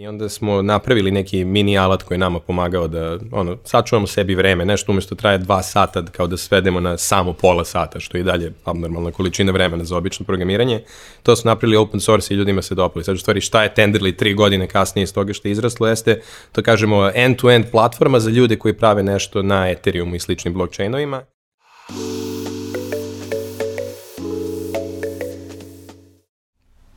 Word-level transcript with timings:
I 0.00 0.06
onda 0.06 0.28
smo 0.28 0.62
napravili 0.62 1.10
neki 1.10 1.44
mini 1.44 1.78
alat 1.78 2.02
koji 2.02 2.16
je 2.16 2.18
nama 2.18 2.40
pomagao 2.40 2.88
da 2.88 3.18
ono, 3.32 3.56
sačuvamo 3.64 4.06
sebi 4.06 4.34
vreme, 4.34 4.64
nešto 4.64 4.92
umesto 4.92 5.14
traje 5.14 5.38
dva 5.38 5.62
sata 5.62 6.04
kao 6.04 6.26
da 6.26 6.36
svedemo 6.36 6.80
na 6.80 6.96
samo 6.98 7.32
pola 7.32 7.64
sata, 7.64 8.00
što 8.00 8.16
je 8.16 8.20
i 8.20 8.24
dalje 8.24 8.52
abnormalna 8.64 9.10
količina 9.10 9.52
vremena 9.52 9.84
za 9.84 9.96
obično 9.96 10.26
programiranje. 10.26 10.82
To 11.22 11.36
smo 11.36 11.50
napravili 11.50 11.76
open 11.76 12.00
source 12.00 12.34
i 12.34 12.36
ljudima 12.36 12.62
se 12.62 12.74
dopali. 12.74 13.04
Sad 13.04 13.14
u 13.14 13.18
stvari 13.18 13.40
šta 13.40 13.62
je 13.62 13.74
Tenderly 13.76 14.16
tri 14.16 14.34
godine 14.34 14.66
kasnije 14.66 15.02
iz 15.02 15.14
toga 15.14 15.32
što 15.32 15.48
je 15.48 15.52
izraslo 15.52 15.88
jeste, 15.88 16.20
to 16.52 16.62
kažemo 16.62 17.10
end-to-end 17.14 17.64
-end 17.64 17.70
platforma 17.70 18.20
za 18.20 18.30
ljude 18.30 18.56
koji 18.56 18.74
prave 18.74 19.02
nešto 19.02 19.42
na 19.42 19.70
Ethereumu 19.70 20.14
i 20.14 20.20
sličnim 20.20 20.54
blockchainovima. 20.54 21.22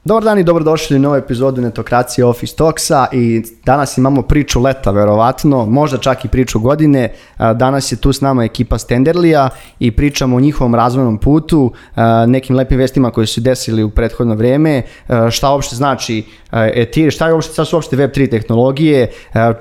Dobar 0.06 0.24
dan 0.24 0.40
i 0.40 0.44
dobrodošli 0.44 0.98
u 0.98 1.00
novu 1.00 1.16
epizodu 1.16 1.62
Netokracije 1.62 2.26
Office 2.26 2.56
Talksa 2.56 3.08
i 3.12 3.44
danas 3.66 3.98
imamo 3.98 4.22
priču 4.22 4.62
leta 4.62 4.92
verovatno, 4.92 5.66
možda 5.66 5.98
čak 5.98 6.26
i 6.26 6.28
priču 6.28 6.60
godine. 6.60 7.14
Danas 7.38 7.92
je 7.92 7.96
tu 7.96 8.14
s 8.14 8.22
nama 8.22 8.44
ekipa 8.44 8.78
Stenderlija 8.78 9.50
i 9.80 9.92
pričamo 9.92 10.36
o 10.36 10.40
njihovom 10.40 10.76
razvojnom 10.76 11.18
putu, 11.18 11.72
nekim 12.28 12.56
lepim 12.56 12.78
vestima 12.78 13.12
koji 13.12 13.28
su 13.28 13.42
desili 13.42 13.84
u 13.84 13.90
prethodno 13.90 14.36
vreme, 14.36 14.82
šta 15.32 15.52
uopšte 15.52 15.76
znači 15.76 16.24
Ethereum, 16.52 17.12
šta 17.12 17.28
je 17.28 17.34
uopšte, 17.34 17.54
šta 17.54 17.66
su 17.66 17.76
uopšte 17.76 17.96
Web3 17.96 18.30
tehnologije, 18.32 19.12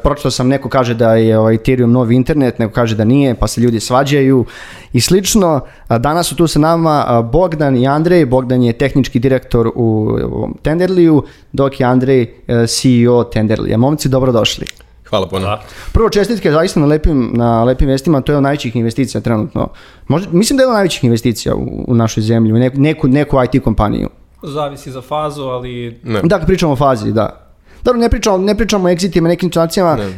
pročito 0.03 0.31
sam 0.31 0.49
neko 0.49 0.69
kaže 0.69 0.95
da 0.95 1.15
je 1.15 1.39
ovaj 1.39 1.55
Ethereum 1.55 1.93
novi 1.93 2.17
internet, 2.17 2.59
neko 2.59 2.75
kaže 2.75 2.97
da 2.97 3.05
nije, 3.05 3.35
pa 3.35 3.47
se 3.47 3.61
ljudi 3.61 3.81
svađaju 3.81 4.45
i 4.93 5.01
slično. 5.01 5.61
Danas 5.89 6.27
su 6.27 6.37
tu 6.37 6.47
sa 6.47 6.59
nama 6.59 7.23
Bogdan 7.33 7.77
i 7.77 7.87
Andrej, 7.87 8.27
Bogdan 8.27 8.63
je 8.63 8.73
tehnički 8.73 9.19
direktor 9.19 9.73
u 9.75 10.19
Tenderliju, 10.63 11.23
dok 11.53 11.81
je 11.81 11.87
Andrej 11.87 12.23
e, 12.23 12.67
CEO 12.67 13.25
Tenderlija. 13.25 13.79
Momci, 13.79 14.09
dobrodošli. 14.09 14.67
Hvala 15.09 15.29
puno. 15.29 15.47
Da. 15.47 15.63
Prvo 15.93 16.11
čestitke 16.11 16.51
zaista 16.51 16.81
na 16.81 16.87
lepim, 16.87 17.31
na 17.35 17.65
lepim 17.65 17.89
vestima, 17.89 18.21
to 18.21 18.33
je 18.33 18.37
od 18.37 18.43
najvećih 18.43 18.77
investicija 18.77 19.21
trenutno. 19.21 19.69
Možda, 20.09 20.31
mislim 20.33 20.57
da 20.57 20.63
je 20.63 20.67
od 20.67 20.73
najvećih 20.73 21.05
investicija 21.05 21.55
u, 21.55 21.85
u 21.89 21.95
našoj 21.95 22.23
zemlji, 22.23 22.53
u 22.53 22.57
neku, 22.59 22.81
neku, 22.81 23.09
neku 23.09 23.37
IT 23.45 23.65
kompaniju. 23.65 24.09
Zavisi 24.43 24.91
za 24.91 25.01
fazu, 25.01 25.43
ali... 25.43 26.01
Ne. 26.05 26.21
Da, 26.23 26.39
pričamo 26.39 26.73
o 26.73 26.77
fazi, 26.77 27.13
da. 27.13 27.42
Dobro, 27.85 28.01
ne 28.01 28.09
pričamo, 28.09 28.39
ne 28.39 28.55
pričamo 28.55 28.89
o 28.89 28.91
exitima, 28.91 29.29
nekim 29.29 29.49
situacijama. 29.49 29.97
Ne. 29.97 30.07
Uh, 30.07 30.13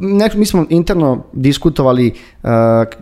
ne, 0.00 0.30
mi 0.34 0.46
smo 0.46 0.66
interno 0.68 1.24
diskutovali 1.32 2.14
uh, 2.42 2.50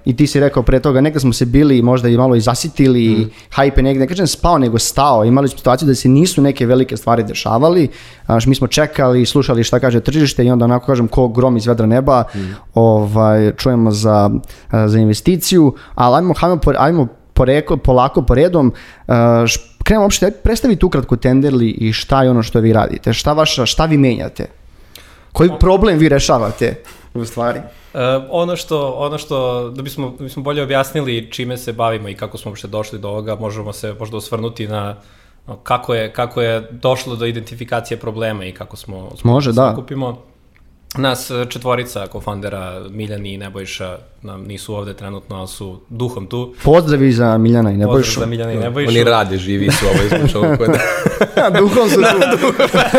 i 0.05 0.17
ti 0.17 0.27
si 0.27 0.41
rekao 0.41 0.63
pre 0.63 0.81
toga, 0.81 1.01
nekada 1.01 1.21
smo 1.21 1.33
se 1.33 1.47
bili 1.47 1.83
možda 1.83 2.09
i 2.09 2.17
malo 2.17 2.37
i 2.37 2.41
zasitili, 2.41 3.09
mm. 3.09 3.31
hype 3.57 3.83
negde, 3.83 4.01
ne 4.01 4.09
kažem 4.09 4.27
spao, 4.27 4.59
nego 4.59 4.79
stao. 4.79 5.25
Imali 5.25 5.49
smo 5.49 5.59
situaciju 5.59 5.87
da 5.87 5.95
se 5.95 6.09
nisu 6.09 6.43
neke 6.43 6.67
velike 6.67 6.97
stvari 6.97 7.23
dešavali. 7.23 7.89
Uh, 8.29 8.37
mi 8.47 8.55
smo 8.55 8.67
čekali, 8.67 9.27
slušali 9.27 9.65
šta 9.65 9.81
kaže 9.81 10.01
tržište 10.01 10.45
i 10.45 10.51
onda 10.51 10.65
onako 10.65 10.87
kažem 10.87 11.09
ko 11.09 11.29
grom 11.29 11.57
iz 11.57 11.67
vedra 11.67 11.87
neba 11.87 12.25
mm. 12.35 12.39
ovaj, 12.75 13.53
čujemo 13.57 13.91
za, 13.91 14.31
za 14.87 14.99
investiciju. 14.99 15.75
Ali 15.95 16.17
ajmo, 16.17 16.35
ajmo, 16.41 16.61
ajmo 16.79 17.09
poreko, 17.35 17.77
polako, 17.77 18.23
poredom. 18.23 18.73
Uh, 19.07 19.15
krenemo 19.89 20.05
uopšte, 20.05 20.31
predstavite 20.31 20.87
ukratko 20.87 21.17
Tenderli 21.17 21.71
i 21.71 21.93
šta 21.93 22.23
je 22.23 22.31
ono 22.31 22.43
što 22.43 22.61
vi 22.61 22.73
radite, 22.73 23.13
šta, 23.13 23.33
vaša, 23.33 23.67
šta 23.67 23.87
vi 23.87 23.97
menjate, 23.99 24.51
koji 25.33 25.51
problem 25.61 25.99
vi 25.99 26.09
rešavate 26.09 26.83
u 27.15 27.25
stvari? 27.25 27.61
Uh, 27.95 28.01
ono 28.31 28.57
što, 28.57 28.91
ono 28.91 29.19
što, 29.19 29.71
da 29.71 29.83
bismo, 29.83 30.15
da 30.19 30.25
bismo 30.25 30.43
bolje 30.43 30.63
objasnili 30.63 31.29
čime 31.33 31.57
se 31.57 31.73
bavimo 31.73 32.09
i 32.09 32.15
kako 32.15 32.39
smo 32.39 32.51
uopšte 32.51 32.69
došli 32.69 32.99
do 32.99 33.09
ovoga, 33.09 33.37
možemo 33.41 33.73
se 33.73 33.95
možda 33.99 34.17
osvrnuti 34.17 34.69
na 34.69 34.97
kako 35.63 35.95
je, 35.95 36.13
kako 36.13 36.43
je 36.43 36.69
došlo 36.71 37.17
do 37.17 37.27
identifikacije 37.27 37.97
problema 37.97 38.45
i 38.45 38.53
kako 38.53 38.77
smo, 38.77 39.11
smo 39.17 39.33
Može, 39.33 39.53
da. 39.53 39.75
kupimo. 39.75 40.19
Nas 40.97 41.31
e, 41.31 41.47
četvorica 41.49 42.07
kofandera, 42.07 42.83
Miljan 42.91 43.27
i 43.27 43.37
Nebojša, 43.37 43.99
nam 44.23 44.45
nisu 44.45 44.75
ovde 44.75 44.95
trenutno, 44.95 45.37
ali 45.37 45.49
su 45.49 45.81
duhom 45.89 46.27
tu. 46.27 46.55
Pozdravi 46.63 47.13
za 47.13 47.39
Miljana 47.39 47.73
i 47.73 47.77
Nebojšu. 47.77 48.07
Pozdrav 48.07 48.25
za 48.25 48.31
Miljana 48.31 48.53
i 48.53 48.57
Nebojšu. 48.57 48.91
Oni 48.91 49.05
rade, 49.05 49.39
živi 49.39 49.71
su 49.71 49.87
ovo 49.87 50.05
izvučalo. 50.17 50.57
da. 50.57 51.51
duhom 51.61 51.91
su 51.91 52.01
tu. 52.41 52.53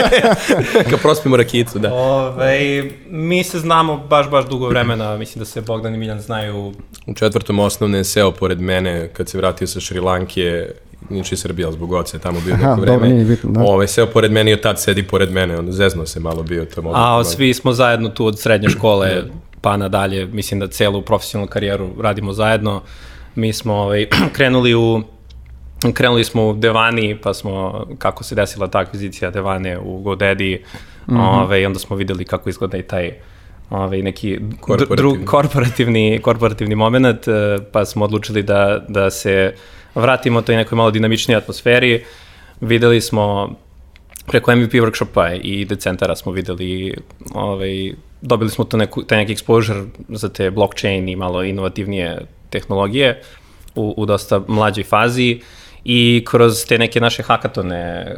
Kad 0.89 1.01
prospimo 1.01 1.38
rakicu, 1.38 1.79
da. 1.79 1.94
Ove, 1.94 2.83
mi 3.09 3.44
se 3.44 3.59
znamo 3.59 3.97
baš, 3.97 4.29
baš 4.29 4.45
dugo 4.50 4.67
vremena, 4.67 5.17
mislim 5.17 5.39
da 5.39 5.45
se 5.45 5.61
Bogdan 5.61 5.95
i 5.95 5.97
Miljan 5.97 6.21
znaju. 6.21 6.73
U 7.07 7.13
četvrtom 7.13 7.59
osnovne 7.59 8.03
seo 8.03 8.31
pored 8.31 8.61
mene, 8.61 9.09
kad 9.13 9.29
se 9.29 9.38
vratio 9.38 9.67
sa 9.67 9.79
Šrilanke, 9.79 10.71
Niči 11.09 11.37
Srbija 11.37 11.71
zbog 11.71 11.91
oce 11.91 12.19
tamo 12.19 12.39
bio 12.45 12.57
neko 12.57 12.81
vreme. 12.81 12.85
Dobro, 12.85 13.07
nije 13.07 13.25
bitno, 13.25 13.51
da. 13.51 13.61
Ovaj, 13.61 13.87
seo 13.87 14.05
pored 14.05 14.31
mene 14.31 14.51
i 14.51 14.53
od 14.53 14.61
tad 14.61 14.81
sedi 14.81 15.03
pored 15.03 15.31
mene, 15.31 15.59
on 15.59 15.71
zezno 15.71 16.05
se 16.05 16.19
malo 16.19 16.43
bio. 16.43 16.65
To 16.65 16.81
malo, 16.81 16.95
A, 16.97 17.23
svi 17.23 17.53
smo 17.53 17.73
zajedno 17.73 18.09
tu 18.09 18.25
od 18.25 18.39
srednje 18.39 18.69
škole 18.69 19.09
da. 19.09 19.33
pa 19.61 19.77
nadalje, 19.77 20.25
mislim 20.25 20.59
da 20.59 20.67
celu 20.67 21.01
profesionalnu 21.01 21.49
karijeru 21.49 21.89
radimo 22.01 22.33
zajedno. 22.33 22.81
Mi 23.35 23.53
smo 23.53 23.73
ovaj, 23.73 24.07
krenuli 24.35 24.75
u 24.75 25.01
krenuli 25.93 26.23
smo 26.23 26.47
u 26.47 26.53
Devani, 26.53 27.17
pa 27.23 27.33
smo, 27.33 27.85
kako 27.97 28.23
se 28.23 28.35
desila 28.35 28.67
ta 28.67 28.79
akvizicija 28.79 29.31
Devane 29.31 29.79
u 29.79 30.03
GoDaddy, 30.03 30.59
mm 30.59 31.13
-hmm. 31.13 31.19
ove, 31.19 31.43
ovaj, 31.43 31.65
onda 31.65 31.79
smo 31.79 31.95
videli 31.95 32.25
kako 32.25 32.49
izgleda 32.49 32.77
i 32.77 32.81
taj 32.81 33.13
ovaj, 33.69 34.01
neki 34.01 34.39
korporativni. 34.59 34.95
Dru, 34.97 35.25
korporativni, 35.25 36.19
korporativni 36.21 36.75
moment, 36.75 37.27
eh, 37.27 37.57
pa 37.71 37.85
smo 37.85 38.05
odlučili 38.05 38.43
da, 38.43 38.85
da 38.88 39.09
se 39.09 39.53
vratimo 39.95 40.41
toj 40.41 40.55
nekoj 40.55 40.75
malo 40.75 40.91
dinamičnije 40.91 41.38
atmosferi. 41.38 42.03
Videli 42.61 43.01
smo 43.01 43.55
preko 44.27 44.55
MVP 44.55 44.73
workshopa 44.73 45.39
i 45.44 45.66
decentara 45.66 46.16
smo 46.16 46.31
videli, 46.31 46.95
ovaj, 47.33 47.94
dobili 48.22 48.50
smo 48.50 48.66
to 48.66 48.77
neku, 48.77 49.03
taj 49.03 49.17
neki 49.17 49.35
exposure 49.35 49.85
za 50.09 50.29
te 50.29 50.51
blockchain 50.51 51.09
i 51.09 51.16
malo 51.16 51.44
inovativnije 51.44 52.25
tehnologije 52.50 53.22
u, 53.75 53.94
u 53.97 54.05
dosta 54.05 54.41
mlađoj 54.47 54.83
fazi 54.83 55.41
i 55.83 56.25
kroz 56.27 56.66
te 56.66 56.77
neke 56.77 57.00
naše 57.00 57.23
hakatone 57.23 58.16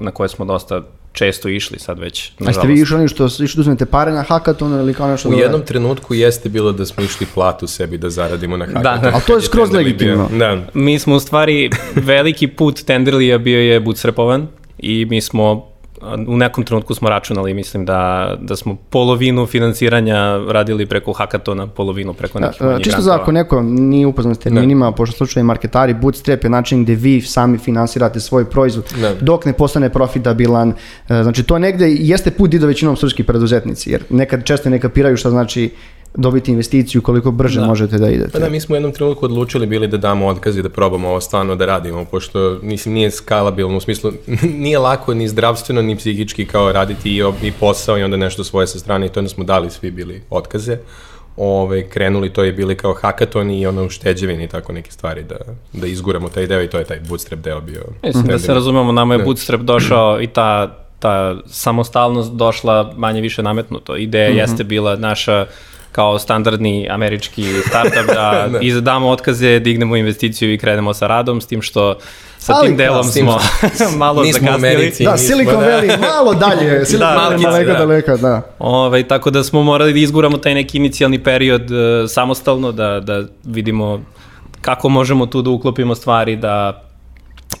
na 0.00 0.10
koje 0.10 0.28
smo 0.28 0.44
dosta 0.44 0.82
često 1.16 1.48
išli 1.48 1.78
sad 1.78 1.98
već. 1.98 2.32
A 2.46 2.52
ste 2.52 2.66
vi 2.66 2.80
išli 2.80 2.96
oni 2.96 3.08
što 3.08 3.26
išli 3.26 3.56
da 3.56 3.60
uzmete 3.60 3.86
pare 3.86 4.12
na 4.12 4.22
hakaton 4.22 4.72
ili 4.72 4.94
kao 4.94 5.08
nešto? 5.08 5.28
U 5.28 5.32
jednom 5.32 5.62
trenutku 5.62 6.14
jeste 6.14 6.48
bilo 6.48 6.72
da 6.72 6.86
smo 6.86 7.04
išli 7.04 7.26
platu 7.34 7.66
sebi 7.66 7.98
da 7.98 8.10
zaradimo 8.10 8.56
na 8.56 8.66
hakaton. 8.66 8.82
Da, 8.82 8.96
da. 8.96 9.14
Ali 9.14 9.22
to 9.26 9.34
je 9.34 9.42
skroz 9.48 9.72
legitimno. 9.72 10.28
Da. 10.38 10.62
Mi 10.74 10.98
smo 10.98 11.14
u 11.16 11.20
stvari, 11.20 11.70
veliki 12.12 12.46
put 12.46 12.84
Tenderlija 12.84 13.38
bio 13.38 13.60
je 13.60 13.80
bootstrapovan 13.80 14.46
i 14.78 15.04
mi 15.04 15.20
smo 15.20 15.75
u 16.28 16.36
nekom 16.36 16.64
trenutku 16.64 16.94
smo 16.94 17.08
računali, 17.08 17.54
mislim 17.54 17.84
da, 17.84 18.34
da 18.40 18.56
smo 18.56 18.76
polovinu 18.90 19.46
financiranja 19.46 20.36
radili 20.48 20.86
preko 20.86 21.12
hakatona, 21.12 21.66
polovinu 21.66 22.14
preko 22.14 22.40
nekih 22.40 22.62
manjih 22.62 22.84
Čisto 22.84 23.02
za 23.02 23.14
ako 23.14 23.32
neko 23.32 23.62
nije 23.62 24.06
upoznan 24.06 24.34
s 24.34 24.38
terminima, 24.38 24.90
ne. 24.90 24.96
pošto 24.96 25.16
slučaju 25.16 25.44
marketari, 25.44 25.94
bootstrap 25.94 26.44
je 26.44 26.50
način 26.50 26.84
gde 26.84 26.94
vi 26.94 27.20
sami 27.20 27.58
finansirate 27.58 28.20
svoj 28.20 28.50
proizvod, 28.50 28.94
ne. 29.00 29.14
dok 29.20 29.44
ne 29.44 29.52
postane 29.52 29.90
profitabilan. 29.90 30.72
E, 31.08 31.22
znači 31.22 31.42
to 31.42 31.58
negde 31.58 31.88
jeste 31.90 32.30
put 32.30 32.54
i 32.54 32.58
do 32.58 32.66
većinom 32.66 32.96
srpski 32.96 33.22
preduzetnici, 33.22 33.90
jer 33.90 34.04
nekad 34.10 34.44
često 34.44 34.70
ne 34.70 34.80
kapiraju 34.80 35.16
šta 35.16 35.30
znači 35.30 35.70
dobiti 36.16 36.50
investiciju 36.50 37.02
koliko 37.02 37.30
brže 37.30 37.60
da. 37.60 37.66
možete 37.66 37.98
da 37.98 38.10
idete. 38.10 38.30
Pa 38.32 38.38
da, 38.38 38.48
mi 38.48 38.60
smo 38.60 38.72
u 38.72 38.76
jednom 38.76 38.92
trenutku 38.92 39.24
odlučili 39.24 39.66
bili 39.66 39.88
da 39.88 39.96
damo 39.96 40.26
otkaz 40.26 40.56
i 40.56 40.62
da 40.62 40.68
probamo 40.68 41.08
ovo 41.08 41.20
stvarno 41.20 41.56
da 41.56 41.66
radimo, 41.66 42.04
pošto 42.04 42.58
mislim, 42.62 42.94
nije 42.94 43.10
skalabilno, 43.10 43.76
u 43.76 43.80
smislu 43.80 44.12
nije 44.64 44.78
lako 44.78 45.14
ni 45.14 45.28
zdravstveno 45.28 45.82
ni 45.82 45.96
psihički 45.96 46.46
kao 46.46 46.72
raditi 46.72 47.16
i, 47.16 47.22
i 47.42 47.52
posao 47.52 47.98
i 47.98 48.02
onda 48.02 48.16
nešto 48.16 48.44
svoje 48.44 48.66
sa 48.66 48.78
strane 48.78 49.06
i 49.06 49.08
to 49.08 49.20
onda 49.20 49.28
smo 49.28 49.44
dali 49.44 49.70
svi 49.70 49.90
bili 49.90 50.22
otkaze. 50.30 50.78
Ove, 51.36 51.88
krenuli, 51.88 52.32
to 52.32 52.44
je 52.44 52.52
bili 52.52 52.76
kao 52.76 52.94
hackathon 52.94 53.50
i 53.50 53.66
ono 53.66 53.84
ušteđevini 53.84 54.44
i 54.44 54.48
tako 54.48 54.72
neke 54.72 54.90
stvari 54.90 55.22
da, 55.22 55.36
da 55.72 55.86
izguramo 55.86 56.28
taj 56.28 56.46
deo 56.46 56.62
i 56.62 56.68
to 56.68 56.78
je 56.78 56.84
taj 56.84 57.00
bootstrap 57.08 57.40
deo 57.40 57.60
bio. 57.60 57.82
Mislim 58.02 58.26
da 58.26 58.38
se 58.38 58.54
razumemo, 58.54 58.92
nama 58.92 59.14
je 59.14 59.18
da. 59.18 59.24
bootstrap 59.24 59.60
došao 59.60 60.22
i 60.22 60.26
ta 60.26 60.82
ta 60.98 61.36
samostalnost 61.46 62.32
došla 62.32 62.92
manje 62.96 63.20
više 63.20 63.42
nametnuto. 63.42 63.96
Ideja 63.96 64.30
mm 64.30 64.32
-hmm. 64.32 64.38
jeste 64.38 64.64
bila 64.64 64.96
naša 64.96 65.46
kao 65.96 66.18
standardni 66.18 66.88
američki 66.90 67.44
startup 67.68 68.06
da, 68.14 68.46
da. 68.52 68.58
izdamo 68.60 69.08
otkaze, 69.08 69.58
dignemo 69.58 69.96
investiciju 69.96 70.52
i 70.52 70.58
krenemo 70.58 70.94
sa 70.94 71.06
radom, 71.06 71.40
s 71.40 71.46
tim 71.46 71.62
što 71.62 71.98
sa 72.38 72.52
Ali, 72.56 72.68
tim 72.68 72.76
delom 72.76 73.04
smo 73.04 73.38
malo 73.98 74.22
nismo 74.22 74.46
zakasnili. 74.46 74.74
Americi, 74.74 75.04
da, 75.04 75.16
Silicon 75.16 75.60
da. 75.60 75.66
Valley 75.66 76.00
malo 76.00 76.34
dalje, 76.34 76.84
Silicon 76.86 77.08
da, 77.08 77.28
Valley 77.30 77.42
malo 77.42 77.64
da. 77.64 77.72
daleko, 77.72 78.16
da. 78.16 78.42
Ove, 78.58 78.76
ovaj, 78.76 79.08
tako 79.08 79.30
da 79.30 79.44
smo 79.44 79.62
morali 79.62 79.92
da 79.92 79.98
izguramo 79.98 80.38
taj 80.38 80.54
neki 80.54 80.76
inicijalni 80.76 81.22
period 81.22 81.70
uh, 81.70 81.78
samostalno, 82.08 82.72
da, 82.72 83.00
da 83.00 83.24
vidimo 83.44 84.00
kako 84.60 84.88
možemo 84.88 85.26
tu 85.26 85.42
da 85.42 85.50
uklopimo 85.50 85.94
stvari, 85.94 86.36
da 86.36 86.82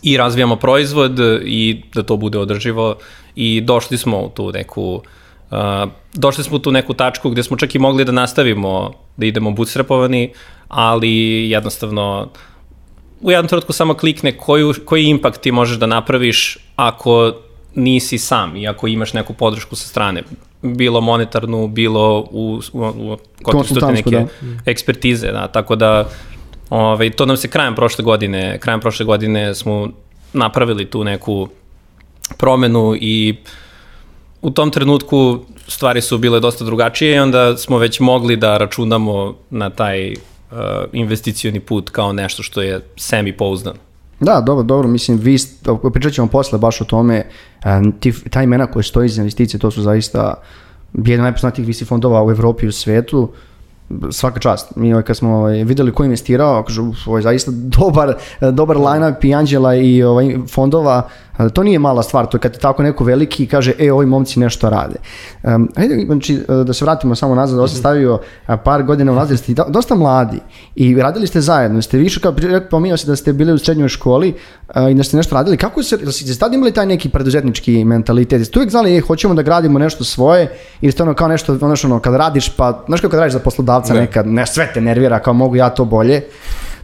i 0.02 0.16
razvijamo 0.16 0.56
proizvod 0.56 1.18
i 1.44 1.82
da 1.94 2.02
to 2.02 2.16
bude 2.16 2.38
održivo 2.38 2.96
i 3.36 3.60
došli 3.60 3.98
smo 3.98 4.20
u 4.20 4.28
tu 4.28 4.52
neku 4.52 4.94
Uh, 4.94 5.02
došli 6.14 6.44
smo 6.44 6.58
tu 6.58 6.72
neku 6.72 6.94
tačku 6.94 7.30
gde 7.30 7.42
smo 7.42 7.56
čak 7.56 7.74
i 7.74 7.78
mogli 7.78 8.04
da 8.04 8.12
nastavimo 8.12 8.92
da 9.16 9.26
idemo 9.26 9.50
bootstrapovani, 9.50 10.32
ali 10.68 11.10
jednostavno 11.50 12.28
u 13.20 13.30
jednom 13.30 13.48
trenutku 13.48 13.72
samo 13.72 13.94
klikne 13.94 14.36
koju, 14.38 14.74
koji 14.84 15.04
impakt 15.04 15.40
ti 15.40 15.52
možeš 15.52 15.78
da 15.78 15.86
napraviš 15.86 16.58
ako 16.76 17.32
nisi 17.74 18.18
sam, 18.18 18.56
iako 18.56 18.86
imaš 18.86 19.12
neku 19.12 19.32
podršku 19.32 19.76
sa 19.76 19.88
strane, 19.88 20.22
bilo 20.62 21.00
monetarnu, 21.00 21.68
bilo 21.68 22.20
u, 22.30 22.60
u, 22.72 22.80
u 22.82 23.16
kontekstu 23.42 23.86
neke 23.92 24.10
da. 24.10 24.26
ekspertize, 24.66 25.32
da, 25.32 25.48
tako 25.48 25.76
da 25.76 26.08
ovaj, 26.70 27.10
to 27.10 27.26
nam 27.26 27.36
se 27.36 27.48
krajem 27.48 27.74
prošle 27.74 28.04
godine, 28.04 28.58
krajem 28.58 28.80
prošle 28.80 29.06
godine 29.06 29.54
smo 29.54 29.88
napravili 30.32 30.84
tu 30.84 31.04
neku 31.04 31.48
promenu 32.38 32.96
i 33.00 33.36
u 34.46 34.50
tom 34.50 34.70
trenutku 34.70 35.38
stvari 35.68 36.00
su 36.00 36.18
bile 36.18 36.40
dosta 36.40 36.64
drugačije 36.64 37.16
i 37.16 37.18
onda 37.18 37.56
smo 37.56 37.78
već 37.78 38.00
mogli 38.00 38.36
da 38.36 38.56
računamo 38.56 39.34
na 39.50 39.70
taj 39.70 40.12
uh, 40.12 40.16
investicioni 40.92 41.60
put 41.60 41.90
kao 41.90 42.12
nešto 42.12 42.42
što 42.42 42.62
je 42.62 42.80
semi 42.96 43.36
pouzdano. 43.36 43.78
Da, 44.20 44.42
dobro, 44.46 44.62
dobro, 44.62 44.88
mislim, 44.88 45.18
vi, 45.18 45.36
pričat 45.92 46.12
ćemo 46.12 46.26
posle 46.28 46.58
baš 46.58 46.80
o 46.80 46.84
tome, 46.84 47.26
ti, 48.00 48.12
ta 48.30 48.42
imena 48.42 48.66
koje 48.66 48.82
stoji 48.82 49.08
za 49.08 49.22
investicije, 49.22 49.60
to 49.60 49.70
su 49.70 49.82
zaista 49.82 50.34
jedan 50.94 51.22
najpoznatijih 51.22 51.66
visi 51.66 51.84
fondova 51.84 52.24
u 52.24 52.30
Evropi 52.30 52.66
i 52.66 52.68
u 52.68 52.72
svetu, 52.72 53.32
svaka 54.10 54.40
čast. 54.40 54.76
Mi 54.76 54.92
ovaj, 54.92 55.02
kad 55.02 55.16
smo 55.16 55.36
ovaj, 55.36 55.64
videli 55.64 55.92
ko 55.92 56.04
investirao, 56.04 56.62
kažu, 56.62 56.92
ovaj, 57.06 57.22
zaista 57.22 57.50
dobar, 57.78 58.14
dobar 58.52 58.76
line-up 58.76 59.24
i 59.24 59.34
Anđela 59.34 59.74
i 59.74 60.02
ovaj, 60.02 60.36
fondova, 60.54 61.08
To 61.52 61.62
nije 61.62 61.78
mala 61.78 62.02
stvar, 62.02 62.26
to 62.26 62.36
je 62.36 62.40
kad 62.40 62.54
je 62.54 62.58
tako 62.58 62.82
neko 62.82 63.04
veliki 63.04 63.44
i 63.44 63.46
kaže, 63.46 63.72
e, 63.78 63.92
ovi 63.92 64.06
momci 64.06 64.40
nešto 64.40 64.70
rade. 64.70 64.96
Um, 65.42 65.68
hajde, 65.76 66.04
znači, 66.06 66.34
e, 66.34 66.64
da 66.64 66.72
se 66.72 66.84
vratimo 66.84 67.14
samo 67.14 67.34
nazad, 67.34 67.58
da 67.58 67.68
sam 67.68 67.78
stavio 67.78 68.18
par 68.64 68.82
godina 68.82 69.12
unazad, 69.12 69.38
ste 69.38 69.54
dosta 69.68 69.94
mladi 69.94 70.40
i 70.74 70.94
radili 70.94 71.26
ste 71.26 71.40
zajedno, 71.40 71.82
ste 71.82 71.98
više, 71.98 72.20
kao 72.20 72.34
pominjao 72.70 72.96
se 72.96 73.06
da 73.06 73.16
ste 73.16 73.32
bili 73.32 73.52
u 73.52 73.58
srednjoj 73.58 73.88
školi 73.88 74.34
uh, 74.68 74.90
i 74.90 74.94
da 74.94 75.02
ste 75.02 75.16
nešto 75.16 75.34
radili. 75.34 75.56
Kako 75.56 75.82
se, 75.82 75.96
da 75.96 76.12
ste 76.12 76.38
tad 76.38 76.54
imali 76.54 76.72
taj 76.72 76.86
neki 76.86 77.08
preduzetnički 77.08 77.84
mentalitet? 77.84 78.46
Ste 78.46 78.58
uvijek 78.58 78.70
znali, 78.70 78.96
e, 78.96 79.00
hoćemo 79.00 79.34
da 79.34 79.42
gradimo 79.42 79.78
nešto 79.78 80.04
svoje 80.04 80.58
ili 80.80 80.92
ste 80.92 81.02
ono 81.02 81.14
kao 81.14 81.28
nešto, 81.28 81.58
ono, 81.60 81.74
ono 81.84 82.00
kad 82.00 82.14
radiš, 82.14 82.48
pa, 82.48 82.84
znaš 82.86 83.00
kako 83.00 83.10
kad 83.10 83.20
radiš 83.20 83.32
za 83.32 83.38
poslodavca 83.38 83.75
ne. 83.88 84.00
nekad, 84.00 84.26
ne, 84.26 84.46
sve 84.46 84.70
te 84.74 84.80
nervira, 84.80 85.18
kao 85.18 85.34
mogu 85.34 85.56
ja 85.56 85.70
to 85.70 85.84
bolje. 85.84 86.22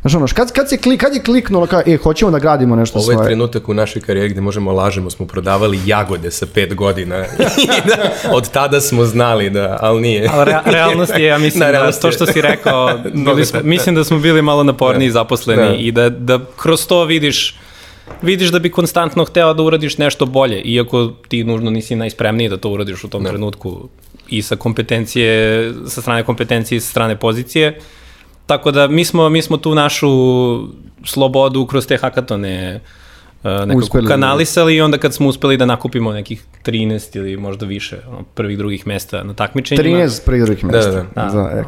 Znaš 0.02 0.14
ono, 0.14 0.26
kad, 0.34 0.52
kad, 0.52 0.68
se 0.68 0.76
klik, 0.76 1.00
kad 1.00 1.14
je 1.14 1.22
kliknulo 1.22 1.66
kao, 1.66 1.82
e, 1.86 1.96
hoćemo 1.96 2.30
da 2.30 2.38
gradimo 2.38 2.76
nešto 2.76 2.98
Ovo 2.98 3.04
svoje. 3.04 3.16
Ovo 3.16 3.24
je 3.24 3.28
trenutak 3.28 3.68
u 3.68 3.74
našoj 3.74 4.02
karijeri 4.02 4.28
gde 4.28 4.40
možemo 4.40 4.72
lažemo, 4.72 5.10
smo 5.10 5.26
prodavali 5.26 5.80
jagode 5.86 6.30
sa 6.30 6.46
pet 6.54 6.74
godina 6.74 7.16
da, 7.88 8.30
od 8.32 8.50
tada 8.50 8.80
smo 8.80 9.04
znali 9.04 9.50
da, 9.50 9.78
ali 9.80 10.00
nije. 10.00 10.28
Ali 10.32 10.44
re, 10.44 10.58
realnost 10.64 11.12
je, 11.18 11.24
ja 11.24 11.38
mislim, 11.46 11.60
da, 11.60 11.72
da 11.72 11.92
to 11.92 12.12
što 12.12 12.26
si 12.26 12.40
rekao, 12.40 12.98
bili 13.26 13.46
smo, 13.46 13.60
mislim 13.62 13.94
da 13.94 14.04
smo 14.04 14.18
bili 14.18 14.42
malo 14.42 14.62
naporniji 14.62 15.08
da. 15.08 15.12
zaposleni 15.12 15.62
da. 15.62 15.74
i 15.74 15.92
da, 15.92 16.10
da 16.10 16.38
kroz 16.56 16.86
to 16.86 17.04
vidiš 17.04 17.56
vidiš 18.22 18.48
da 18.48 18.58
bi 18.58 18.70
konstantno 18.70 19.24
hteo 19.24 19.54
da 19.54 19.62
uradiš 19.62 19.98
nešto 19.98 20.26
bolje, 20.26 20.60
iako 20.60 21.12
ti 21.28 21.44
nužno 21.44 21.70
nisi 21.70 21.96
najspremniji 21.96 22.48
da 22.48 22.56
to 22.56 22.70
uradiš 22.70 23.04
u 23.04 23.08
tom 23.08 23.22
ne. 23.22 23.30
trenutku 23.30 23.88
i 24.32 24.42
sa 24.42 24.56
kompetencije, 24.56 25.72
sa 25.86 26.00
strane 26.00 26.24
kompetencije 26.24 26.76
i 26.76 26.80
sa 26.80 26.90
strane 26.90 27.16
pozicije, 27.16 27.78
Tako 28.46 28.70
da 28.70 28.88
mi 28.88 29.04
smo, 29.04 29.28
mi 29.28 29.42
smo 29.42 29.56
tu 29.56 29.74
našu 29.74 30.08
slobodu 31.04 31.66
kroz 31.66 31.86
te 31.86 31.96
hakatone 31.96 32.80
uh, 32.84 33.01
nekako 33.44 33.78
uspeli, 33.78 34.04
da. 34.04 34.08
kanalisali 34.08 34.76
i 34.76 34.80
onda 34.80 34.98
kad 34.98 35.14
smo 35.14 35.28
uspeli 35.28 35.56
da 35.56 35.66
nakupimo 35.66 36.12
nekih 36.12 36.42
13 36.64 37.16
ili 37.16 37.36
možda 37.36 37.66
više 37.66 37.98
ono, 38.08 38.22
prvih 38.34 38.58
drugih 38.58 38.86
mesta 38.86 39.22
na 39.22 39.34
takmičenjima. 39.34 39.98
13 39.98 40.24
prvih 40.24 40.42
drugih 40.44 40.64
mesta. 40.64 40.90
Da, 40.90 41.04
da. 41.14 41.22
da. 41.22 41.64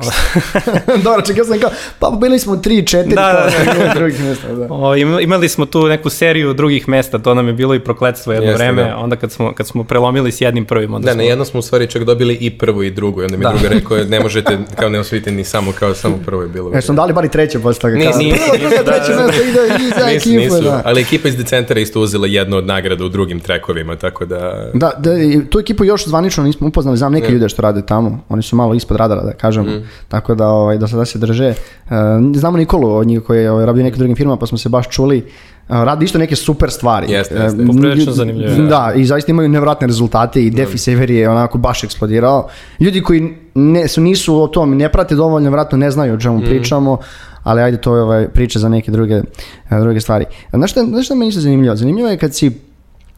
da 0.86 0.96
Dobro, 1.04 1.22
čekaj, 1.26 1.44
sam 1.44 1.58
kao, 1.58 1.70
pa 1.98 2.10
bili 2.20 2.38
smo 2.38 2.56
3, 2.56 2.96
4 2.96 3.14
da, 3.14 3.14
da, 3.14 3.50
da. 3.84 3.94
drugih 3.94 4.20
mesta. 4.20 4.54
Da. 4.54 4.66
O, 4.70 4.96
imali 4.96 5.48
smo 5.48 5.66
tu 5.66 5.86
neku 5.86 6.10
seriju 6.10 6.54
drugih 6.54 6.88
mesta, 6.88 7.18
to 7.18 7.34
nam 7.34 7.46
je 7.46 7.52
bilo 7.52 7.74
i 7.74 7.80
prokletstvo 7.80 8.32
jedno 8.32 8.48
Jeste, 8.48 8.64
vreme, 8.64 8.84
da. 8.84 8.96
onda 8.96 9.16
kad 9.16 9.32
smo, 9.32 9.52
kad 9.52 9.66
smo 9.66 9.84
prelomili 9.84 10.32
s 10.32 10.40
jednim 10.40 10.64
prvim. 10.64 10.94
Onda 10.94 11.06
da, 11.06 11.12
smo... 11.12 11.22
na 11.22 11.28
jedno 11.28 11.44
smo 11.44 11.60
u 11.60 11.62
stvari 11.62 11.86
čak 11.86 12.04
dobili 12.04 12.34
i 12.34 12.58
prvu 12.58 12.82
i 12.82 12.90
drugu, 12.90 13.22
i 13.22 13.24
onda 13.24 13.36
mi 13.36 13.42
da. 13.42 13.52
druga 13.52 13.68
rekao, 13.68 13.96
ne 13.96 14.20
možete, 14.20 14.58
kao 14.76 14.88
ne 14.88 14.98
osvijete 14.98 15.32
ni 15.32 15.44
samo, 15.44 15.72
kao 15.72 15.94
samo 15.94 16.18
prvo 16.26 16.42
je 16.42 16.48
bilo. 16.48 16.70
E, 16.74 16.80
smo 16.80 16.94
dali 16.94 17.12
bar 17.12 17.24
i 17.24 17.28
treće 17.28 17.58
posle 17.58 17.80
toga. 17.80 17.94
Nisu, 17.94 18.18
nisu, 18.18 18.52
nisu, 18.52 18.84
da, 18.84 18.84
treće 18.84 19.22
mesto 19.24 19.42
ide 19.42 19.84
i 19.84 19.90
za 20.00 20.10
ekipu, 20.10 20.60
da. 20.60 20.82
Ali 20.84 21.00
ekipa 21.00 21.28
iz 21.64 21.68
decentara 21.68 21.80
isto 21.80 22.00
uzela 22.00 22.26
jednu 22.26 22.56
od 22.56 22.66
nagrada 22.66 23.04
u 23.04 23.08
drugim 23.08 23.40
trekovima, 23.40 23.96
tako 23.96 24.26
da... 24.26 24.70
Da, 24.74 24.92
da 24.98 25.10
tu 25.50 25.58
ekipu 25.58 25.84
još 25.84 26.06
zvanično 26.06 26.44
nismo 26.44 26.68
upoznali, 26.68 26.96
znam 26.96 27.12
neke 27.12 27.28
ne. 27.28 27.34
ljude 27.34 27.48
što 27.48 27.62
rade 27.62 27.82
tamo, 27.86 28.20
oni 28.28 28.42
su 28.42 28.56
malo 28.56 28.74
ispod 28.74 28.96
radara, 28.96 29.22
da 29.22 29.32
kažem, 29.32 29.64
mm. 29.64 29.88
tako 30.08 30.34
da 30.34 30.48
ovaj, 30.48 30.78
da 30.78 30.88
sada 30.88 31.04
se 31.04 31.18
drže. 31.18 31.48
Uh, 31.48 31.90
znamo 32.34 32.56
Nikolu 32.56 32.96
od 32.96 33.06
njih 33.06 33.20
koji 33.20 33.42
je 33.42 33.50
ovaj, 33.50 33.66
radio 33.66 33.82
nekim 33.82 33.98
drugim 33.98 34.16
firmama, 34.16 34.38
pa 34.38 34.46
smo 34.46 34.58
se 34.58 34.68
baš 34.68 34.88
čuli, 34.88 35.24
radi 35.68 36.04
isto 36.04 36.18
neke 36.18 36.36
super 36.36 36.70
stvari. 36.70 37.12
Jeste, 37.12 37.34
jeste. 37.34 37.62
Uh, 37.62 37.66
Poprilično 37.66 38.12
zanimljivo. 38.12 38.68
Da, 38.68 38.92
i 38.96 39.04
zaista 39.04 39.32
imaju 39.32 39.48
nevratne 39.48 39.86
rezultate 39.86 40.44
i 40.44 40.50
Defi 40.50 40.78
Sever 40.78 41.10
je 41.10 41.30
onako 41.30 41.58
baš 41.58 41.84
eksplodirao. 41.84 42.48
Ljudi 42.80 43.02
koji 43.02 43.34
ne, 43.54 43.88
su, 43.88 44.00
nisu 44.00 44.42
o 44.42 44.46
tom, 44.46 44.76
ne 44.76 44.88
prate 44.88 45.14
dovoljno, 45.14 45.50
vratno 45.50 45.78
ne 45.78 45.90
znaju 45.90 46.14
o 46.14 46.20
čemu 46.20 46.38
mm. 46.38 46.44
pričamo, 46.44 46.98
ali 47.42 47.62
ajde 47.62 47.76
to 47.76 47.96
je 47.96 48.02
ovaj, 48.02 48.28
priča 48.28 48.58
za 48.58 48.68
neke 48.68 48.90
druge, 48.90 49.22
druge 49.70 50.00
stvari. 50.00 50.24
Znaš 50.52 50.70
šta, 50.70 50.84
znaš 50.84 51.04
šta 51.04 51.14
meni 51.14 51.32
se 51.32 51.40
zanimljivo? 51.40 51.76
Zanimljivo 51.76 52.08
je 52.08 52.18
kad 52.18 52.34
si 52.34 52.50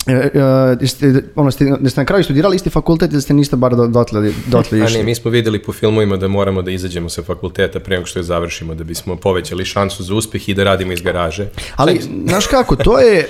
Uh, 0.06 0.88
ste, 0.88 1.22
ono, 1.36 1.50
ste, 1.50 1.64
da 1.80 1.90
ste 1.90 2.00
na 2.00 2.04
kraju 2.04 2.24
studirali 2.24 2.56
isti 2.56 2.70
fakultet 2.70 3.12
ili 3.12 3.22
ste 3.22 3.34
niste 3.34 3.56
bar 3.56 3.76
dotle, 3.76 4.32
dotle 4.46 4.78
išli? 4.78 4.96
A 4.96 4.98
ne, 4.98 5.04
mi 5.04 5.14
smo 5.14 5.30
videli 5.30 5.62
po 5.62 5.72
filmovima 5.72 6.16
da 6.16 6.28
moramo 6.28 6.62
da 6.62 6.70
izađemo 6.70 7.08
sa 7.08 7.22
fakulteta 7.22 7.80
pre 7.80 7.96
nego 7.96 8.06
što 8.06 8.18
je 8.18 8.22
završimo, 8.22 8.74
da 8.74 8.84
bismo 8.84 9.16
povećali 9.16 9.64
šansu 9.64 10.02
za 10.02 10.14
uspeh 10.14 10.48
i 10.48 10.54
da 10.54 10.64
radimo 10.64 10.92
iz 10.92 11.00
garaže. 11.00 11.48
Ali, 11.76 12.00
znaš 12.28 12.46
kako, 12.46 12.76
to 12.76 12.98
je, 12.98 13.28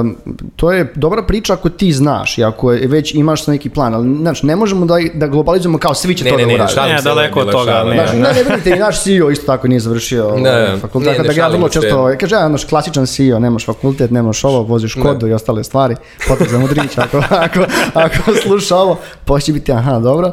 um, 0.00 0.16
to 0.56 0.72
je 0.72 0.92
dobra 0.94 1.22
priča 1.22 1.52
ako 1.52 1.68
ti 1.68 1.92
znaš 1.92 2.38
i 2.38 2.44
ako 2.44 2.72
je, 2.72 2.86
već 2.86 3.14
imaš 3.14 3.46
neki 3.46 3.70
plan, 3.70 3.94
ali 3.94 4.16
znači, 4.16 4.46
ne 4.46 4.56
možemo 4.56 4.86
da, 4.86 4.94
da 5.14 5.26
globalizujemo 5.26 5.78
kao 5.78 5.94
svi 5.94 6.14
će 6.14 6.24
ne, 6.24 6.30
to 6.30 6.36
ne, 6.36 6.46
da 6.46 6.54
uradi. 6.54 6.72
Ne, 6.76 6.94
ne, 6.94 7.02
daleko 7.02 7.40
od 7.40 7.52
toga. 7.52 7.84
Ne, 7.84 7.94
ne, 7.94 8.12
ne, 8.12 8.32
ne, 8.32 8.42
vidite, 8.42 8.70
i 8.70 8.78
naš 8.78 9.02
CEO 9.02 9.30
isto 9.30 9.46
tako 9.46 9.68
nije 9.68 9.80
završio 9.80 10.36
ne, 10.36 10.50
ovaj, 10.50 10.78
fakultet. 10.78 11.12
Ne, 11.12 11.18
ne, 11.18 11.28
da 11.28 11.32
ga 11.32 11.48
vrlo 11.48 11.68
često, 11.68 12.14
kaže, 12.20 12.34
ja, 12.34 12.48
naš 12.48 12.64
klasičan 12.64 13.06
CEO, 13.06 13.38
nemaš 13.38 13.66
fakultet, 13.66 14.10
nemaš 14.10 14.44
ovo, 14.44 14.62
voziš 14.62 14.94
kodu 14.94 15.26
i 15.26 15.32
ostale 15.32 15.64
stvari, 15.64 15.94
potrebno 16.28 16.52
za 16.52 16.58
modrić, 16.58 16.98
ako, 16.98 17.22
ako, 17.30 17.60
ako 17.94 18.32
sluša 18.42 18.76
ovo, 18.76 18.98
poće 19.24 19.52
biti, 19.52 19.72
aha, 19.72 19.98
dobro. 19.98 20.32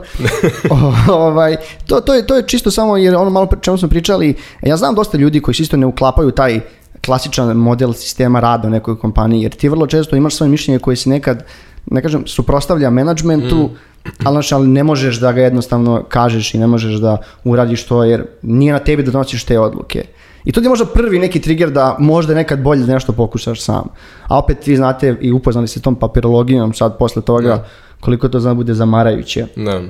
o, 0.70 0.94
ovaj, 1.14 1.56
to, 1.88 2.02
to, 2.02 2.14
je, 2.14 2.28
to 2.28 2.36
je 2.36 2.48
čisto 2.48 2.72
samo, 2.72 2.98
jer 2.98 3.16
ono 3.16 3.30
malo 3.30 3.48
čemu 3.62 3.78
smo 3.78 3.90
pričali, 3.90 4.36
ja 4.62 4.78
znam 4.78 4.96
dosta 4.96 5.18
ljudi 5.18 5.42
koji 5.42 5.56
se 5.56 5.64
isto 5.64 5.78
ne 5.78 5.86
uklapaju 5.86 6.32
taj 6.32 6.60
klasičan 7.06 7.58
model 7.58 7.94
sistema 7.94 8.40
rada 8.40 8.68
u 8.68 8.72
nekoj 8.72 9.00
kompaniji, 9.00 9.42
jer 9.42 9.52
ti 9.52 9.70
vrlo 9.70 9.88
često 9.88 10.16
imaš 10.16 10.36
svoje 10.36 10.50
mišljenje 10.50 10.80
koje 10.80 10.96
se 10.96 11.10
nekad, 11.10 11.46
ne 11.92 12.02
kažem, 12.02 12.24
suprostavlja 12.28 12.90
menadžmentu, 12.90 13.56
mm. 13.56 14.10
ali, 14.24 14.34
znači, 14.34 14.54
ali 14.54 14.68
ne 14.68 14.84
možeš 14.84 15.20
da 15.20 15.32
ga 15.32 15.42
jednostavno 15.42 16.04
kažeš 16.10 16.54
i 16.54 16.58
ne 16.58 16.68
možeš 16.68 16.94
da 16.94 17.18
uradiš 17.44 17.86
to, 17.86 18.04
jer 18.04 18.26
nije 18.42 18.74
na 18.74 18.80
tebi 18.80 19.04
da 19.04 19.12
donosiš 19.12 19.44
te 19.44 19.60
odluke. 19.60 20.06
I 20.46 20.52
to 20.52 20.62
je 20.62 20.70
možda 20.70 20.86
prvi 20.86 21.20
neki 21.20 21.42
trigger 21.42 21.72
da 21.72 21.96
možda 22.00 22.34
nekad 22.34 22.62
bolje 22.62 22.86
da 22.86 22.94
nešto 22.94 23.14
pokušaš 23.14 23.62
sam. 23.62 23.88
A 24.28 24.40
opet 24.40 24.68
vi 24.68 24.76
znate 24.76 25.18
i 25.22 25.32
upoznali 25.32 25.68
se 25.68 25.82
tom 25.82 25.96
papirologijom 25.96 26.74
sad 26.74 26.98
posle 26.98 27.22
toga 27.22 27.48
da. 27.48 27.66
koliko 28.00 28.28
to 28.28 28.40
zna 28.40 28.54
bude 28.54 28.74
zamarajuće. 28.74 29.46
Da. 29.56 29.82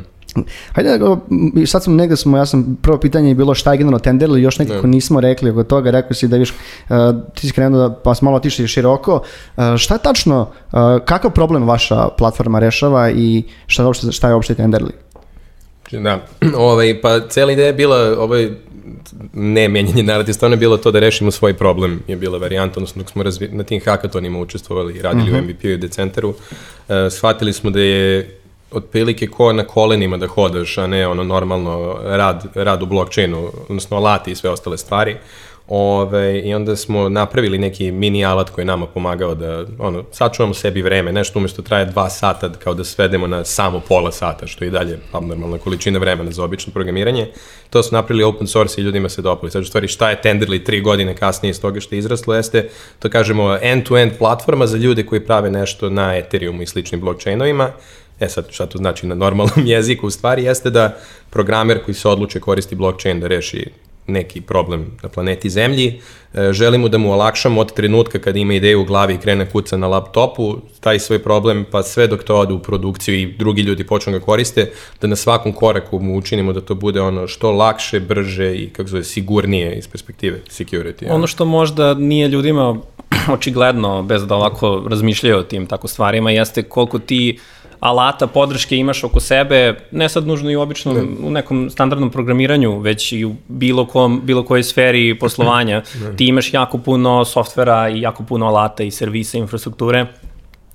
Hajde, 0.73 0.99
sad 1.65 1.83
sam 1.83 1.95
negde 1.95 2.15
smo, 2.15 2.37
ja 2.37 2.45
sam, 2.45 2.77
prvo 2.81 2.97
pitanje 2.97 3.29
je 3.29 3.35
bilo 3.35 3.55
šta 3.55 3.71
je 3.71 3.77
generalno 3.77 3.99
tender 3.99 4.29
ili 4.29 4.41
još 4.41 4.59
nekako 4.59 4.87
ne. 4.87 4.91
nismo 4.91 5.21
rekli 5.21 5.49
oko 5.49 5.63
toga, 5.63 5.91
rekao 5.91 6.13
si 6.13 6.27
da 6.27 6.37
viš, 6.37 6.51
uh, 6.89 6.97
ti 7.35 7.47
si 7.47 7.53
krenuo 7.53 7.87
da, 7.87 7.95
pa 7.95 8.15
smo 8.15 8.25
malo 8.25 8.37
otišli 8.37 8.67
široko, 8.67 9.21
uh, 9.57 9.63
šta 9.77 9.93
je 9.93 9.99
tačno, 9.99 10.41
uh, 10.41 10.79
kakav 11.05 11.31
problem 11.31 11.67
vaša 11.67 12.07
platforma 12.17 12.59
rešava 12.59 13.09
i 13.09 13.43
šta 13.67 13.83
je 13.83 13.87
uopšte, 13.87 14.11
šta 14.11 14.27
je 14.27 14.33
uopšte 14.33 14.55
tenderli? 14.55 14.91
Da, 15.91 16.19
ovaj, 16.57 17.01
pa 17.01 17.19
cijela 17.29 17.51
ideja 17.51 17.67
je 17.67 17.73
bila 17.73 18.15
ovaj, 18.19 18.51
ne 19.33 19.69
menjanje 19.69 20.03
narativ, 20.03 20.33
stvarno 20.33 20.53
je 20.53 20.59
bilo 20.59 20.77
to 20.77 20.91
da 20.91 20.99
rešimo 20.99 21.31
svoj 21.31 21.53
problem, 21.53 22.03
je 22.07 22.15
bila 22.15 22.37
varijanta, 22.37 22.73
odnosno 22.77 23.01
dok 23.01 23.11
smo 23.11 23.23
razvi, 23.23 23.47
na 23.51 23.63
tim 23.63 23.81
hakatonima 23.85 24.39
učestvovali 24.39 24.93
i 24.93 25.01
radili 25.01 25.31
uh 25.31 25.37
-huh. 25.37 25.41
u 25.41 25.43
MVP-u 25.43 25.67
mhm. 25.67 25.73
i 25.73 25.77
Decenteru, 25.77 26.29
uh, 26.29 26.35
shvatili 27.11 27.53
smo 27.53 27.69
da 27.69 27.79
je 27.79 28.37
otprilike 28.71 29.27
ko 29.27 29.53
na 29.53 29.63
kolenima 29.63 30.17
da 30.17 30.27
hodaš, 30.27 30.77
a 30.77 30.87
ne 30.87 31.07
ono 31.07 31.23
normalno 31.23 31.99
rad, 32.03 32.45
rad 32.55 32.83
u 32.83 32.85
blockchainu, 32.85 33.51
odnosno 33.69 33.97
alati 33.97 34.31
i 34.31 34.35
sve 34.35 34.49
ostale 34.49 34.77
stvari. 34.77 35.17
Ove, 35.67 36.39
I 36.39 36.53
onda 36.53 36.75
smo 36.75 37.09
napravili 37.09 37.57
neki 37.57 37.91
mini 37.91 38.25
alat 38.25 38.49
koji 38.49 38.63
je 38.63 38.65
nama 38.65 38.85
pomagao 38.87 39.35
da 39.35 39.65
ono, 39.79 40.03
sačuvamo 40.11 40.53
sebi 40.53 40.81
vreme, 40.81 41.11
nešto 41.11 41.39
umjesto 41.39 41.61
traje 41.61 41.85
dva 41.85 42.09
sata 42.09 42.51
kao 42.63 42.73
da 42.73 42.83
svedemo 42.83 43.27
na 43.27 43.45
samo 43.45 43.79
pola 43.87 44.11
sata, 44.11 44.47
što 44.47 44.63
je 44.63 44.67
i 44.67 44.71
dalje 44.71 44.99
abnormalna 45.11 45.57
količina 45.57 45.99
vremena 45.99 46.31
za 46.31 46.43
obično 46.43 46.73
programiranje. 46.73 47.27
To 47.69 47.83
smo 47.83 47.95
napravili 47.97 48.23
open 48.23 48.47
source 48.47 48.81
i 48.81 48.83
ljudima 48.83 49.09
se 49.09 49.21
dopali. 49.21 49.51
Sad 49.51 49.61
u 49.61 49.65
stvari 49.65 49.87
šta 49.87 50.09
je 50.09 50.21
Tenderly 50.23 50.65
tri 50.65 50.81
godine 50.81 51.15
kasnije 51.15 51.49
iz 51.49 51.61
toga 51.61 51.79
što 51.79 51.95
je 51.95 51.99
izraslo 51.99 52.35
jeste, 52.35 52.69
to 52.99 53.09
kažemo 53.09 53.57
end-to-end 53.61 54.11
-end 54.11 54.17
platforma 54.17 54.67
za 54.67 54.77
ljude 54.77 55.05
koji 55.05 55.25
prave 55.25 55.51
nešto 55.51 55.89
na 55.89 56.17
Ethereumu 56.17 56.61
i 56.61 56.65
sličnim 56.65 57.01
blockchainovima. 57.01 57.71
E 58.19 58.29
sad, 58.29 58.45
šta 58.49 58.65
to 58.65 58.77
znači 58.77 59.07
na 59.07 59.15
normalnom 59.15 59.67
jeziku? 59.73 60.07
U 60.07 60.11
stvari 60.11 60.43
jeste 60.43 60.69
da 60.69 60.97
programer 61.29 61.83
koji 61.85 61.95
se 61.95 62.07
odluče 62.07 62.39
koristi 62.39 62.75
blockchain 62.75 63.19
da 63.19 63.27
reši 63.27 63.71
neki 64.07 64.41
problem 64.41 64.97
na 65.03 65.09
planeti 65.09 65.49
Zemlji, 65.49 66.01
e, 66.33 66.53
želimo 66.53 66.89
da 66.89 66.97
mu 66.97 67.11
olakšamo 67.11 67.61
od 67.61 67.73
trenutka 67.73 68.19
kad 68.19 68.35
ima 68.35 68.53
ideju 68.53 68.81
u 68.81 68.85
glavi 68.85 69.13
i 69.13 69.17
krene 69.17 69.49
kuca 69.49 69.77
na 69.77 69.87
laptopu, 69.87 70.57
taj 70.79 70.99
svoj 70.99 71.19
problem, 71.23 71.65
pa 71.71 71.83
sve 71.83 72.07
dok 72.07 72.23
to 72.23 72.35
ode 72.35 72.53
u 72.53 72.59
produkciju 72.59 73.15
i 73.15 73.25
drugi 73.25 73.61
ljudi 73.61 73.83
počnu 73.83 74.13
ga 74.13 74.19
koriste, 74.19 74.71
da 75.01 75.07
na 75.07 75.15
svakom 75.15 75.53
koraku 75.53 75.99
mu 75.99 76.17
učinimo 76.17 76.53
da 76.53 76.61
to 76.61 76.75
bude 76.75 77.01
ono 77.01 77.27
što 77.27 77.51
lakše, 77.51 77.99
brže 77.99 78.55
i 78.55 78.69
kako 78.69 78.89
zove, 78.89 79.03
sigurnije 79.03 79.75
iz 79.75 79.87
perspektive 79.87 80.39
security. 80.49 81.05
Ono 81.09 81.27
što 81.27 81.45
možda 81.45 81.93
nije 81.93 82.27
ljudima 82.27 82.75
očigledno, 83.37 84.03
bez 84.03 84.27
da 84.27 84.35
ovako 84.35 84.83
razmišljaju 84.89 85.37
o 85.37 85.43
tim 85.43 85.65
tako 85.65 85.87
stvarima, 85.87 86.31
jeste 86.31 86.63
koliko 86.63 86.99
ti 86.99 87.39
alata 87.79 88.27
podrške 88.27 88.77
imaš 88.77 89.03
oko 89.03 89.19
sebe, 89.19 89.75
ne 89.91 90.09
sad 90.09 90.27
nužno 90.27 90.51
i 90.51 90.55
u 90.55 90.61
običnom, 90.61 90.95
ne. 90.95 91.27
u 91.27 91.31
nekom 91.31 91.69
standardnom 91.69 92.11
programiranju, 92.11 92.79
već 92.79 93.11
i 93.11 93.25
u 93.25 93.35
bilo, 93.47 93.85
kom, 93.85 94.21
bilo 94.23 94.43
kojoj 94.43 94.63
sferi 94.63 95.15
poslovanja. 95.19 95.83
Ne. 96.01 96.15
Ti 96.17 96.25
imaš 96.25 96.53
jako 96.53 96.77
puno 96.77 97.25
softvera 97.25 97.89
i 97.89 98.01
jako 98.01 98.23
puno 98.23 98.45
alata 98.45 98.83
i 98.83 98.91
servisa, 98.91 99.37
infrastrukture 99.37 100.05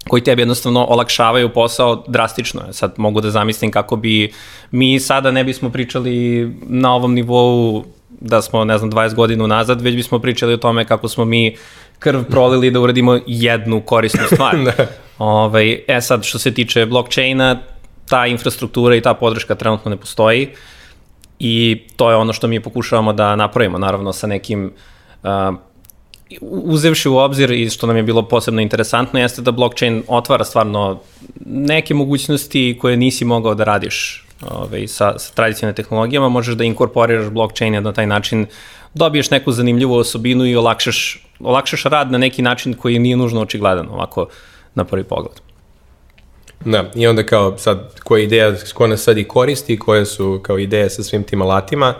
koji 0.08 0.24
tebi 0.24 0.42
jednostavno 0.42 0.86
olakšavaju 0.88 1.48
posao 1.48 2.04
drastično. 2.08 2.72
Sad 2.72 2.94
mogu 2.96 3.20
da 3.20 3.30
zamislim 3.30 3.70
kako 3.70 3.96
bi 3.96 4.32
mi 4.70 5.00
sada 5.00 5.30
ne 5.30 5.44
bismo 5.44 5.70
pričali 5.70 6.48
na 6.62 6.94
ovom 6.94 7.14
nivou 7.14 7.84
da 8.20 8.42
smo, 8.42 8.64
ne 8.64 8.78
znam, 8.78 8.92
20 8.92 9.14
godina 9.14 9.46
nazad, 9.46 9.80
već 9.80 9.96
bismo 9.96 10.18
pričali 10.18 10.54
o 10.54 10.56
tome 10.56 10.84
kako 10.84 11.08
smo 11.08 11.24
mi 11.24 11.56
krv 11.98 12.22
prolili 12.30 12.70
da 12.70 12.80
uradimo 12.80 13.20
jednu 13.26 13.80
korisnu 13.80 14.20
stvar. 14.32 14.56
da. 14.64 14.86
Ovaj, 15.20 15.84
e 15.88 16.00
sad, 16.00 16.24
što 16.24 16.38
se 16.38 16.54
tiče 16.54 16.86
blockchaina, 16.86 17.56
ta 18.08 18.26
infrastruktura 18.26 18.96
i 18.96 19.00
ta 19.00 19.14
podrška 19.14 19.54
trenutno 19.54 19.90
ne 19.90 19.96
postoji 19.96 20.48
i 21.38 21.82
to 21.96 22.10
je 22.10 22.16
ono 22.16 22.32
što 22.32 22.48
mi 22.48 22.60
pokušavamo 22.60 23.12
da 23.12 23.36
napravimo, 23.36 23.78
naravno 23.78 24.12
sa 24.12 24.26
nekim 24.26 24.72
uh, 25.22 25.30
uzevši 26.40 27.08
u 27.08 27.16
obzir 27.16 27.50
i 27.50 27.70
što 27.70 27.86
nam 27.86 27.96
je 27.96 28.02
bilo 28.02 28.22
posebno 28.22 28.60
interesantno 28.60 29.20
jeste 29.20 29.42
da 29.42 29.52
blockchain 29.52 30.02
otvara 30.08 30.44
stvarno 30.44 31.00
neke 31.46 31.94
mogućnosti 31.94 32.78
koje 32.80 32.96
nisi 32.96 33.24
mogao 33.24 33.54
da 33.54 33.64
radiš 33.64 34.26
ovaj, 34.50 34.86
sa, 34.88 35.18
sa 35.18 35.34
tradicionalnim 35.34 35.76
tehnologijama, 35.76 36.28
možeš 36.28 36.54
da 36.54 36.64
inkorporiraš 36.64 37.28
blockchain 37.28 37.82
na 37.82 37.92
taj 37.92 38.06
način 38.06 38.46
dobiješ 38.94 39.30
neku 39.30 39.52
zanimljivu 39.52 39.94
osobinu 39.94 40.46
i 40.46 40.56
olakšaš, 40.56 41.26
olakšaš 41.40 41.82
rad 41.82 42.12
na 42.12 42.18
neki 42.18 42.42
način 42.42 42.74
koji 42.74 42.98
nije 42.98 43.16
nužno 43.16 43.40
očigledan. 43.40 43.88
Ovako 43.88 44.26
na 44.74 44.84
prvi 44.84 45.04
pogled. 45.04 45.40
Da, 46.64 46.90
i 46.94 47.06
onda 47.06 47.26
kao 47.26 47.58
sad 47.58 48.00
koja 48.00 48.22
ideja, 48.22 48.54
ko 48.74 48.86
nas 48.86 49.02
sad 49.02 49.18
i 49.18 49.24
koristi, 49.24 49.78
koje 49.78 50.06
su 50.06 50.40
kao 50.42 50.58
ideje 50.58 50.90
sa 50.90 51.02
svim 51.02 51.22
tim 51.22 51.42
alatima, 51.42 51.94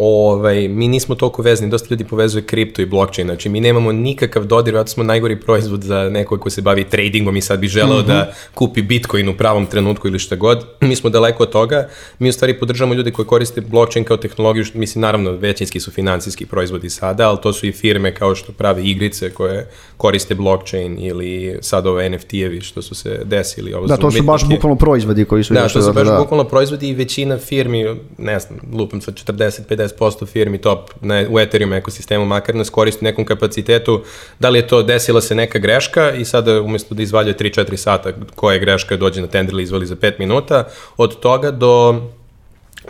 ovaj, 0.00 0.68
mi 0.68 0.88
nismo 0.88 1.14
toliko 1.14 1.42
vezni, 1.42 1.68
dosta 1.68 1.86
ljudi 1.90 2.04
povezuje 2.04 2.42
kripto 2.42 2.82
i 2.82 2.86
blockchain, 2.86 3.28
znači 3.28 3.48
mi 3.48 3.60
nemamo 3.60 3.92
nikakav 3.92 4.44
dodir, 4.44 4.74
vratno 4.74 4.88
smo 4.88 5.04
najgori 5.04 5.40
proizvod 5.40 5.82
za 5.82 6.08
nekog 6.08 6.40
ko 6.40 6.50
se 6.50 6.62
bavi 6.62 6.84
tradingom 6.84 7.36
i 7.36 7.40
sad 7.40 7.60
bi 7.60 7.68
želeo 7.68 7.98
mm 7.98 8.02
-hmm. 8.02 8.06
da 8.06 8.32
kupi 8.54 8.82
bitcoin 8.82 9.28
u 9.28 9.36
pravom 9.36 9.66
trenutku 9.66 10.08
ili 10.08 10.18
šta 10.18 10.36
god, 10.36 10.64
mi 10.80 10.96
smo 10.96 11.10
daleko 11.10 11.42
od 11.42 11.50
toga, 11.50 11.88
mi 12.18 12.28
u 12.28 12.32
stvari 12.32 12.58
podržamo 12.58 12.94
ljude 12.94 13.10
koji 13.10 13.26
koriste 13.26 13.60
blockchain 13.60 14.04
kao 14.04 14.16
tehnologiju, 14.16 14.64
što, 14.64 14.78
mislim 14.78 15.02
naravno 15.02 15.32
većinski 15.32 15.80
su 15.80 15.90
finansijski 15.90 16.46
proizvodi 16.46 16.90
sada, 16.90 17.28
ali 17.28 17.38
to 17.42 17.52
su 17.52 17.66
i 17.66 17.72
firme 17.72 18.14
kao 18.14 18.34
što 18.34 18.52
prave 18.52 18.84
igrice 18.84 19.30
koje 19.30 19.68
koriste 19.96 20.34
blockchain 20.34 20.98
ili 21.00 21.58
sad 21.60 21.86
ove 21.86 22.10
NFT-evi 22.10 22.60
što 22.60 22.82
su 22.82 22.94
se 22.94 23.20
desili. 23.24 23.74
Ovo 23.74 23.86
da, 23.86 23.96
to 23.96 24.10
su 24.10 24.22
baš 24.22 24.48
bukvalno 24.48 24.76
proizvodi 24.76 25.24
koji 25.24 25.44
su... 25.44 25.54
Da, 25.54 25.68
to 25.68 25.80
su 25.82 25.86
da, 25.86 25.92
baš 25.92 26.08
da. 26.08 26.18
bukvalno 26.18 26.44
proizvodi 26.44 26.88
i 26.88 26.94
većina 26.94 27.38
firmi, 27.38 27.96
ne 28.18 28.40
znam, 28.40 28.58
lupam 28.72 29.00
sa 29.00 29.12
40-50 29.12 29.87
50% 29.88 30.26
firmi 30.26 30.58
top 30.58 30.90
na, 31.00 31.24
u 31.30 31.38
Ethereum 31.38 31.72
ekosistemu, 31.72 32.26
makar 32.26 32.54
nas 32.54 32.70
koristi 32.70 33.04
nekom 33.04 33.24
kapacitetu, 33.24 34.02
da 34.38 34.48
li 34.48 34.58
je 34.58 34.66
to 34.66 34.82
desila 34.82 35.20
se 35.20 35.34
neka 35.34 35.58
greška 35.58 36.12
i 36.12 36.24
sada 36.24 36.60
umesto 36.60 36.94
da 36.94 37.02
izvaljuje 37.02 37.34
3-4 37.34 37.76
sata 37.76 38.12
koja 38.34 38.54
je 38.54 38.60
greška 38.60 38.96
dođe 38.96 39.20
na 39.20 39.26
tender 39.26 39.54
ili 39.54 39.62
izvali 39.62 39.86
za 39.86 39.96
5 39.96 40.12
minuta, 40.18 40.64
od 40.96 41.20
toga 41.20 41.50
do 41.50 42.02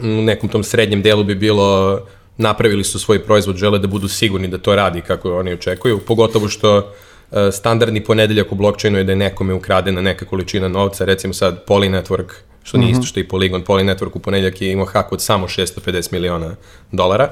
u 0.00 0.22
nekom 0.22 0.48
tom 0.48 0.64
srednjem 0.64 1.02
delu 1.02 1.24
bi 1.24 1.34
bilo 1.34 2.00
napravili 2.36 2.84
su 2.84 2.98
svoj 2.98 3.24
proizvod, 3.24 3.56
žele 3.56 3.78
da 3.78 3.86
budu 3.86 4.08
sigurni 4.08 4.48
da 4.48 4.58
to 4.58 4.76
radi 4.76 5.00
kako 5.00 5.38
oni 5.38 5.52
očekuju, 5.52 5.98
pogotovo 5.98 6.48
što 6.48 6.78
e, 6.78 7.52
standardni 7.52 8.04
ponedeljak 8.04 8.52
u 8.52 8.54
blockchainu 8.54 8.98
je 8.98 9.04
da 9.04 9.12
je 9.12 9.16
nekome 9.16 9.54
ukradena 9.54 10.00
neka 10.00 10.24
količina 10.24 10.68
novca, 10.68 11.04
recimo 11.04 11.34
sad 11.34 11.64
Poly 11.66 11.90
Network 11.90 12.32
što 12.68 12.78
nije 12.78 12.90
isto 12.90 13.00
mhm. 13.00 13.06
što 13.06 13.20
i 13.20 13.28
Polygon. 13.28 13.64
Poly 13.64 13.94
Network 13.94 14.10
u 14.14 14.18
ponedljak 14.18 14.62
je 14.62 14.72
imao 14.72 14.87
hak 14.87 15.12
od 15.12 15.22
samo 15.22 15.48
650 15.48 16.12
miliona 16.12 16.54
dolara. 16.92 17.30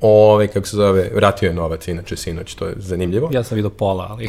Ove, 0.00 0.48
kako 0.48 0.66
se 0.66 0.76
zove, 0.76 1.10
vratio 1.14 1.46
je 1.46 1.54
novac, 1.54 1.88
inače 1.88 2.16
sinoć, 2.16 2.54
to 2.54 2.66
je 2.66 2.74
zanimljivo. 2.76 3.30
Ja 3.32 3.42
sam 3.42 3.56
vidio 3.56 3.70
pola, 3.70 4.06
ali... 4.10 4.28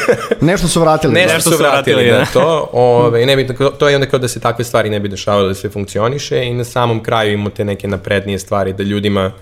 Nešto 0.50 0.68
su 0.68 0.80
vratili. 0.80 1.14
Nešto, 1.14 1.34
Nešto 1.34 1.50
su 1.50 1.56
vratili, 1.56 1.94
vratili 1.94 2.10
da, 2.10 2.18
da. 2.18 2.26
to. 2.32 2.68
Ove, 2.72 3.26
ne 3.26 3.36
bi, 3.36 3.48
to 3.78 3.88
je 3.88 3.94
onda 3.94 4.06
kao 4.06 4.18
da 4.18 4.28
se 4.28 4.40
takve 4.40 4.64
stvari 4.64 4.90
ne 4.90 5.00
bi 5.00 5.08
dešavale, 5.08 5.48
da 5.48 5.54
sve 5.54 5.70
funkcioniše 5.70 6.44
i 6.44 6.54
na 6.54 6.64
samom 6.64 7.02
kraju 7.02 7.32
imamo 7.32 7.50
te 7.50 7.64
neke 7.64 7.88
naprednije 7.88 8.38
stvari, 8.38 8.72
da 8.72 8.82
ljudima 8.82 9.32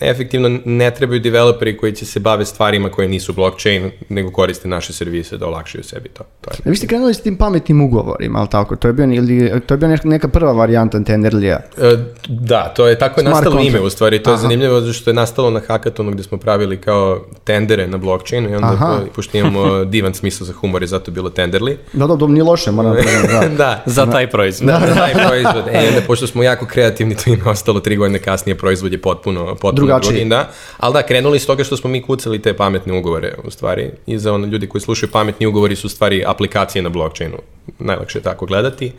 efektivno 0.00 0.58
ne 0.64 0.90
trebaju 0.90 1.20
developeri 1.20 1.76
koji 1.76 1.92
će 1.92 2.06
se 2.06 2.20
bave 2.20 2.44
stvarima 2.44 2.88
koje 2.90 3.08
nisu 3.08 3.32
blockchain, 3.32 3.90
nego 4.08 4.30
koriste 4.30 4.68
naše 4.68 4.92
servise 4.92 5.36
da 5.36 5.46
olakšaju 5.46 5.84
sebi 5.84 6.08
to. 6.08 6.24
to 6.40 6.50
je. 6.50 6.70
Vi 6.70 6.76
ste 6.76 6.86
krenuli 6.86 7.14
s 7.14 7.20
tim 7.20 7.36
pametnim 7.36 7.80
ugovorima, 7.80 8.38
ali 8.38 8.48
tako? 8.48 8.76
To 8.76 8.88
je 8.88 8.92
bio, 8.92 9.04
ili, 9.04 9.60
to 9.66 9.74
je 9.74 9.78
bio 9.78 9.96
neka 10.04 10.28
prva 10.28 10.52
varijanta 10.52 11.04
Tenderlija? 11.04 11.60
E, 11.78 11.96
da, 12.28 12.72
to 12.76 12.88
je 12.88 12.98
tako 12.98 13.20
je 13.20 13.24
Smart 13.24 13.34
nastalo 13.34 13.56
contract. 13.56 13.76
ime 13.76 13.86
u 13.86 13.90
stvari. 13.90 14.22
To 14.22 14.30
Aha. 14.30 14.38
je 14.38 14.42
zanimljivo 14.42 14.80
zato 14.80 14.92
što 14.92 15.10
je 15.10 15.14
nastalo 15.14 15.50
na 15.50 15.60
hackathonu 15.66 16.10
gde 16.10 16.22
smo 16.22 16.38
pravili 16.38 16.76
kao 16.76 17.24
tendere 17.44 17.86
na 17.86 17.96
blockchainu 17.96 18.50
i 18.50 18.54
onda 18.54 18.68
Aha. 18.68 18.98
po, 19.00 19.12
pošto 19.14 19.38
imamo 19.38 19.84
divan 19.94 20.14
smisao 20.14 20.46
za 20.46 20.52
humor 20.52 20.82
i 20.82 20.86
zato 20.86 21.10
bilo 21.10 21.30
Tenderli. 21.30 21.78
Da, 21.92 22.06
da, 22.06 22.16
da, 22.16 22.26
nije 22.26 22.44
loše, 22.44 22.70
moram 22.70 22.94
da 22.96 23.38
da. 23.40 23.48
da. 23.48 23.82
Za 23.86 24.06
taj 24.06 24.30
proizvod. 24.30 24.66
Da, 24.68 24.80
za 24.88 24.94
taj 25.02 25.12
proizvod. 25.26 25.64
E, 25.72 25.88
onda, 25.88 26.00
pošto 26.06 26.26
smo 26.26 26.42
jako 26.42 26.66
kreativni, 26.66 27.14
to 27.16 27.30
ime 27.30 27.44
ostalo 27.50 27.80
tri 27.80 27.96
godine 27.96 28.18
kasnije, 28.18 28.58
proizvod 28.58 28.92
je 28.92 28.98
potpuno, 29.00 29.54
potpuno 29.54 29.87
drugačiji. 29.88 30.24
da. 30.24 30.50
Ali 30.76 30.92
da, 30.92 31.02
krenuli 31.02 31.38
s 31.38 31.46
toga 31.46 31.64
što 31.64 31.76
smo 31.76 31.90
mi 31.90 32.02
kucali 32.02 32.42
te 32.42 32.56
pametne 32.56 32.98
ugovore, 32.98 33.34
u 33.44 33.50
stvari. 33.50 33.90
I 34.06 34.18
za 34.18 34.32
ono 34.32 34.46
ljudi 34.46 34.66
koji 34.66 34.82
slušaju 34.82 35.10
pametni 35.12 35.46
ugovori 35.46 35.76
su 35.76 35.86
u 35.86 35.90
stvari 35.90 36.24
aplikacije 36.26 36.82
na 36.82 36.88
blockchainu. 36.88 37.36
Najlakše 37.78 38.18
je 38.18 38.22
tako 38.22 38.46
gledati. 38.46 38.92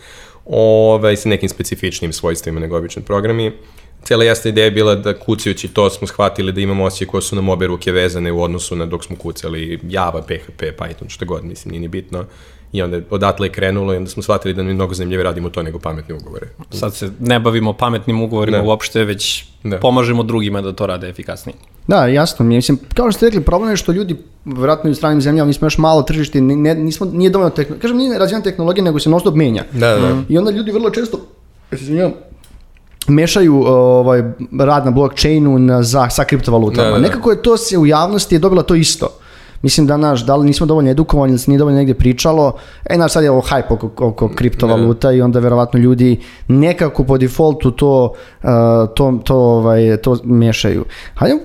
Ove, 0.46 0.96
ovaj, 0.96 1.16
sa 1.16 1.30
nekim 1.30 1.50
specifičnim 1.50 2.14
svojstvima 2.14 2.60
nego 2.60 2.78
obični 2.78 3.02
programi. 3.02 3.52
Cijela 4.04 4.24
jasna 4.24 4.50
ideja 4.50 4.66
je 4.66 4.72
bila 4.72 4.96
da 4.96 5.20
kucajući 5.20 5.68
to 5.68 5.90
smo 5.90 6.08
shvatili 6.08 6.52
da 6.52 6.62
imamo 6.62 6.84
osjeće 6.84 7.06
koje 7.06 7.22
su 7.22 7.36
nam 7.36 7.50
obe 7.50 7.68
ruke 7.68 7.92
vezane 7.92 8.32
u 8.32 8.42
odnosu 8.42 8.76
na 8.76 8.86
dok 8.86 9.04
smo 9.04 9.16
kucali 9.16 9.80
Java, 9.84 10.22
PHP, 10.22 10.62
Python, 10.62 11.10
što 11.10 11.26
god, 11.26 11.46
mislim, 11.46 11.72
nije 11.72 11.82
ni 11.82 11.88
bitno 11.88 12.26
I 12.72 12.82
onda 12.82 13.00
odatle 13.10 13.48
je 13.48 13.52
krenulo 13.52 13.94
i 13.94 13.98
onda 13.98 14.10
smo 14.10 14.24
shvatili 14.24 14.54
da 14.54 14.64
mi 14.64 14.74
mnogo 14.74 14.94
zanimljivije 14.94 15.24
radimo 15.24 15.50
to 15.50 15.64
nego 15.64 15.80
pametne 15.80 16.16
ugovore. 16.16 16.48
Sad 16.72 16.96
se 16.96 17.12
ne 17.20 17.40
bavimo 17.40 17.74
pametnim 17.74 18.22
ugovorima 18.22 18.58
da. 18.58 18.64
uopšte, 18.64 19.04
već 19.04 19.46
da. 19.64 19.78
pomažemo 19.78 20.24
drugima 20.24 20.62
da 20.62 20.74
to 20.74 20.88
rade 20.88 21.10
efikasnije. 21.10 21.56
Da, 21.88 22.06
jasno. 22.06 22.46
Mislim, 22.46 22.80
kao 22.94 23.12
što 23.12 23.18
ste 23.18 23.26
rekli, 23.26 23.42
problem 23.42 23.70
je 23.70 23.78
što 23.78 23.92
ljudi, 23.92 24.16
vratno 24.46 24.92
u 24.92 24.96
stranim 24.96 25.22
zemljama, 25.22 25.48
mi 25.48 25.54
smo 25.54 25.66
još 25.66 25.78
malo 25.78 26.02
tržište, 26.02 26.42
ne, 26.42 26.76
nismo, 26.76 27.06
nije 27.14 27.30
dovoljno 27.30 27.50
tehnologija, 27.50 27.82
kažem, 27.82 27.98
nije 27.98 28.20
razvijena 28.20 28.44
tehnologija, 28.44 28.84
nego 28.84 29.00
se 29.00 29.10
non 29.10 29.20
stop 29.20 29.36
menja. 29.36 29.64
Da, 29.72 29.96
da. 29.96 30.22
I 30.30 30.38
onda 30.38 30.52
ljudi 30.52 30.72
vrlo 30.72 30.90
često, 30.90 31.20
izvinjam, 31.72 32.14
mešaju 33.08 33.64
ovaj, 33.68 34.24
rad 34.60 34.86
na 34.86 34.92
blockchainu 34.92 35.60
na, 35.60 35.84
za, 35.84 36.10
sa 36.10 36.24
kriptovalutama. 36.24 36.84
Da, 36.84 36.90
da, 36.90 37.00
da. 37.00 37.08
Nekako 37.08 37.32
je 37.32 37.42
to 37.42 37.58
se 37.58 37.78
u 37.78 37.86
javnosti 37.86 38.36
je 38.36 38.40
dobila 38.40 38.64
to 38.64 38.76
isto. 38.76 39.08
Mislim 39.62 39.88
da 39.88 39.98
naš, 39.98 40.26
da 40.26 40.36
li 40.36 40.46
nismo 40.46 40.66
dovoljno 40.66 40.92
edukovani 40.92 41.32
ili 41.32 41.40
se 41.40 41.52
nije 41.52 41.58
dovoljno 41.58 41.78
negdje 41.78 41.96
pričalo, 41.96 42.54
e 42.90 42.98
naš 42.98 43.14
sad 43.14 43.24
je 43.24 43.32
ovo 43.32 43.42
hype 43.42 43.74
oko, 43.74 43.92
oko 44.08 44.30
kriptovaluta 44.36 45.12
i 45.12 45.22
onda 45.22 45.40
verovatno 45.40 45.80
ljudi 45.80 46.20
nekako 46.48 47.04
po 47.04 47.18
defaultu 47.18 47.72
to, 47.72 48.14
uh, 48.44 48.50
to, 48.96 49.20
to, 49.24 49.36
ovaj, 49.36 49.98
to 49.98 50.18
mešaju. 50.24 50.86
Hajde 51.14 51.36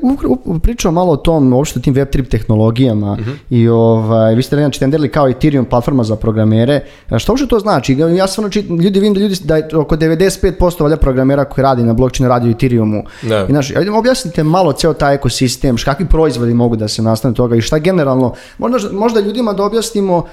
pričamo 0.63 0.93
malo 0.93 1.13
o 1.13 1.17
tom, 1.17 1.53
uopšte 1.53 1.81
tim 1.81 1.95
web3 1.95 2.29
tehnologijama 2.29 3.13
uh 3.13 3.19
mhm. 3.19 3.31
-huh. 3.31 3.37
i 3.51 3.69
ovaj, 3.69 4.35
vi 4.35 4.43
ste 4.43 4.57
znači 4.57 4.81
tenderili 4.81 5.09
kao 5.09 5.29
Ethereum 5.29 5.65
platforma 5.65 6.05
za 6.05 6.17
programere. 6.17 6.81
Što 7.19 7.33
uopšte 7.33 7.49
to 7.49 7.59
znači? 7.59 7.97
Ja 8.17 8.27
stvarno 8.27 8.51
či, 8.51 8.61
ljudi 8.61 9.01
vidim 9.01 9.15
da 9.15 9.21
ljudi 9.21 9.37
da 9.45 9.57
je 9.57 9.69
oko 9.77 9.97
95% 9.97 10.83
valjda 10.83 10.97
programera 10.97 11.45
koji 11.45 11.63
radi 11.63 11.83
na 11.83 11.93
blockchainu 11.93 12.29
radi 12.29 12.49
u 12.49 12.51
Ethereumu. 12.51 13.03
Da. 13.23 13.47
I 13.49 13.53
znači, 13.53 13.77
ajde 13.77 13.91
objasnite 13.91 14.43
malo 14.43 14.73
ceo 14.73 14.93
taj 14.93 15.15
ekosistem, 15.15 15.77
kakvi 15.85 16.07
proizvodi 16.07 16.55
mogu 16.55 16.77
da 16.77 16.89
se 16.89 17.03
nastane 17.03 17.35
toga 17.35 17.57
i 17.57 17.61
šta 17.61 17.79
generalno 17.79 18.04
generalno, 18.05 18.35
možda, 18.59 18.93
možda 18.93 19.21
ljudima 19.21 19.53
da 19.53 19.63
objasnimo 19.65 20.17
uh, 20.17 20.25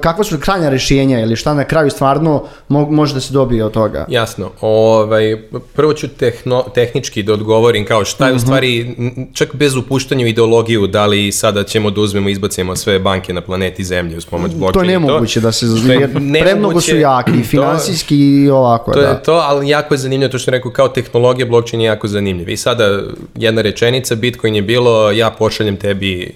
kakva 0.00 0.24
su 0.24 0.38
krajnja 0.38 0.68
rešenja 0.68 1.20
ili 1.20 1.36
šta 1.36 1.54
na 1.54 1.64
kraju 1.64 1.90
stvarno 1.90 2.42
mo 2.68 2.86
može 2.90 3.14
da 3.14 3.20
se 3.20 3.32
dobije 3.32 3.64
od 3.64 3.72
toga. 3.72 4.06
Jasno. 4.08 4.50
Ovaj, 4.60 5.42
prvo 5.74 5.92
ću 5.92 6.08
tehno, 6.08 6.64
tehnički 6.74 7.22
da 7.22 7.32
odgovorim 7.32 7.86
kao 7.86 8.04
šta 8.04 8.28
je 8.28 8.34
u 8.34 8.38
stvari, 8.38 8.96
čak 9.32 9.54
bez 9.54 9.76
upuštanja 9.76 10.24
u 10.24 10.28
ideologiju, 10.28 10.86
da 10.86 11.06
li 11.06 11.32
sada 11.32 11.64
ćemo 11.64 11.90
da 11.90 12.00
uzmemo 12.00 12.28
i 12.28 12.32
izbacimo 12.32 12.76
sve 12.76 12.98
banke 12.98 13.32
na 13.32 13.40
planeti 13.40 13.84
Zemlje 13.84 14.16
uz 14.16 14.26
pomoć 14.26 14.52
blockchaina. 14.54 14.86
To 14.88 14.92
je 14.92 15.00
nemoguće 15.00 15.40
da 15.40 15.52
se, 15.52 15.66
jer 16.00 16.10
premnogo 16.42 16.80
su 16.80 16.96
jaki, 16.96 17.30
i 17.30 17.42
To- 17.44 17.48
finansijski 17.48 18.16
i 18.16 18.50
ovako, 18.50 18.92
To 18.92 19.00
da. 19.00 19.08
je 19.08 19.22
to, 19.22 19.32
ali 19.32 19.68
jako 19.68 19.94
je 19.94 19.98
zanimljivo 19.98 20.32
to 20.32 20.38
što 20.38 20.50
rekao, 20.50 20.70
kao 20.72 20.88
tehnologija 20.88 21.46
blockchain 21.46 21.80
je 21.80 21.86
jako 21.86 22.08
zanimljiv. 22.08 22.48
I 22.48 22.56
sada 22.56 23.02
jedna 23.34 23.62
rečenica, 23.62 24.14
Bitcoin 24.14 24.54
je 24.54 24.62
bilo, 24.62 25.10
ja 25.10 25.30
pošaljem 25.30 25.76
tebi 25.76 26.34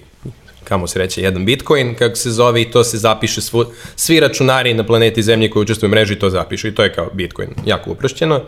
kamo 0.65 0.87
se 0.87 0.99
reće, 0.99 1.21
jedan 1.21 1.45
Bitcoin, 1.45 1.95
kako 1.95 2.15
se 2.15 2.31
zove, 2.31 2.61
i 2.61 2.71
to 2.71 2.83
se 2.83 2.97
zapiše, 2.97 3.41
svu, 3.41 3.65
svi 3.95 4.19
računari 4.19 4.73
na 4.73 4.83
planeti 4.83 5.23
Zemlje 5.23 5.49
koji 5.49 5.61
učestvuju 5.61 5.89
u 5.89 5.91
mreži 5.91 6.15
to 6.15 6.29
zapišu 6.29 6.67
i 6.67 6.75
to 6.75 6.83
je 6.83 6.93
kao 6.93 7.09
Bitcoin, 7.13 7.49
jako 7.65 7.91
uprošćeno. 7.91 8.41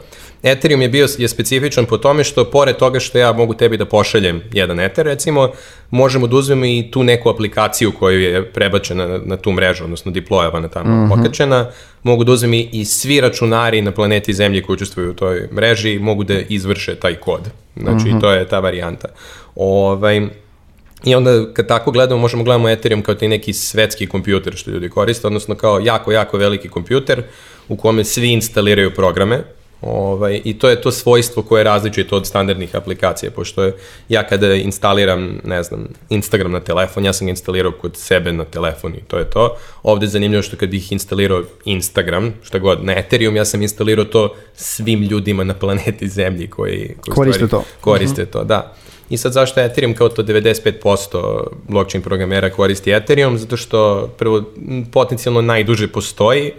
Ethereum 0.43 0.81
je 0.81 0.89
bio 0.89 1.07
je 1.17 1.27
specifičan 1.27 1.85
po 1.85 1.97
tome 1.97 2.23
što 2.23 2.45
pored 2.45 2.75
toga 2.75 2.99
što 2.99 3.17
ja 3.17 3.33
mogu 3.33 3.53
tebi 3.53 3.77
da 3.77 3.85
pošaljem 3.85 4.41
jedan 4.53 4.79
Ether, 4.79 5.05
recimo, 5.05 5.51
možemo 5.91 6.27
da 6.27 6.35
uzmemo 6.35 6.65
i 6.65 6.87
tu 6.91 7.03
neku 7.03 7.29
aplikaciju 7.29 7.91
koju 7.91 8.21
je 8.21 8.45
prebačena 8.51 9.07
na, 9.07 9.19
na 9.25 9.37
tu 9.37 9.51
mrežu, 9.51 9.83
odnosno 9.83 10.11
deployovana 10.11 10.69
tamo, 10.69 10.89
mm 10.89 11.09
-hmm. 11.09 11.19
okačena, 11.19 11.69
mogu 12.03 12.23
da 12.23 12.31
uzmem 12.31 12.53
i, 12.53 12.69
i 12.71 12.85
svi 12.85 13.21
računari 13.21 13.81
na 13.81 13.91
planeti 13.91 14.33
Zemlji 14.33 14.61
koji 14.61 14.73
učestvuju 14.73 15.11
u 15.11 15.13
toj 15.13 15.49
mreži 15.53 15.99
mogu 15.99 16.23
da 16.23 16.39
izvrše 16.49 16.95
taj 16.95 17.15
kod. 17.15 17.41
Znači, 17.75 18.05
mm 18.05 18.11
-hmm. 18.11 18.21
to 18.21 18.31
je 18.31 18.47
ta 18.47 18.59
varijanta. 18.59 19.07
Ovaj, 19.55 20.27
I 21.03 21.15
onda 21.15 21.53
kad 21.53 21.67
tako 21.67 21.91
gledamo, 21.91 22.21
možemo 22.21 22.43
gledamo 22.43 22.69
Ethereum 22.69 23.01
kao 23.01 23.15
taj 23.15 23.27
neki 23.27 23.53
svetski 23.53 24.07
kompjuter 24.07 24.55
što 24.55 24.71
ljudi 24.71 24.89
koriste, 24.89 25.27
odnosno 25.27 25.55
kao 25.55 25.79
jako, 25.79 26.11
jako 26.11 26.37
veliki 26.37 26.69
kompjuter 26.69 27.23
u 27.67 27.75
kome 27.75 28.03
svi 28.03 28.31
instaliraju 28.31 28.93
programe, 28.93 29.43
Ovaj, 29.81 30.41
I 30.43 30.59
to 30.59 30.69
je 30.69 30.81
to 30.81 30.91
svojstvo 30.91 31.43
koje 31.43 31.59
je 31.59 31.63
različito 31.63 32.15
od 32.15 32.27
standardnih 32.27 32.75
aplikacija, 32.75 33.31
pošto 33.31 33.63
je, 33.63 33.75
ja 34.09 34.27
kada 34.27 34.53
instaliram, 34.53 35.39
ne 35.43 35.63
znam, 35.63 35.87
Instagram 36.09 36.51
na 36.51 36.59
telefon, 36.59 37.05
ja 37.05 37.13
sam 37.13 37.27
ga 37.27 37.31
instalirao 37.31 37.71
kod 37.71 37.97
sebe 37.97 38.33
na 38.33 38.45
telefon 38.45 38.95
i 38.95 39.01
to 39.07 39.17
je 39.17 39.29
to. 39.29 39.57
Ovde 39.83 40.05
je 40.05 40.09
zanimljivo 40.09 40.43
što 40.43 40.57
kad 40.57 40.69
bih 40.69 40.91
instalirao 40.91 41.43
Instagram, 41.65 42.33
šta 42.43 42.59
god, 42.59 42.83
na 42.85 42.97
Ethereum, 42.97 43.35
ja 43.35 43.45
sam 43.45 43.61
instalirao 43.61 44.05
to 44.05 44.35
svim 44.55 45.01
ljudima 45.01 45.43
na 45.43 45.53
planeti 45.53 46.09
Zemlji 46.09 46.47
koji, 46.47 46.95
koji 47.01 47.15
Koriste 47.15 47.47
stvari 47.47 47.51
to. 47.51 47.63
Koriste 47.81 48.25
to, 48.25 48.43
da. 48.43 48.75
I 49.09 49.17
sad 49.17 49.33
zašto 49.33 49.61
Ethereum 49.61 49.93
kao 49.93 50.09
to 50.09 50.23
95% 50.23 51.47
blockchain 51.67 52.03
programera 52.03 52.49
koristi 52.49 52.91
Ethereum? 52.91 53.37
Zato 53.37 53.57
što 53.57 54.09
prvo 54.17 54.43
potencijalno 54.91 55.41
najduže 55.41 55.87
postoji, 55.87 56.51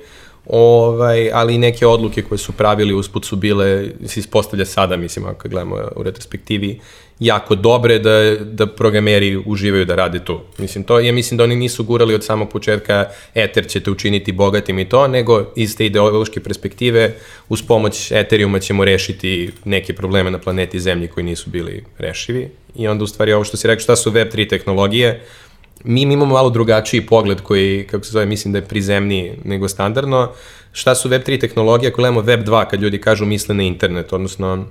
ovaj, 0.49 1.31
ali 1.33 1.55
i 1.55 1.59
neke 1.59 1.87
odluke 1.87 2.23
koje 2.23 2.39
su 2.39 2.53
pravili 2.53 2.95
usput 2.95 3.25
su 3.25 3.37
bile, 3.37 3.89
se 4.07 4.21
ispostavlja 4.21 4.65
sada, 4.65 4.97
mislim, 4.97 5.27
ako 5.27 5.49
gledamo 5.49 5.77
u 5.97 6.03
retrospektivi, 6.03 6.81
jako 7.21 7.55
dobre 7.55 7.99
da, 7.99 8.37
da 8.41 8.67
programeri 8.67 9.43
uživaju 9.47 9.85
da 9.85 9.95
rade 9.95 10.19
to. 10.25 10.47
Mislim, 10.59 10.85
to, 10.85 11.01
ja 11.01 11.13
mislim 11.13 11.39
da 11.39 11.45
oni 11.45 11.57
nisu 11.57 11.85
gurali 11.85 12.15
od 12.15 12.25
samog 12.25 12.51
početka 12.51 13.05
Ether 13.35 13.67
će 13.67 13.81
te 13.81 13.91
učiniti 13.91 14.33
bogatim 14.33 14.79
i 14.79 14.89
to, 14.89 15.09
nego 15.09 15.53
iz 15.57 15.77
te 15.77 15.87
ideološke 15.87 16.41
perspektive 16.41 17.15
uz 17.49 17.63
pomoć 17.63 18.13
Ethereuma 18.13 18.59
ćemo 18.59 18.85
rešiti 18.85 19.51
neke 19.65 19.93
probleme 19.93 20.31
na 20.31 20.39
planeti 20.39 20.81
Zemlji 20.81 21.09
koji 21.09 21.25
nisu 21.25 21.51
bili 21.51 21.85
rešivi. 21.99 22.49
I 22.77 22.89
onda 22.89 23.05
u 23.05 23.07
stvari 23.07 23.33
ovo 23.33 23.45
što 23.45 23.57
si 23.57 23.67
rekao, 23.67 23.81
šta 23.81 23.97
su 23.97 24.11
Web3 24.11 24.49
tehnologije, 24.49 25.25
mi 25.85 26.03
imamo 26.03 26.35
malo 26.35 26.51
drugačiji 26.51 27.07
pogled 27.07 27.41
koji, 27.41 27.87
kako 27.91 28.05
se 28.05 28.13
zove, 28.13 28.27
mislim 28.27 28.53
da 28.53 28.59
je 28.59 28.65
prizemniji 28.65 29.33
nego 29.45 29.69
standardno. 29.69 30.31
Šta 30.73 30.95
su 30.95 31.09
Web3 31.09 31.41
tehnologije? 31.41 31.89
Ako 31.89 31.97
gledamo 31.97 32.23
Web2, 32.23 32.67
kad 32.71 32.83
ljudi 32.83 33.01
kažu 33.01 33.27
misle 33.27 33.55
na 33.55 33.63
internet, 33.63 34.13
odnosno 34.13 34.65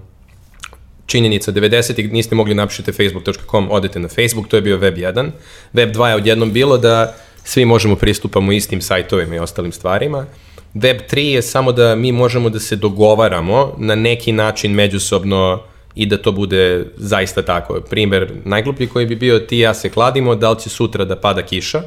činjenica, 1.05 1.51
90-ih 1.51 2.11
niste 2.11 2.35
mogli 2.35 2.55
napišete 2.55 2.91
facebook.com, 2.91 3.71
odete 3.71 3.99
na 3.99 4.07
Facebook, 4.07 4.47
to 4.47 4.55
je 4.55 4.61
bio 4.61 4.77
Web 4.77 4.95
1. 4.95 5.29
Web 5.73 5.95
2 5.95 6.05
je 6.05 6.15
odjednom 6.15 6.51
bilo 6.51 6.77
da 6.77 7.15
svi 7.43 7.65
možemo 7.65 7.95
pristupamo 7.95 8.51
istim 8.51 8.81
sajtovima 8.81 9.35
i 9.35 9.39
ostalim 9.39 9.71
stvarima. 9.71 10.25
Web 10.73 10.97
3 11.11 11.19
je 11.19 11.41
samo 11.41 11.71
da 11.71 11.95
mi 11.95 12.11
možemo 12.11 12.49
da 12.49 12.59
se 12.59 12.75
dogovaramo 12.75 13.75
na 13.77 13.95
neki 13.95 14.31
način 14.31 14.71
međusobno 14.71 15.63
i 15.97 16.05
da 16.05 16.17
to 16.17 16.31
bude 16.31 16.85
zaista 16.97 17.41
tako. 17.41 17.81
Primer, 17.89 18.31
najgluplji 18.45 18.87
koji 18.87 19.05
bi 19.05 19.15
bio 19.15 19.39
ti 19.39 19.57
i 19.57 19.59
ja 19.59 19.73
se 19.73 19.89
kladimo, 19.89 20.35
da 20.35 20.51
li 20.51 20.59
će 20.59 20.69
sutra 20.69 21.05
da 21.05 21.15
pada 21.15 21.41
kiša 21.41 21.81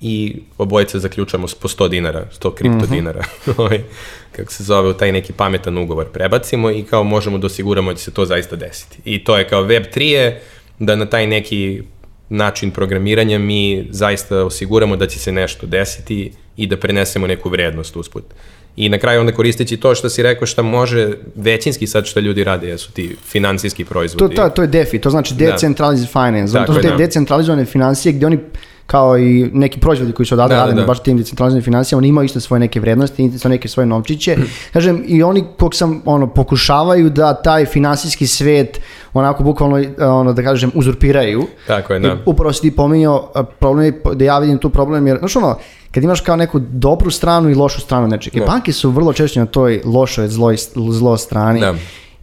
i 0.00 0.36
obojice 0.58 0.98
zaključamo 0.98 1.46
po 1.60 1.68
100 1.68 1.88
dinara, 1.88 2.26
100 2.40 2.54
kripto 2.54 2.86
dinara, 2.86 3.24
ovaj, 3.56 3.80
kako 4.32 4.52
se 4.52 4.64
zove, 4.64 4.88
u 4.88 4.92
taj 4.92 5.12
neki 5.12 5.32
pametan 5.32 5.78
ugovor 5.78 6.06
prebacimo 6.12 6.70
i 6.70 6.82
kao 6.82 7.04
možemo 7.04 7.38
da 7.38 7.46
osiguramo 7.46 7.92
da 7.92 7.98
će 7.98 8.04
se 8.04 8.10
to 8.10 8.24
zaista 8.24 8.56
desiti. 8.56 8.98
I 9.04 9.24
to 9.24 9.38
je 9.38 9.48
kao 9.48 9.62
Web 9.62 9.84
3 9.94 10.02
je 10.02 10.42
da 10.78 10.96
na 10.96 11.06
taj 11.06 11.26
neki 11.26 11.82
način 12.28 12.70
programiranja 12.70 13.38
mi 13.38 13.86
zaista 13.90 14.44
osiguramo 14.44 14.96
da 14.96 15.06
će 15.06 15.18
se 15.18 15.32
nešto 15.32 15.66
desiti 15.66 16.32
i 16.56 16.66
da 16.66 16.76
prenesemo 16.76 17.26
neku 17.26 17.48
vrednost 17.48 17.96
usput. 17.96 18.24
I 18.76 18.88
na 18.88 18.98
kraju 18.98 19.20
onda 19.20 19.32
koristeći 19.32 19.76
to 19.76 19.94
što 19.94 20.08
si 20.08 20.22
rekao 20.22 20.46
šta 20.46 20.62
može 20.62 21.08
većinski 21.34 21.86
sad 21.86 22.06
što 22.06 22.20
ljudi 22.20 22.44
rade 22.44 22.68
jesu 22.68 22.92
ti 22.92 23.16
finansijski 23.26 23.84
To, 23.84 23.90
proizvodi. 23.90 24.34
to, 24.34 24.48
to 24.48 24.62
je 24.62 24.68
DeFi, 24.68 24.98
to 24.98 25.10
znači 25.10 25.34
Decentralized 25.34 26.08
Finance. 26.08 26.46
Zato 26.46 26.66
Tako 26.66 26.74
su 26.74 26.80
te 26.80 26.88
da. 26.90 26.96
decentralizovane 26.96 27.64
financije 27.64 28.12
gde 28.12 28.26
oni 28.26 28.38
kao 28.86 29.18
i 29.18 29.50
neki 29.52 29.80
proizvodi 29.80 30.12
koji 30.12 30.26
su 30.26 30.34
odavde 30.34 30.54
Da, 30.54 30.58
da, 30.58 30.64
rade 30.64 30.74
na 30.74 30.80
da. 30.80 30.86
baš 30.86 31.02
tim 31.02 31.16
decentralizovanim 31.18 31.64
financijama, 31.64 31.98
oni 31.98 32.08
imaju 32.08 32.24
isto 32.26 32.40
svoje 32.40 32.60
neke 32.60 32.80
vrednosti, 32.80 33.24
isto 33.24 33.48
neke 33.48 33.68
svoje 33.68 33.86
novčiće. 33.86 34.36
Kažem, 34.72 35.04
i 35.06 35.22
oni 35.22 35.44
kog 35.58 35.74
sam, 35.74 36.02
ono, 36.04 36.26
pokušavaju 36.26 37.10
da 37.10 37.34
taj 37.34 37.66
finansijski 37.66 38.26
svet 38.26 38.80
onako 39.12 39.42
bukvalno, 39.42 39.84
ono, 39.98 40.32
da 40.32 40.42
kažem, 40.42 40.70
uzurpiraju. 40.74 41.46
Tako 41.66 41.92
je, 41.92 41.98
I 42.00 42.02
da. 42.02 42.18
upravo 42.26 42.52
si 42.52 42.62
ti 42.62 42.70
pominjao 42.76 43.32
problem, 43.58 43.84
je 43.84 44.00
da 44.14 44.24
ja 44.24 44.38
vidim 44.38 44.58
tu 44.58 44.70
problem, 44.70 45.06
jer, 45.06 45.18
znaš 45.18 45.36
ono, 45.36 45.58
kad 45.94 46.04
imaš 46.04 46.20
kao 46.20 46.36
neku 46.36 46.58
dobru 46.58 47.10
stranu 47.10 47.50
i 47.50 47.54
lošu 47.54 47.80
stranu 47.80 48.08
nečega. 48.08 48.40
Da. 48.40 48.46
Banke 48.46 48.72
su 48.72 48.90
vrlo 48.90 49.12
češće 49.12 49.40
na 49.40 49.46
toj 49.46 49.82
lošoj, 49.84 50.28
zloj, 50.28 50.56
zlo 50.90 51.16
strani. 51.16 51.60
Da. 51.60 51.74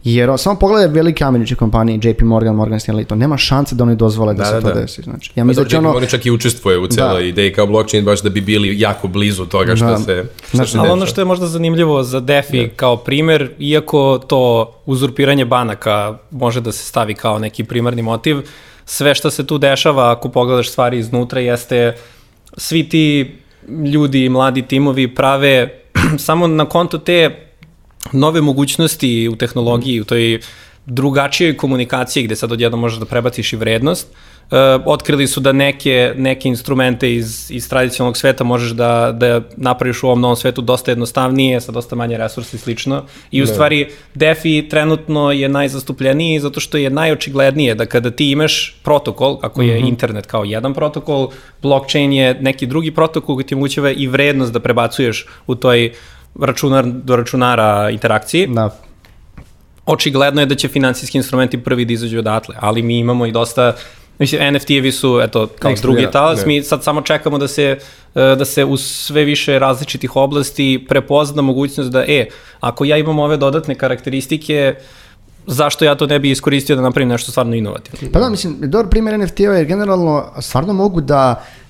Jer 0.04 0.30
on, 0.30 0.38
samo 0.38 0.58
pogledaj 0.58 0.88
velike 0.88 1.24
američke 1.24 1.54
kompanije, 1.54 2.00
JP 2.02 2.20
Morgan, 2.20 2.54
Morgan 2.54 2.80
Stanley, 2.80 3.06
to 3.06 3.14
nema 3.14 3.36
šanse 3.36 3.74
da 3.74 3.84
oni 3.84 3.96
dozvole 3.96 4.34
da, 4.34 4.38
Da, 4.38 4.44
se 4.44 4.54
da, 4.54 4.60
to 4.60 4.68
da. 4.68 4.80
desi. 4.80 5.02
Znači, 5.02 5.32
ja 5.34 5.44
mislim 5.44 5.64
da 5.64 5.70
će 5.70 5.78
ono... 5.78 5.90
Oni 5.92 6.08
čak 6.08 6.26
i 6.26 6.30
učestvuje 6.30 6.78
u 6.78 6.86
celoj 6.86 7.22
Da. 7.22 7.28
ideji 7.28 7.52
kao 7.52 7.66
blockchain 7.66 8.04
baš 8.04 8.22
da 8.22 8.30
bi 8.30 8.40
bili 8.40 8.80
jako 8.80 9.08
blizu 9.08 9.46
toga 9.46 9.76
što 9.76 9.86
Da. 9.86 9.98
se 9.98 10.24
što 10.48 10.56
Znači, 10.56 10.72
se 10.72 10.78
Ali 10.78 10.88
ono 10.88 11.06
što 11.06 11.20
je 11.20 11.24
možda 11.24 11.46
zanimljivo 11.46 12.02
za 12.02 12.20
DeFi 12.20 12.68
kao 12.76 12.96
primer, 12.96 13.50
iako 13.58 14.18
to 14.26 14.72
uzurpiranje 14.86 15.44
banaka 15.44 16.18
može 16.30 16.60
da 16.60 16.72
se 16.72 16.84
stavi 16.84 17.14
kao 17.14 17.38
neki 17.38 17.64
primarni 17.64 18.02
motiv, 18.02 18.36
sve 18.84 19.14
što 19.14 19.30
se 19.30 19.46
tu 19.46 19.58
dešava 19.58 20.12
ako 20.12 20.28
pogledaš 20.28 20.70
stvari 20.70 20.98
iznutra 20.98 21.40
jeste 21.40 21.96
svi 22.56 22.88
ti 22.88 23.34
ljudi 23.68 24.24
i 24.24 24.28
mladi 24.28 24.62
timovi 24.62 25.14
prave 25.14 25.82
samo 26.18 26.46
na 26.46 26.64
konto 26.64 26.98
te 26.98 27.48
nove 28.12 28.40
mogućnosti 28.40 29.28
u 29.32 29.36
tehnologiji, 29.36 30.00
u 30.00 30.04
toj 30.04 30.40
drugačijoj 30.86 31.56
komunikaciji 31.56 32.24
gde 32.24 32.36
sad 32.36 32.52
odjedno 32.52 32.76
možeš 32.76 32.98
da 32.98 33.06
prebaciš 33.06 33.52
i 33.52 33.56
vrednost. 33.56 34.08
Uh, 34.50 34.58
otkrili 34.86 35.26
su 35.26 35.40
da 35.40 35.52
neke, 35.52 36.14
neke 36.16 36.48
instrumente 36.48 37.14
iz, 37.14 37.50
iz 37.50 37.68
tradicionalnog 37.68 38.16
sveta 38.16 38.44
možeš 38.44 38.70
da, 38.70 39.12
da 39.12 39.40
napraviš 39.56 40.02
u 40.02 40.06
ovom 40.06 40.20
novom 40.20 40.36
svetu 40.36 40.62
dosta 40.62 40.90
jednostavnije, 40.90 41.60
sa 41.60 41.72
dosta 41.72 41.96
manje 41.96 42.18
resursa 42.18 42.56
i 42.56 42.60
slično. 42.60 43.04
I 43.30 43.42
u 43.42 43.46
stvari 43.46 43.88
DeFi 44.14 44.68
trenutno 44.70 45.32
je 45.32 45.48
najzastupljeniji 45.48 46.40
zato 46.40 46.60
što 46.60 46.76
je 46.76 46.90
najočiglednije 46.90 47.74
da 47.74 47.86
kada 47.86 48.10
ti 48.10 48.30
imaš 48.30 48.76
protokol, 48.82 49.38
ako 49.42 49.62
je 49.62 49.78
internet 49.80 50.26
kao 50.26 50.44
jedan 50.44 50.74
protokol, 50.74 51.28
blockchain 51.62 52.12
je 52.12 52.34
neki 52.40 52.66
drugi 52.66 52.90
protokol 52.90 53.36
koji 53.36 53.46
ti 53.46 53.54
omogućava 53.54 53.90
i 53.90 54.06
vrednost 54.06 54.52
da 54.52 54.60
prebacuješ 54.60 55.26
u 55.46 55.54
toj 55.54 55.92
računar 56.40 56.84
do 56.86 57.16
računara 57.16 57.90
interakciji 57.90 58.46
Da. 58.46 58.70
očigledno 59.86 60.40
je 60.40 60.46
da 60.46 60.54
će 60.54 60.68
finansijski 60.68 61.18
instrumenti 61.18 61.58
prvi 61.58 61.84
da 61.84 61.92
izađu 61.92 62.18
odatle, 62.18 62.56
ali 62.60 62.82
mi 62.82 62.98
imamo 62.98 63.26
i 63.26 63.32
dosta 63.32 63.74
Mislim, 64.18 64.40
NFT-evi 64.54 64.92
su, 64.92 65.20
eto, 65.22 65.46
kao 65.58 65.74
drugi 65.82 66.08
talas, 66.12 66.40
da. 66.40 66.46
mi 66.46 66.62
sad 66.62 66.84
samo 66.84 67.02
čekamo 67.02 67.38
da 67.38 67.48
se, 67.48 67.78
e, 68.14 68.20
da 68.38 68.44
se 68.44 68.64
u 68.64 68.76
sve 68.76 69.24
više 69.24 69.58
različitih 69.58 70.16
oblasti 70.16 70.84
prepozna 70.88 71.42
mogućnost 71.42 71.90
da, 71.90 72.04
e, 72.08 72.26
ako 72.60 72.84
ja 72.84 72.96
imam 72.96 73.18
ove 73.18 73.36
dodatne 73.36 73.74
karakteristike, 73.74 74.74
zašto 75.46 75.84
ja 75.84 75.94
to 75.94 76.06
ne 76.06 76.18
bi 76.18 76.30
iskoristio 76.30 76.76
da 76.76 76.82
napravim 76.82 77.08
nešto 77.08 77.30
stvarno 77.30 77.54
inovativno? 77.54 78.10
Pa 78.12 78.20
da, 78.20 78.28
mislim, 78.28 78.56
dobar 78.60 78.90
primjer 78.90 79.14
NFT-eva 79.14 79.54
je 79.54 79.64
generalno 79.64 80.32
stvarno 80.40 80.72
mogu 80.72 81.00
da 81.00 81.40
uh, 81.40 81.61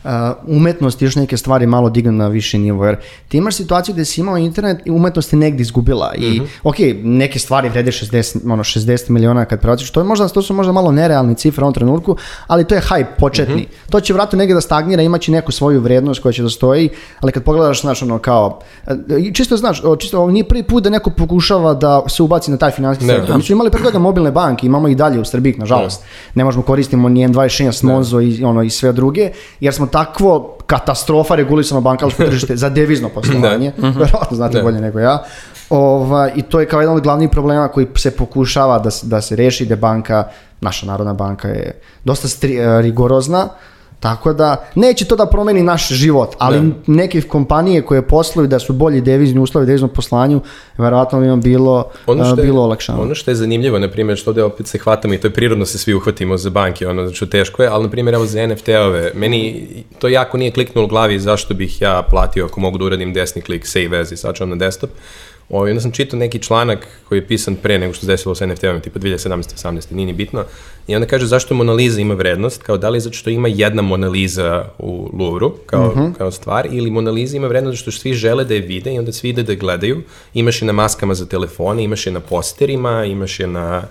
umetnost 0.47 1.03
i 1.03 1.05
još 1.05 1.17
neke 1.17 1.37
stvari 1.37 1.67
malo 1.67 1.91
digne 1.91 2.13
na 2.13 2.29
viši 2.29 2.59
nivo, 2.59 2.87
jer 2.87 2.97
ti 3.29 3.37
imaš 3.37 3.55
situaciju 3.55 3.93
gde 3.95 4.05
si 4.05 4.21
imao 4.21 4.37
internet 4.37 4.79
i 4.85 4.91
umetnost 4.91 5.33
je 5.33 5.39
negdje 5.39 5.63
izgubila 5.63 6.13
i 6.15 6.31
Mhm. 6.33 6.45
ok, 6.65 6.75
neke 6.97 7.39
stvari 7.39 7.69
vrede 7.69 7.91
60, 7.91 8.13
ono, 8.47 8.65
60 8.65 9.11
miliona 9.11 9.45
kad 9.45 9.61
prebaciš, 9.61 9.91
to, 9.91 10.01
je 10.01 10.05
možda, 10.05 10.29
to 10.29 10.43
su 10.43 10.55
možda 10.55 10.73
malo 10.73 10.93
nerealni 10.93 11.35
cifre 11.35 11.63
u 11.63 11.67
ovom 11.67 11.75
trenutku, 11.75 12.17
ali 12.47 12.65
to 12.65 12.75
je 12.75 12.81
hype 12.83 13.07
početni. 13.19 13.55
Mhm. 13.55 13.71
To 13.91 14.01
će 14.01 14.13
vratno 14.13 14.39
negdje 14.39 14.55
da 14.55 14.61
stagnira, 14.61 15.03
imaće 15.03 15.33
neku 15.33 15.53
svoju 15.53 15.81
vrednost 15.81 16.23
koja 16.23 16.33
će 16.33 16.43
da 16.43 16.51
stoji, 16.51 16.89
ali 17.21 17.33
kad 17.33 17.43
pogledaš, 17.43 17.81
znaš, 17.81 18.03
ono, 18.03 18.19
kao, 18.19 18.61
e, 18.87 18.97
čisto, 19.33 19.57
znaš, 19.57 19.83
čisto, 19.99 20.19
ovo 20.19 20.31
nije 20.31 20.45
prvi 20.45 20.63
put 20.63 20.85
da 20.85 20.91
neko 20.91 21.11
pokušava 21.13 21.75
da 21.75 22.03
se 22.09 22.23
ubaci 22.23 22.51
na 22.51 22.57
taj 22.57 22.71
financijski 22.71 23.07
Ne. 23.07 23.15
sektor. 23.15 23.37
Mi 23.37 23.43
smo 23.43 23.53
imali 23.53 23.71
pre 23.71 23.83
toga 23.83 23.99
mobilne 23.99 24.31
banke, 24.31 24.67
imamo 24.67 24.89
i 24.89 24.95
dalje 24.95 25.21
u 25.21 25.25
Srbiji, 25.25 25.55
nažalost. 25.59 26.03
Ne 26.35 26.45
možemo 26.45 26.63
koristimo 26.63 27.09
ni 27.09 27.29
N26, 27.29 27.53
Monzo 27.85 28.21
i, 28.21 28.45
ono, 28.45 28.63
i 28.63 28.71
sve 28.71 28.93
druge, 28.93 29.31
jer 29.61 29.75
smo 29.75 29.87
takvo 29.93 30.59
katastrofa 30.67 31.35
regulisano 31.35 31.81
bankarsko 31.81 32.25
tržište 32.25 32.57
za 32.57 32.69
devizno 32.69 33.09
poslovanje. 33.15 33.73
Verovatno 33.77 34.37
znate 34.37 34.57
Da. 34.59 34.63
bolje 34.63 34.81
nego 34.81 34.99
ja. 34.99 35.23
Ova, 35.71 36.31
I 36.35 36.43
to 36.43 36.61
je 36.61 36.67
kao 36.67 36.81
jedan 36.81 36.97
od 36.97 37.03
glavnih 37.03 37.31
problema 37.31 37.69
koji 37.69 37.87
se 37.97 38.11
pokušava 38.11 38.79
da, 38.79 38.91
da 39.03 39.21
se 39.21 39.37
reši, 39.37 39.67
da 39.67 39.77
banka, 39.77 40.25
naša 40.61 40.87
narodna 40.87 41.15
banka 41.15 41.49
je 41.49 41.81
dosta 42.05 42.29
stri, 42.29 42.57
e, 42.57 42.83
rigorozna, 42.83 43.49
tako 44.03 44.33
da 44.33 44.65
neće 44.75 45.05
to 45.05 45.17
da 45.17 45.27
promeni 45.27 45.63
naš 45.63 45.89
život, 45.89 46.35
ali 46.39 46.61
Da. 46.61 46.75
neke 46.87 47.21
kompanije 47.23 47.83
koje 47.83 48.03
posluju 48.09 48.49
da 48.49 48.59
su 48.59 48.73
bolji 48.73 49.01
devizni 49.01 49.41
uslovi 49.41 49.67
deviznom 49.67 49.91
poslanju, 49.91 50.41
verovatno 50.79 51.21
bi 51.21 51.27
im 51.27 51.41
bilo, 51.41 51.91
Ono 52.07 52.25
što 52.25 52.41
je, 52.41 52.47
bilo 52.47 52.63
olakšano. 52.63 53.03
Ono 53.03 53.15
što 53.15 53.31
je 53.31 53.35
zanimljivo, 53.35 53.79
na 53.79 53.91
primjer, 53.91 54.19
što 54.19 54.31
ovdje 54.31 54.45
opet 54.45 54.67
se 54.67 54.79
hvatamo 54.79 55.15
i 55.15 55.19
to 55.19 55.27
je 55.27 55.33
prirodno 55.33 55.67
se 55.67 55.79
svi 55.79 55.95
uhvatimo 55.95 56.37
za 56.37 56.51
banke, 56.51 56.89
ono, 56.89 57.07
znači 57.07 57.27
teško 57.27 57.63
je, 57.63 57.69
ali 57.69 57.85
na 57.85 57.91
primjer 57.91 58.15
evo 58.15 58.27
za 58.27 58.47
NFT-ove, 58.47 59.11
meni 59.15 59.67
to 59.99 60.09
jako 60.09 60.39
nije 60.39 60.51
kliknulo 60.51 60.87
u 60.87 60.89
glavi 60.89 61.19
zašto 61.19 61.55
bih 61.55 61.83
ja 61.83 62.03
platio 62.11 62.45
ako 62.45 62.61
mogu 62.61 62.79
da 62.79 62.85
uradim 62.85 63.13
desni 63.13 63.43
klik 63.43 63.67
save 63.67 63.99
as 63.99 64.13
i 64.13 64.17
sačuvam 64.17 64.51
na 64.51 64.57
desktop. 64.57 64.91
Ovaj, 65.53 65.71
onda 65.71 65.81
sam 65.81 65.91
čitao 65.91 66.19
neki 66.19 66.39
članak 66.39 66.87
koji 67.09 67.19
je 67.19 67.27
pisan 67.27 67.57
pre 67.57 67.79
nego 67.79 67.93
što 67.93 68.01
se 68.01 68.13
desilo 68.13 68.35
sa 68.35 68.47
NFT-ovima, 68.47 68.81
tipa 68.81 68.99
2017. 68.99 69.69
18. 69.69 69.93
nije 69.93 70.07
ni 70.07 70.13
bitno. 70.13 70.45
I 70.87 70.95
onda 70.95 71.07
kaže 71.07 71.27
zašto 71.27 71.55
Mona 71.55 71.73
Lisa 71.73 72.01
ima 72.01 72.15
vrednost, 72.15 72.63
kao 72.63 72.77
da 72.77 72.89
li 72.89 73.01
zato 73.01 73.17
što 73.17 73.31
ima 73.31 73.49
jedna 73.49 73.83
Mona 73.83 74.09
Lisa 74.09 74.69
u 74.79 75.11
Louvru 75.19 75.55
kao, 75.67 76.13
kao 76.19 76.31
stvar, 76.31 76.69
ili 76.71 76.91
Mona 76.91 77.11
Lisa 77.11 77.37
ima 77.37 77.47
vrednost 77.47 77.79
zato 77.79 77.91
što 77.91 78.01
svi 78.01 78.15
žele 78.15 78.45
da 78.45 78.55
je 78.55 78.61
vide 78.61 78.95
i 78.95 78.99
onda 78.99 79.13
svi 79.13 79.29
ide 79.29 79.43
da 79.43 79.53
je 79.53 79.57
gledaju. 79.57 80.03
Imaš 80.35 80.63
je 80.63 80.67
na 80.67 80.73
maskama 80.73 81.15
za 81.15 81.27
telefone, 81.27 81.85
imaš 81.85 82.07
je 82.07 82.13
na 82.13 82.21
posterima, 82.21 83.05
imaš 83.05 83.41
je 83.41 83.47
na 83.47 83.83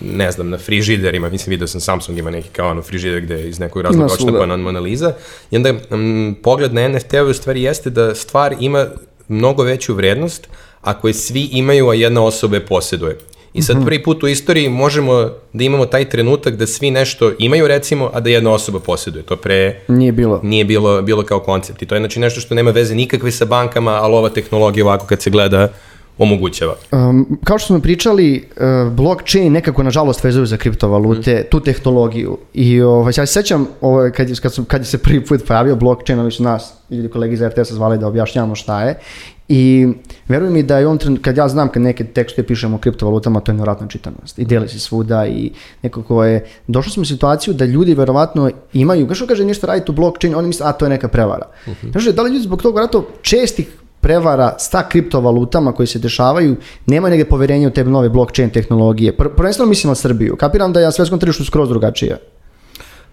ne 0.00 0.32
znam, 0.32 0.50
na 0.50 0.58
frižiderima, 0.58 1.28
mislim, 1.28 1.50
vidio 1.50 1.66
sam 1.66 1.80
Samsung 1.80 2.18
ima 2.18 2.30
neki 2.30 2.48
kao 2.48 2.70
ono 2.70 2.82
frižider 2.82 3.20
gde 3.20 3.34
je 3.34 3.48
iz 3.48 3.58
nekog 3.58 3.82
razloga 3.82 4.12
odštampana 4.12 4.56
Mona 4.56 4.80
Lisa. 4.80 5.14
I 5.50 5.56
onda 5.56 5.72
mm, 5.72 6.34
pogled 6.42 6.74
na 6.74 6.88
NFT-ove 6.88 7.30
u 7.30 7.34
stvari 7.34 7.62
jeste 7.62 7.90
da 7.90 8.14
stvar 8.14 8.56
ima 8.60 8.86
mnogo 9.28 9.62
veću 9.62 9.94
vrednost 9.94 10.48
ako 10.82 11.08
je 11.08 11.14
svi 11.14 11.48
imaju, 11.52 11.88
a 11.88 11.94
jedna 11.94 12.24
osoba 12.24 12.56
je 12.56 12.66
posjeduje. 12.66 13.18
I 13.54 13.62
sad 13.62 13.84
prvi 13.84 14.02
put 14.02 14.22
u 14.22 14.28
istoriji 14.28 14.68
možemo 14.68 15.30
da 15.52 15.64
imamo 15.64 15.86
taj 15.86 16.08
trenutak 16.08 16.56
da 16.56 16.66
svi 16.66 16.90
nešto 16.90 17.32
imaju 17.38 17.68
recimo, 17.68 18.10
a 18.12 18.20
da 18.20 18.30
jedna 18.30 18.52
osoba 18.52 18.80
posjeduje. 18.80 19.22
To 19.22 19.36
pre 19.36 19.80
Nije 19.88 20.12
bilo. 20.12 20.40
nije 20.42 20.64
bilo, 20.64 21.02
bilo 21.02 21.22
kao 21.22 21.40
koncept. 21.40 21.82
I 21.82 21.86
to 21.86 21.94
je 21.94 22.00
znači 22.00 22.20
nešto 22.20 22.40
što 22.40 22.54
nema 22.54 22.70
veze 22.70 22.94
nikakve 22.94 23.30
sa 23.30 23.44
bankama, 23.44 23.90
ali 23.90 24.14
ova 24.14 24.28
tehnologija 24.28 24.84
ovako 24.84 25.06
kad 25.06 25.22
se 25.22 25.30
gleda 25.30 25.68
omogućava. 26.18 26.74
Um, 26.92 27.38
kao 27.44 27.58
što 27.58 27.66
smo 27.66 27.80
pričali, 27.80 28.48
uh, 28.56 28.92
blockchain 28.92 29.52
nekako 29.52 29.82
nažalost 29.82 30.24
vezuju 30.24 30.46
za 30.46 30.56
kriptovalute, 30.56 31.46
tu 31.50 31.60
tehnologiju. 31.60 32.38
I 32.54 32.82
ovaj, 32.82 33.12
ja 33.16 33.26
se 33.26 33.32
sećam 33.32 33.66
ovaj, 33.80 34.10
kad, 34.10 34.40
kad, 34.40 34.54
sam, 34.54 34.64
kad 34.64 34.80
je 34.80 34.84
se 34.84 34.98
prvi 34.98 35.24
put 35.24 35.46
pojavio 35.46 35.76
blockchain, 35.76 36.20
ovi 36.20 36.30
su 36.30 36.42
nas, 36.42 36.72
ljudi 36.90 37.08
kolegi 37.08 37.34
iz 37.34 37.42
RTS-a 37.42 37.74
zvali 37.74 37.98
da 37.98 38.06
objašnjavamo 38.06 38.54
šta 38.54 38.82
je. 38.82 38.98
I 39.54 39.88
veruj 40.28 40.50
mi 40.50 40.62
da 40.62 40.78
je 40.78 40.86
on 40.86 40.98
kad 41.22 41.36
ja 41.36 41.48
znam 41.48 41.68
kad 41.68 41.82
neke 41.82 42.04
tekste 42.04 42.42
pišemo 42.42 42.76
o 42.76 42.78
kriptovalutama, 42.78 43.40
to 43.40 43.52
je 43.52 43.54
nevjerojatna 43.54 43.86
čitanost. 43.88 44.38
I 44.38 44.44
deli 44.44 44.68
se 44.68 44.78
svuda 44.78 45.26
i 45.26 45.50
nekako 45.82 46.24
je, 46.24 46.44
došli 46.66 46.92
smo 46.92 47.02
u 47.02 47.04
situaciju 47.04 47.54
da 47.54 47.64
ljudi 47.64 47.94
verovatno 47.94 48.50
imaju, 48.72 49.06
kao 49.06 49.14
što 49.14 49.26
kaže 49.26 49.44
nešto 49.44 49.66
raditi 49.66 49.90
u 49.90 49.94
blockchain, 49.94 50.34
oni 50.34 50.48
misle, 50.48 50.66
a 50.66 50.72
to 50.72 50.84
je 50.84 50.88
neka 50.88 51.08
prevara. 51.08 51.46
Znači, 51.90 52.12
da 52.12 52.22
li 52.22 52.30
ljudi 52.30 52.44
zbog 52.44 52.62
toga 52.62 52.80
vjerojatno 52.80 53.04
čestih 53.22 53.76
prevara 54.00 54.54
sa 54.58 54.82
kriptovalutama 54.88 55.72
koji 55.72 55.86
se 55.86 55.98
dešavaju, 55.98 56.56
nema 56.86 57.08
negdje 57.08 57.28
poverenja 57.28 57.68
u 57.68 57.70
te 57.70 57.84
nove 57.84 58.08
blockchain 58.08 58.50
tehnologije. 58.50 59.16
Pr 59.16 59.28
prvenstveno 59.36 59.68
mislim 59.68 59.90
na 59.90 59.94
Srbiju. 59.94 60.36
Kapiram 60.36 60.72
da 60.72 60.80
je 60.80 60.86
na 60.86 60.92
svetskom 60.92 61.18
tržištu 61.18 61.44
skroz 61.44 61.68
drugačije. 61.68 62.18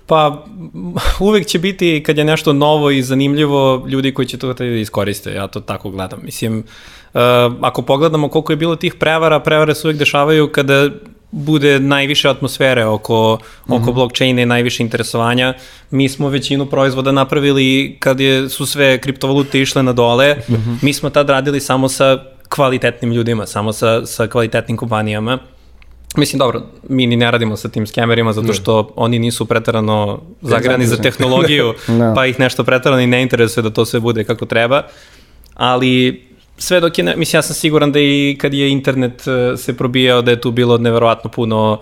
Pa 0.10 0.46
uvek 1.28 1.48
će 1.48 1.60
biti 1.60 2.04
kad 2.06 2.18
je 2.18 2.24
nešto 2.24 2.54
novo 2.54 2.92
i 2.92 3.04
zanimljivo 3.04 3.86
ljudi 3.88 4.14
koji 4.14 4.26
će 4.26 4.38
to 4.38 4.54
da 4.54 4.66
iskoriste, 4.66 5.34
ja 5.34 5.48
to 5.48 5.60
tako 5.60 5.90
gledam. 5.90 6.20
Mislim, 6.24 6.58
uh, 6.60 7.20
ako 7.62 7.82
pogledamo 7.82 8.30
koliko 8.30 8.52
je 8.52 8.58
bilo 8.58 8.76
tih 8.76 8.96
prevara, 8.96 9.40
prevare 9.40 9.76
se 9.76 9.88
uvek 9.88 9.98
dešavaju 9.98 10.52
kada 10.52 10.90
bude 11.32 11.80
najviše 11.80 12.30
atmosfere 12.30 12.86
oko, 12.86 13.38
oko 13.68 13.92
blockchaina 13.92 14.42
i 14.42 14.46
najviše 14.46 14.84
interesovanja. 14.84 15.54
Mi 15.92 16.10
smo 16.10 16.30
većinu 16.30 16.66
proizvoda 16.66 17.12
napravili 17.12 17.98
kad 18.00 18.20
je, 18.20 18.50
su 18.50 18.66
sve 18.66 19.02
kriptovalute 19.02 19.62
išle 19.62 19.84
na 19.84 19.94
dole. 19.94 20.36
Mi 20.82 20.94
smo 20.94 21.10
tad 21.10 21.30
radili 21.30 21.60
samo 21.60 21.90
sa 21.90 22.18
kvalitetnim 22.50 23.12
ljudima, 23.12 23.46
samo 23.46 23.74
sa, 23.74 24.06
sa 24.06 24.28
kvalitetnim 24.28 24.78
kompanijama. 24.78 25.38
Mislim, 26.18 26.40
dobro, 26.40 26.62
mi 26.90 27.08
ni 27.08 27.16
ne 27.16 27.32
radimo 27.32 27.58
sa 27.58 27.70
tim 27.70 27.88
skemerima 27.88 28.34
zato 28.34 28.54
što 28.54 28.94
oni 28.96 29.20
nisu 29.20 29.46
pretarano 29.46 30.22
zagrani 30.42 30.86
za 30.86 30.98
tehnologiju, 30.98 31.74
Da. 32.00 32.14
pa 32.16 32.26
ih 32.26 32.40
nešto 32.40 32.64
pretarano 32.64 33.02
i 33.02 33.08
ne 33.08 33.22
interesuje 33.22 33.64
da 33.64 33.70
to 33.70 33.86
sve 33.86 34.00
bude 34.00 34.24
kako 34.24 34.46
treba. 34.46 34.84
Ali 35.54 36.24
sve 36.58 36.80
dok 36.80 36.98
je, 36.98 37.16
mislim, 37.18 37.38
ja 37.38 37.42
sam 37.42 37.56
siguran 37.56 37.92
da 37.92 38.00
i 38.00 38.38
kad 38.42 38.54
je 38.54 38.70
internet 38.70 39.24
eh, 39.28 39.58
se 39.58 39.78
probijao, 39.78 40.22
da 40.22 40.32
je 40.32 40.42
tu 40.42 40.52
bilo 40.52 40.78
neverovatno 40.78 41.30
puno 41.30 41.82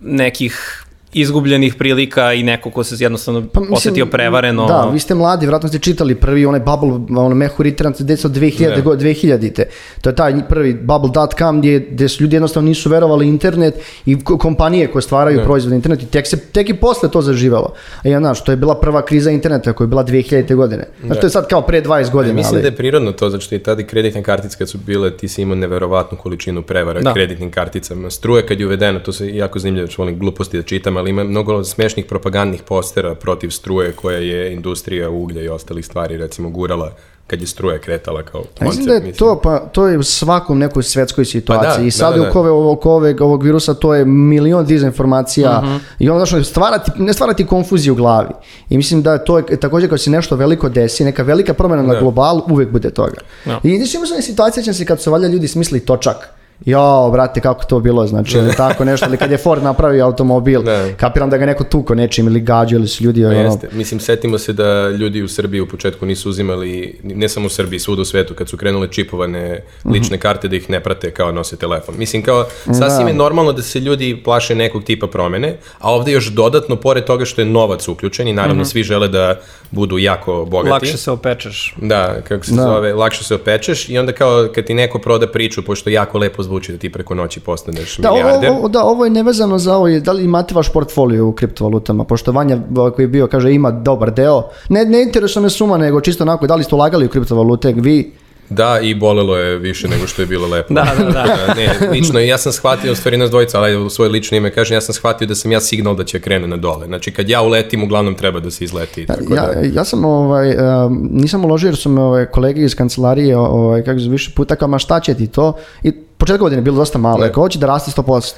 nekih 0.00 0.84
izgubljenih 1.12 1.74
prilika 1.74 2.32
i 2.32 2.42
neko 2.42 2.70
ko 2.70 2.84
se 2.84 2.96
jednostavno 2.98 3.46
pa, 3.52 3.60
osetio 3.70 4.06
prevareno. 4.06 4.66
Da, 4.66 4.90
vi 4.92 4.98
ste 4.98 5.14
mladi, 5.14 5.46
vjerojatno 5.46 5.68
ste 5.68 5.78
čitali 5.78 6.14
prvi 6.14 6.46
onaj 6.46 6.60
bubble, 6.60 6.90
ono 7.18 7.34
mehur 7.34 7.66
internet 7.66 7.96
gdje 8.02 8.16
od 8.24 8.30
2000, 8.30 8.76
Ne. 8.76 8.82
go, 8.82 8.96
2000-te. 8.96 9.64
To 10.00 10.10
je 10.10 10.16
taj 10.16 10.48
prvi 10.48 10.74
bubble.com 10.74 11.58
gdje, 11.58 11.80
gdje 11.80 12.08
su 12.08 12.22
ljudi 12.22 12.36
jednostavno 12.36 12.68
nisu 12.68 12.90
verovali 12.90 13.28
internet 13.28 13.74
i 14.06 14.18
ko- 14.18 14.38
kompanije 14.38 14.86
koje 14.86 15.02
stvaraju 15.02 15.40
proizvod 15.44 15.72
internet 15.72 16.02
i 16.02 16.06
tek, 16.06 16.26
se, 16.26 16.36
tek 16.40 16.68
i 16.68 16.74
posle 16.74 17.10
to 17.10 17.22
zaživelo. 17.22 17.72
A 18.04 18.08
ja, 18.08 18.18
znaš, 18.18 18.44
to 18.44 18.52
je 18.52 18.56
bila 18.56 18.74
prva 18.74 19.04
kriza 19.04 19.30
interneta 19.30 19.72
koja 19.72 19.84
je 19.84 19.88
bila 19.88 20.04
2000. 20.04 20.54
godine. 20.54 20.84
Znaš, 21.04 21.20
to 21.20 21.26
je 21.26 21.30
sad 21.30 21.48
kao 21.48 21.62
pre 21.62 21.82
20 21.82 22.10
godina. 22.10 22.34
Mislim 22.34 22.54
ali... 22.54 22.62
da 22.62 22.68
je 22.68 22.76
prirodno 22.76 23.12
to, 23.12 23.30
zato 23.30 23.40
što 23.40 23.54
i 23.54 23.58
tada 23.58 23.82
kreditne 23.82 24.22
kartice 24.22 24.58
kad 24.58 24.68
su 24.68 24.78
bile, 24.78 25.16
ti 25.16 25.28
si 25.28 25.42
imao 25.42 25.56
neverovatnu 25.56 26.18
količinu 26.18 26.62
prevara 26.62 27.00
Da. 27.00 27.12
kreditnim 27.12 27.50
karticama. 27.50 28.10
Struje 28.10 28.46
kad 28.46 28.60
je 28.60 28.66
uvedeno, 28.66 28.98
to 28.98 29.12
se 29.12 29.36
jako 29.36 29.58
zanimljivo, 29.58 29.88
volim 29.98 30.18
gluposti 30.18 30.56
da 30.56 30.62
čitam, 30.62 30.97
ali 30.98 31.10
ima 31.10 31.24
mnogo 31.24 31.64
smešnih 31.64 32.04
propagandnih 32.06 32.62
postera 32.62 33.14
protiv 33.14 33.50
struje 33.50 33.92
koja 33.92 34.18
je 34.18 34.52
industrija 34.52 35.10
uglja 35.10 35.42
i 35.42 35.48
ostalih 35.48 35.86
stvari, 35.86 36.16
recimo, 36.16 36.50
gurala 36.50 36.92
kad 37.26 37.40
je 37.40 37.46
struja 37.46 37.78
kretala 37.78 38.22
kao 38.22 38.40
koncept. 38.42 38.60
Mislim 38.62 38.86
da 38.86 38.94
je 38.94 39.12
to, 39.12 39.40
pa, 39.42 39.58
to 39.58 39.86
je 39.86 39.98
u 39.98 40.02
svakom 40.02 40.58
nekoj 40.58 40.82
svetskoj 40.82 41.24
situaciji. 41.24 41.70
Pa 41.70 41.76
da, 41.78 41.84
I 41.86 41.90
sad 41.90 42.14
da, 42.14 42.20
da, 42.22 42.28
oko, 42.28 42.40
ove, 42.40 42.50
oko 42.50 42.90
ove, 42.92 43.16
ovog 43.20 43.42
virusa 43.42 43.74
to 43.74 43.94
je 43.94 44.04
milion 44.04 44.66
dezinformacija 44.66 45.60
Mhm. 45.64 45.76
i 45.98 46.10
onda 46.10 46.24
znači, 46.24 46.44
stvarati, 46.44 46.90
ne 46.96 47.12
stvarati 47.12 47.46
konfuziju 47.46 47.92
u 47.92 47.96
glavi. 47.96 48.28
I 48.70 48.76
mislim 48.76 49.02
da 49.02 49.18
to 49.18 49.38
je 49.38 49.60
također 49.60 49.90
kad 49.90 50.00
se 50.00 50.10
nešto 50.10 50.36
veliko 50.36 50.68
desi, 50.68 51.04
neka 51.04 51.22
velika 51.22 51.54
promjena 51.54 51.82
na 51.82 51.94
Da. 51.94 52.00
globalu, 52.00 52.42
uvijek 52.50 52.70
bude 52.70 52.90
toga. 52.90 53.20
Da. 53.44 53.60
I 53.62 53.76
znači 53.78 53.96
imamo 53.96 54.22
situacija 54.22 54.62
će 54.62 54.72
se 54.72 54.84
kad 54.84 55.02
su 55.02 55.10
valjda 55.12 55.28
ljudi 55.28 55.48
smisli 55.48 55.80
točak. 55.80 56.37
Jo, 56.64 57.10
brate, 57.12 57.40
kako 57.40 57.64
to 57.64 57.80
bilo, 57.80 58.06
znači, 58.06 58.36
ili 58.38 58.54
tako 58.56 58.84
nešto, 58.84 59.06
ili 59.06 59.16
kad 59.16 59.30
je 59.30 59.38
Ford 59.38 59.62
napravio 59.62 60.04
automobil, 60.04 60.62
Da. 60.62 60.88
kapiram 60.96 61.30
da 61.30 61.36
ga 61.38 61.46
neko 61.46 61.64
tuko 61.64 61.94
nečim 61.94 62.26
ili 62.26 62.40
gađu, 62.40 62.76
ili 62.76 62.88
su 62.88 63.04
ljudi, 63.04 63.24
ono, 63.24 63.34
Jeste. 63.36 63.68
Mislim, 63.72 64.00
setimo 64.00 64.38
se 64.38 64.52
da 64.52 64.88
ljudi 64.88 65.22
u 65.22 65.28
Srbiji 65.28 65.60
u 65.60 65.68
početku 65.68 66.06
nisu 66.06 66.28
uzimali, 66.28 66.98
ne 67.02 67.28
samo 67.28 67.46
u 67.46 67.50
Srbiji, 67.50 67.78
svuda 67.78 68.02
u 68.02 68.04
svetu, 68.04 68.34
kad 68.34 68.48
su 68.48 68.56
krenule 68.56 68.88
čipovane 68.88 69.62
lične 69.84 70.18
karte 70.18 70.48
da 70.48 70.56
ih 70.56 70.70
ne 70.70 70.80
prate 70.80 71.10
kao 71.10 71.32
nose 71.32 71.56
telefon. 71.56 71.94
Mislim, 71.98 72.22
kao, 72.22 72.44
sasvim 72.64 73.06
Da. 73.06 73.08
je 73.08 73.14
normalno 73.14 73.52
da 73.52 73.62
se 73.62 73.80
ljudi 73.80 74.20
plaše 74.24 74.54
nekog 74.54 74.84
tipa 74.84 75.06
promene, 75.06 75.56
a 75.78 75.92
ovdje 75.92 76.14
još 76.14 76.26
dodatno, 76.26 76.76
pored 76.76 77.04
toga 77.04 77.24
što 77.24 77.40
je 77.40 77.44
novac 77.44 77.88
uključen 77.88 78.28
i 78.28 78.32
naravno 78.32 78.64
svi 78.64 78.82
žele 78.82 79.08
da 79.08 79.40
budu 79.70 79.98
jako 79.98 80.44
bogati. 80.44 80.70
Lakše 80.70 80.96
se 80.96 81.10
opečeš. 81.10 81.74
Da, 81.76 82.20
kako 82.28 82.44
se 82.44 82.54
Da. 82.54 82.62
zove, 82.62 82.94
lakše 82.94 83.24
se 83.24 83.34
opečeš 83.34 83.88
i 83.88 83.98
onda 83.98 84.12
kao 84.12 84.48
kad 84.54 84.64
ti 84.64 84.74
neko 84.74 84.98
proda 84.98 85.26
priču, 85.26 85.62
pošto 85.62 85.90
jako 85.90 86.18
lepo 86.18 86.42
zvuči 86.48 86.72
da 86.72 86.78
ti 86.78 86.92
preko 86.92 87.14
noći 87.14 87.40
postaneš 87.40 87.96
Da, 87.96 88.10
milijarder. 88.10 88.50
ovo, 88.50 88.58
ovo, 88.58 88.68
da, 88.68 88.84
ovo 88.84 89.04
je 89.04 89.10
nevezano 89.10 89.58
za 89.58 89.76
ovo, 89.76 89.88
da 90.00 90.12
li 90.12 90.24
imate 90.24 90.54
vaš 90.54 90.72
portfolio 90.72 91.26
u 91.26 91.32
kriptovalutama, 91.32 92.04
pošto 92.04 92.32
Vanja 92.32 92.58
koji 92.94 93.04
je 93.04 93.08
bio, 93.08 93.26
kaže 93.26 93.52
ima 93.52 93.70
dobar 93.70 94.10
deo, 94.14 94.42
ne, 94.68 94.84
ne 94.84 95.02
interesuje 95.02 95.42
me 95.42 95.50
suma, 95.50 95.78
nego 95.78 96.00
čisto 96.00 96.24
onako, 96.24 96.46
da 96.46 96.54
li 96.54 96.64
ste 96.64 96.74
ulagali 96.74 97.06
u 97.06 97.08
kriptovalute, 97.08 97.72
vi, 97.76 98.12
Da, 98.50 98.80
i 98.82 98.94
bolelo 98.94 99.36
je 99.36 99.58
više 99.58 99.88
nego 99.88 100.06
što 100.06 100.22
je 100.22 100.26
bilo 100.26 100.48
lepo. 100.48 100.74
Da, 100.74 100.86
da, 100.98 101.04
da. 101.04 101.54
ne, 101.56 101.90
lično, 101.90 102.20
ja 102.20 102.38
sam 102.38 102.52
shvatio, 102.52 102.92
u 102.92 102.94
stvari 102.94 103.16
nas 103.16 103.30
dvojica, 103.30 103.58
ali 103.58 103.76
u 103.76 103.90
svoje 103.90 104.10
lično 104.10 104.36
ime 104.36 104.50
kažem, 104.50 104.74
ja 104.74 104.80
sam 104.80 104.94
shvatio 104.94 105.26
da 105.26 105.34
sam 105.34 105.52
ja 105.52 105.60
signal 105.60 105.96
da 105.96 106.04
će 106.04 106.20
krene 106.20 106.46
na 106.46 106.56
dole. 106.56 106.86
Znači, 106.86 107.10
kad 107.10 107.28
ja 107.28 107.42
uletim, 107.42 107.82
uglavnom 107.82 108.14
treba 108.14 108.40
da 108.40 108.50
se 108.50 108.64
izleti. 108.64 109.06
Tako 109.06 109.34
ja, 109.34 109.46
da... 109.46 109.60
ja 109.72 109.84
sam, 109.84 110.04
ovaj, 110.04 110.56
um, 110.56 111.08
nisam 111.12 111.44
uložio 111.44 111.68
jer 111.68 111.76
su 111.76 111.88
me 111.88 112.00
ovaj, 112.00 112.26
kolege 112.26 112.62
iz 112.62 112.74
kancelarije, 112.74 113.36
ovaj, 113.36 113.84
kako 113.84 114.00
se 114.00 114.08
više 114.08 114.30
puta, 114.34 114.56
kao, 114.56 114.68
ma 114.68 114.78
šta 114.78 115.00
će 115.00 115.14
ti 115.14 115.26
to? 115.26 115.52
I 115.82 115.92
početak 116.18 116.40
godine 116.40 116.62
bilo 116.62 116.76
dosta 116.76 116.98
malo, 116.98 117.18
Ne. 117.18 117.32
kao, 117.32 117.42
hoće 117.42 117.58
da 117.58 117.66
raste 117.66 117.90
100%. 118.02 118.34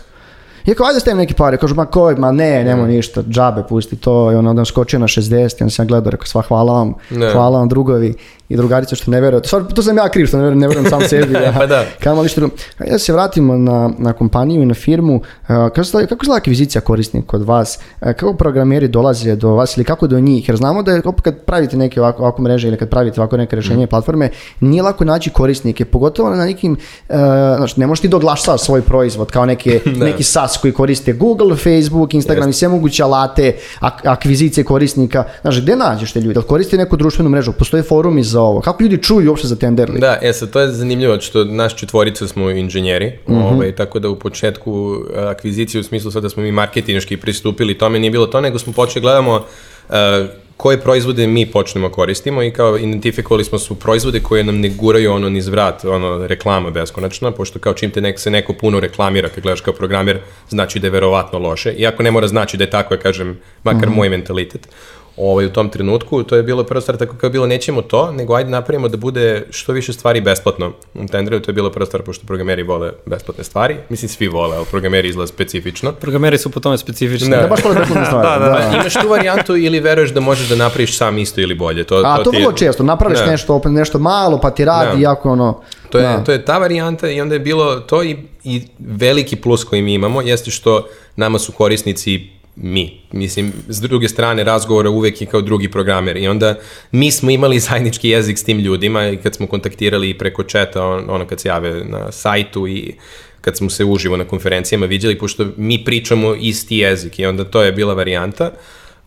I 0.66 0.74
kao, 0.74 0.86
ajde 0.86 1.00
stavim 1.00 1.18
neke 1.18 1.34
pare, 1.34 1.56
kažu, 1.56 1.74
ma 1.74 1.86
koji, 1.86 2.16
ma 2.16 2.32
ne, 2.32 2.64
nemoj 2.64 2.88
ništa, 2.88 3.22
džabe, 3.22 3.62
pusti 3.68 3.96
to, 3.96 4.32
i 4.32 4.34
on 4.34 4.46
onda 4.46 4.64
skočio 4.64 4.98
na 4.98 5.06
60, 5.06 5.30
i 5.60 5.64
onda 5.64 5.70
sam 5.70 5.86
gledao, 5.86 6.10
rekao, 6.10 6.26
sva 6.26 6.42
hvala 6.42 6.72
vam, 6.72 6.94
Ne. 7.10 7.32
hvala 7.32 7.58
vam 7.58 7.68
drugovi 7.68 8.14
i 8.50 8.56
drugarice 8.56 8.96
što 8.96 9.10
ne 9.10 9.20
verujete. 9.20 9.46
Stvar, 9.46 9.62
to 9.64 9.82
sam 9.82 9.96
ja 9.96 10.08
kriv 10.08 10.26
što 10.26 10.36
ne 10.36 10.42
verujem, 10.42 10.58
ne 10.58 10.68
verujem 10.68 10.88
sam 10.88 11.00
sebi. 11.02 11.32
ja. 11.44 11.52
Pa 11.52 11.66
da. 11.66 11.84
Kamo 12.00 12.22
li 12.22 12.28
što 12.28 12.40
drugo. 12.40 12.54
Ja 12.86 12.98
se 12.98 13.12
vratimo 13.12 13.56
na, 13.56 13.90
na 13.98 14.12
kompaniju 14.12 14.62
i 14.62 14.66
na 14.66 14.74
firmu. 14.74 15.14
Uh, 15.14 15.22
Kako, 15.46 15.84
se- 15.84 16.06
kako 16.06 16.22
izgleda 16.24 16.36
akvizicija 16.36 16.80
korisnika 16.80 17.26
kod 17.26 17.42
vas? 17.42 17.78
Uh, 17.92 18.06
Kako 18.08 18.34
programeri 18.34 18.88
dolaze 18.88 19.36
do 19.36 19.48
vas 19.50 19.76
ili 19.76 19.84
kako 19.84 20.06
do 20.06 20.20
njih? 20.20 20.48
Jer 20.48 20.56
znamo 20.56 20.82
da 20.82 20.92
je 20.92 21.02
opet 21.04 21.20
kad 21.20 21.36
pravite 21.36 21.76
neke 21.76 22.00
ovako, 22.00 22.22
ovako 22.22 22.42
mreže 22.42 22.68
ili 22.68 22.76
kad 22.76 22.88
pravite 22.88 23.20
ovako 23.20 23.36
neke 23.36 23.56
rješenje 23.56 23.84
i 23.84 23.88
platforme, 23.88 24.30
nije 24.60 24.82
lako 24.82 25.04
naći 25.04 25.30
korisnike, 25.30 25.84
pogotovo 25.84 26.30
na 26.30 26.44
nekim, 26.44 26.72
uh, 26.72 27.16
znači 27.56 27.80
ne 27.80 27.86
možeš 27.86 28.00
ti 28.00 28.08
doglašavaš 28.08 28.60
svoj 28.60 28.82
proizvod 28.82 29.30
kao 29.30 29.46
neke, 29.46 29.80
neki 30.06 30.22
SaaS 30.22 30.56
koji 30.56 30.72
koriste 30.72 31.12
Google, 31.12 31.56
Facebook, 31.56 32.14
Instagram 32.14 32.50
i 32.50 32.54
sve 32.54 32.68
moguće 32.68 33.02
alate, 33.02 33.52
ak- 33.80 34.06
akvizicije 34.06 34.64
korisnika. 34.64 35.24
Znači, 35.42 35.60
gde 35.60 35.76
nađeš 35.76 36.12
te? 36.12 36.20
Da 36.22 36.40
li 36.40 36.46
koriste 36.46 36.76
neku 36.76 36.96
društvenu 36.96 37.30
mrežu? 37.30 37.52
Postoje 37.52 37.82
forumi 37.82 38.22
za 38.22 38.39
ovo? 38.40 38.60
Kako 38.60 38.82
ljudi 38.82 39.02
čuju 39.02 39.28
uopšte 39.30 39.48
za 39.48 39.56
Tenderly? 39.56 39.98
Da, 39.98 40.18
e 40.22 40.32
sad, 40.32 40.50
to 40.50 40.60
je 40.60 40.68
zanimljivo, 40.68 41.20
što 41.20 41.44
naš 41.44 41.76
četvorica 41.76 42.28
smo 42.28 42.50
inženjeri, 42.50 43.12
ovaj, 43.26 43.72
tako 43.72 43.98
da 43.98 44.08
u 44.08 44.16
početku 44.18 44.96
e, 45.16 45.20
akvizicije 45.20 45.80
u 45.80 45.84
smislu 45.84 46.10
sad 46.10 46.22
da 46.22 46.28
smo 46.28 46.42
mi 46.42 46.52
marketinški 46.52 47.16
pristupili 47.16 47.78
tome, 47.78 47.98
nije 47.98 48.10
bilo 48.10 48.26
to, 48.26 48.40
nego 48.40 48.58
smo 48.58 48.72
počeli 48.72 49.02
gledamo 49.02 49.44
e, 49.90 50.26
koje 50.60 50.80
proizvode 50.80 51.26
mi 51.26 51.46
počnemo 51.46 51.88
koristimo 51.88 52.42
i 52.42 52.50
kao 52.50 52.78
identifikovali 52.78 53.44
smo 53.44 53.58
su 53.58 53.74
proizvode 53.74 54.20
koje 54.20 54.44
nam 54.44 54.60
ne 54.60 54.68
guraju 54.68 55.12
ono 55.12 55.28
niz 55.28 55.48
vrat, 55.48 55.84
ono 55.84 56.26
reklama 56.26 56.70
beskonačna, 56.70 57.30
pošto 57.30 57.58
kao 57.58 57.74
čim 57.74 57.90
te 57.90 58.00
nek, 58.00 58.18
se 58.18 58.30
neko 58.30 58.52
puno 58.52 58.80
reklamira 58.80 59.28
kad 59.28 59.42
gledaš 59.42 59.60
kao 59.60 59.74
programer, 59.74 60.18
znači 60.48 60.78
da 60.78 60.86
je 60.86 60.90
verovatno 60.90 61.38
loše, 61.38 61.72
iako 61.72 62.02
ne 62.02 62.10
mora 62.10 62.28
znači 62.28 62.56
da 62.56 62.64
je 62.64 62.70
tako, 62.70 62.94
ja 62.94 63.00
kažem, 63.00 63.38
makar 63.64 63.88
moj 63.88 64.08
mentalitet 64.08 64.68
ovaj, 65.16 65.46
u 65.46 65.50
tom 65.50 65.68
trenutku, 65.68 66.22
to 66.22 66.36
je 66.36 66.42
bilo 66.42 66.64
prva 66.64 66.80
stvar, 66.80 66.96
tako 66.96 67.16
kao 67.16 67.26
je 67.26 67.32
bilo, 67.32 67.46
nećemo 67.46 67.82
to, 67.82 68.12
nego 68.12 68.34
ajde 68.34 68.50
napravimo 68.50 68.88
da 68.88 68.96
bude 68.96 69.46
što 69.50 69.72
više 69.72 69.92
stvari 69.92 70.20
besplatno. 70.20 70.72
U 70.94 71.06
Tenderu 71.06 71.40
to 71.40 71.50
je 71.50 71.54
bila 71.54 71.70
prva 71.70 71.86
stvar, 71.86 72.02
pošto 72.02 72.26
programeri 72.26 72.62
vole 72.62 72.92
besplatne 73.06 73.44
stvari, 73.44 73.76
mislim 73.88 74.08
svi 74.08 74.28
vole, 74.28 74.56
ali 74.56 74.66
programeri 74.66 75.08
izgleda 75.08 75.26
specifično. 75.26 75.92
Programeri 75.92 76.38
su 76.38 76.50
po 76.50 76.60
tome 76.60 76.78
specifični. 76.78 77.28
Da. 77.30 77.36
Da, 77.36 77.46
baš 77.46 77.64
vole 77.64 77.76
besplatne 77.76 78.06
stvari. 78.06 78.28
Da, 78.30 78.38
da, 78.40 78.70
da. 78.70 78.74
Imaš 78.74 78.94
tu 78.94 79.08
varijantu 79.08 79.56
ili 79.56 79.80
veruješ 79.80 80.10
da 80.10 80.20
možeš 80.20 80.48
da 80.48 80.56
napraviš 80.56 80.96
sam 80.96 81.18
isto 81.18 81.40
ili 81.40 81.54
bolje. 81.54 81.84
To, 81.84 81.96
A 81.96 82.16
to 82.16 82.30
ti- 82.30 82.36
vrlo 82.36 82.52
često, 82.52 82.82
napraviš 82.82 83.18
Da. 83.18 83.26
nešto, 83.26 83.54
opet 83.54 83.72
nešto 83.72 83.98
malo 83.98 84.38
pa 84.38 84.50
ti 84.50 84.64
radi, 84.64 84.96
Da. 84.96 85.02
jako 85.02 85.30
ono... 85.30 85.60
To 85.90 85.98
je, 85.98 86.04
da. 86.04 86.24
to 86.24 86.32
je 86.32 86.44
ta 86.44 86.58
varijanta 86.58 87.08
i 87.08 87.20
onda 87.20 87.34
je 87.34 87.38
bilo 87.40 87.76
to 87.76 88.02
i, 88.02 88.16
i 88.44 88.62
veliki 88.78 89.36
plus 89.36 89.64
koji 89.64 89.82
mi 89.82 89.94
imamo 89.94 90.20
jeste 90.22 90.50
što 90.50 90.86
nama 91.16 91.38
su 91.38 91.52
korisnici 91.52 92.28
mi. 92.56 93.00
Mislim, 93.12 93.52
s 93.68 93.80
druge 93.80 94.08
strane 94.08 94.44
razgovora 94.44 94.90
uvek 94.90 95.20
je 95.20 95.26
kao 95.26 95.40
drugi 95.40 95.70
programer 95.70 96.16
i 96.16 96.28
onda 96.28 96.54
mi 96.92 97.10
smo 97.10 97.30
imali 97.30 97.60
zajednički 97.68 98.08
jezik 98.08 98.38
s 98.38 98.44
tim 98.44 98.58
ljudima 98.58 99.08
i 99.08 99.16
kad 99.16 99.34
smo 99.34 99.46
kontaktirali 99.46 100.18
preko 100.18 100.42
četa, 100.42 100.86
on, 100.86 101.04
ono 101.08 101.26
kad 101.26 101.40
se 101.40 101.48
jave 101.48 101.84
na 101.84 102.12
sajtu 102.12 102.68
i 102.68 102.94
kad 103.40 103.56
smo 103.56 103.70
se 103.70 103.84
uživo 103.84 104.16
na 104.16 104.24
konferencijama 104.24 104.86
viđali, 104.86 105.18
pošto 105.18 105.46
mi 105.56 105.84
pričamo 105.84 106.34
isti 106.34 106.76
jezik 106.76 107.18
i 107.18 107.26
onda 107.26 107.44
to 107.44 107.62
je 107.62 107.72
bila 107.72 107.94
varijanta. 107.94 108.50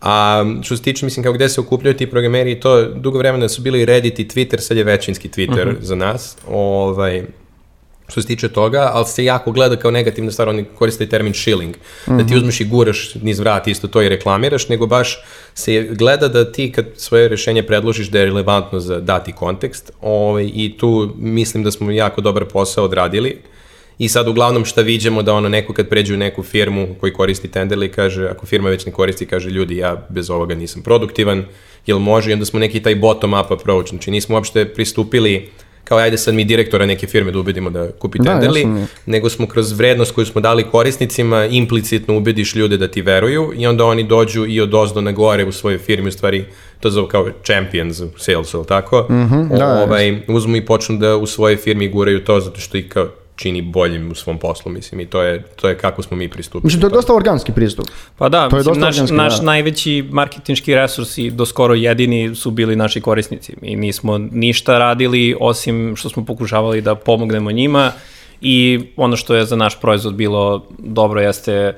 A 0.00 0.44
što 0.62 0.76
se 0.76 0.82
tiče, 0.82 1.06
mislim, 1.06 1.24
kao 1.24 1.32
gde 1.32 1.48
se 1.48 1.60
okupljaju 1.60 1.96
ti 1.96 2.06
programeri, 2.06 2.60
to 2.60 2.84
dugo 2.84 3.18
vremena 3.18 3.48
su 3.48 3.62
bili 3.62 3.84
Reddit 3.84 4.18
i 4.18 4.24
Twitter, 4.24 4.58
sad 4.58 4.76
je 4.76 4.84
većinski 4.84 5.28
Twitter 5.28 5.74
za 5.80 5.94
nas. 5.94 6.36
Ovaj, 6.48 7.22
što 8.08 8.22
se 8.22 8.26
tiče 8.26 8.48
toga, 8.48 8.90
ali 8.92 9.06
se 9.06 9.24
jako 9.24 9.52
gleda 9.52 9.76
kao 9.76 9.90
negativna 9.90 10.30
stvar, 10.30 10.48
oni 10.48 10.64
koriste 10.78 11.06
termin 11.06 11.34
shilling, 11.34 11.74
da 12.06 12.26
ti 12.26 12.36
uzmeš 12.36 12.60
i 12.60 12.64
guraš 12.64 13.14
niz 13.14 13.38
vrat 13.38 13.68
isto 13.68 13.88
to 13.88 14.02
i 14.02 14.08
reklamiraš, 14.08 14.68
nego 14.68 14.86
baš 14.86 15.24
se 15.54 15.88
gleda 15.90 16.28
da 16.28 16.52
ti 16.52 16.72
kad 16.72 16.86
svoje 16.96 17.28
rešenje 17.28 17.62
predložiš 17.62 18.08
da 18.08 18.18
je 18.18 18.24
relevantno 18.24 18.80
za 18.80 19.00
dati 19.00 19.32
kontekst 19.32 19.92
ovaj, 20.00 20.50
i 20.54 20.74
tu 20.78 21.14
mislim 21.18 21.64
da 21.64 21.70
smo 21.70 21.90
jako 21.90 22.20
dobar 22.20 22.44
posao 22.44 22.84
odradili. 22.84 23.38
I 23.98 24.08
sad 24.08 24.28
uglavnom 24.28 24.64
šta 24.64 24.80
viđemo 24.80 25.22
da 25.22 25.34
ono 25.34 25.48
neko 25.48 25.72
kad 25.72 25.88
pređe 25.88 26.14
u 26.14 26.16
neku 26.16 26.42
firmu 26.42 26.88
koji 27.00 27.12
koristi 27.12 27.48
Tenderly 27.48 27.88
kaže, 27.88 28.28
ako 28.28 28.46
firma 28.46 28.68
već 28.68 28.86
ne 28.86 28.92
koristi, 28.92 29.26
kaže 29.26 29.50
ljudi 29.50 29.76
ja 29.76 30.06
bez 30.08 30.30
ovoga 30.30 30.54
nisam 30.54 30.82
produktivan, 30.82 31.44
jel 31.86 31.98
može? 31.98 32.30
I 32.30 32.32
onda 32.32 32.44
smo 32.44 32.58
neki 32.58 32.82
taj 32.82 32.94
bottom 32.94 33.34
up 33.34 33.50
approach, 33.50 33.88
znači 33.88 34.10
nismo 34.10 34.34
uopšte 34.34 34.64
pristupili 34.64 35.50
kao 35.84 35.98
ajde 35.98 36.18
sad 36.18 36.34
mi 36.34 36.44
direktora 36.44 36.86
neke 36.86 37.06
firme 37.06 37.32
da 37.32 37.38
ubedimo 37.38 37.70
da 37.70 37.90
kupi 37.92 38.18
Da, 38.18 38.70
mi 38.70 38.80
je. 38.80 38.86
nego 39.06 39.28
smo 39.28 39.46
kroz 39.46 39.72
vrednost 39.72 40.14
koju 40.14 40.26
smo 40.26 40.40
dali 40.40 40.64
korisnicima 40.70 41.44
implicitno 41.44 42.16
ubediš 42.16 42.54
ljude 42.54 42.76
da 42.76 42.88
ti 42.88 43.02
veruju 43.02 43.52
i 43.56 43.66
onda 43.66 43.84
oni 43.84 44.02
dođu 44.02 44.46
i 44.46 44.60
od 44.60 44.74
ozdo 44.74 45.00
na 45.00 45.12
gore 45.12 45.44
u 45.44 45.52
svojoj 45.52 45.78
firmi, 45.78 46.08
u 46.08 46.12
stvari 46.12 46.44
to 46.80 46.90
zove 46.90 47.08
kao 47.08 47.28
champions 47.44 48.00
u 48.00 48.08
salesu, 48.16 48.56
ili 48.56 48.66
tako? 48.66 49.06
da, 49.58 49.82
ovaj, 49.82 50.20
uzmu 50.28 50.56
i 50.56 50.66
počnu 50.66 50.98
da 50.98 51.16
u 51.16 51.26
svojoj 51.26 51.56
firmi 51.56 51.88
guraju 51.88 52.24
to 52.24 52.40
zato 52.40 52.60
što 52.60 52.76
ih 52.78 52.88
kao 52.88 53.08
čini 53.36 53.62
boljim 53.62 54.10
u 54.10 54.14
svom 54.14 54.38
poslu, 54.38 54.72
mislim, 54.72 55.00
i 55.00 55.06
to 55.06 55.22
je, 55.22 55.42
to 55.42 55.68
je 55.68 55.78
kako 55.78 56.02
smo 56.02 56.16
mi 56.16 56.28
pristupili. 56.28 56.66
Mislim, 56.66 56.80
to 56.80 56.86
je 56.86 56.90
dosta 56.90 57.14
organski 57.14 57.52
pristup. 57.52 57.86
Pa 58.18 58.28
da, 58.28 58.48
To 58.48 58.56
je 58.56 58.60
mislim, 58.60 58.80
naš, 58.80 58.94
organski, 58.94 59.16
naš 59.16 59.36
da. 59.36 59.44
najveći 59.44 60.04
marketinški 60.10 60.74
resurs 60.74 61.18
i 61.18 61.30
do 61.30 61.46
skoro 61.46 61.74
jedini 61.74 62.34
su 62.34 62.50
bili 62.50 62.76
naši 62.76 63.00
korisnici. 63.00 63.54
Mi 63.62 63.76
nismo 63.76 64.18
ništa 64.18 64.78
radili 64.78 65.36
osim 65.40 65.96
što 65.96 66.08
smo 66.08 66.24
pokušavali 66.24 66.80
da 66.80 66.94
pomognemo 66.94 67.52
njima 67.52 67.92
i 68.40 68.80
ono 68.96 69.16
što 69.16 69.34
je 69.34 69.44
za 69.44 69.56
naš 69.56 69.80
proizvod 69.80 70.14
bilo 70.14 70.66
dobro 70.78 71.20
jeste 71.20 71.74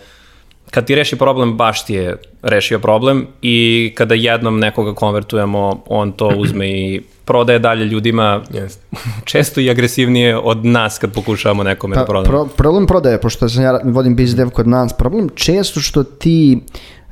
kad 0.71 0.87
ti 0.87 0.95
reši 0.95 1.17
problem, 1.17 1.57
baš 1.57 1.85
ti 1.85 1.95
je 1.95 2.17
rešio 2.43 2.79
problem 2.79 3.27
i 3.43 3.93
kada 3.97 4.15
jednom 4.15 4.59
nekoga 4.59 4.95
konvertujemo, 4.95 5.83
on 5.87 6.13
to 6.13 6.29
uzme 6.29 6.69
i 6.69 7.03
prodaje 7.25 7.59
dalje 7.59 7.85
ljudima 7.85 8.43
Jeste. 8.51 8.83
često 9.25 9.61
i 9.61 9.71
agresivnije 9.71 10.37
od 10.37 10.65
nas 10.65 10.99
kad 10.99 11.13
pokušavamo 11.13 11.63
nekome 11.63 11.95
Pa, 11.95 12.01
da 12.01 12.07
prodamo. 12.07 12.25
pro, 12.25 12.47
problem 12.57 12.87
prodaje, 12.87 13.21
pošto 13.21 13.49
sam 13.49 13.63
ja 13.63 13.81
vodim 13.85 14.17
biz 14.17 14.35
dev 14.35 14.51
kod 14.51 14.69
nas, 14.69 14.93
problem 14.93 15.29
često 15.35 15.81
što 15.81 16.03
ti 16.03 16.61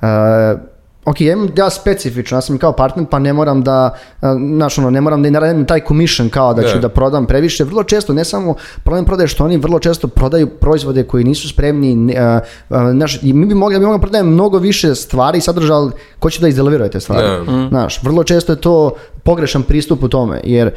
uh, 0.00 0.60
ok, 1.04 1.20
ja, 1.20 1.32
imam, 1.32 1.48
ja 1.56 1.70
specifično, 1.70 2.36
ja 2.36 2.40
sam 2.40 2.58
kao 2.58 2.72
partner, 2.72 3.06
pa 3.10 3.18
ne 3.18 3.32
moram 3.32 3.62
da, 3.62 3.90
uh, 4.22 4.28
znaš, 4.56 4.78
ono, 4.78 4.90
ne 4.90 5.00
moram 5.00 5.22
da 5.22 5.28
i 5.28 5.30
naradim 5.30 5.64
taj 5.64 5.80
commission 5.88 6.28
kao 6.28 6.54
da 6.54 6.62
ću 6.62 6.74
Da. 6.74 6.80
da 6.80 6.88
prodam 6.88 7.26
previše. 7.26 7.64
Vrlo 7.64 7.84
često, 7.84 8.12
ne 8.12 8.24
samo 8.24 8.54
problem 8.84 9.04
prodaje, 9.04 9.28
što 9.28 9.44
oni 9.44 9.56
vrlo 9.56 9.78
često 9.78 10.08
prodaju 10.08 10.46
proizvode 10.46 11.02
koji 11.04 11.24
nisu 11.24 11.48
spremni, 11.48 11.94
ne, 11.94 12.36
uh, 12.36 12.40
uh, 12.70 12.90
znaš, 12.90 13.22
i 13.22 13.32
mi 13.32 13.46
bi 13.46 13.54
mogli, 13.54 13.78
mi 13.78 13.84
mogli 13.84 13.98
da 13.98 14.00
prodajemo 14.00 14.30
mnogo 14.30 14.58
više 14.58 14.94
stvari 14.94 15.38
i 15.38 15.40
sadržaja, 15.40 15.78
ali 15.78 15.92
ko 16.18 16.30
će 16.30 16.40
da 16.40 16.48
izdeliveruje 16.48 16.90
te 16.90 17.00
stvari? 17.00 17.26
Da. 17.46 17.68
Znaš, 17.68 18.02
vrlo 18.02 18.24
često 18.24 18.52
je 18.52 18.60
to 18.60 18.90
pogrešan 19.22 19.62
pristup 19.62 20.02
u 20.02 20.08
tome, 20.08 20.40
jer 20.44 20.70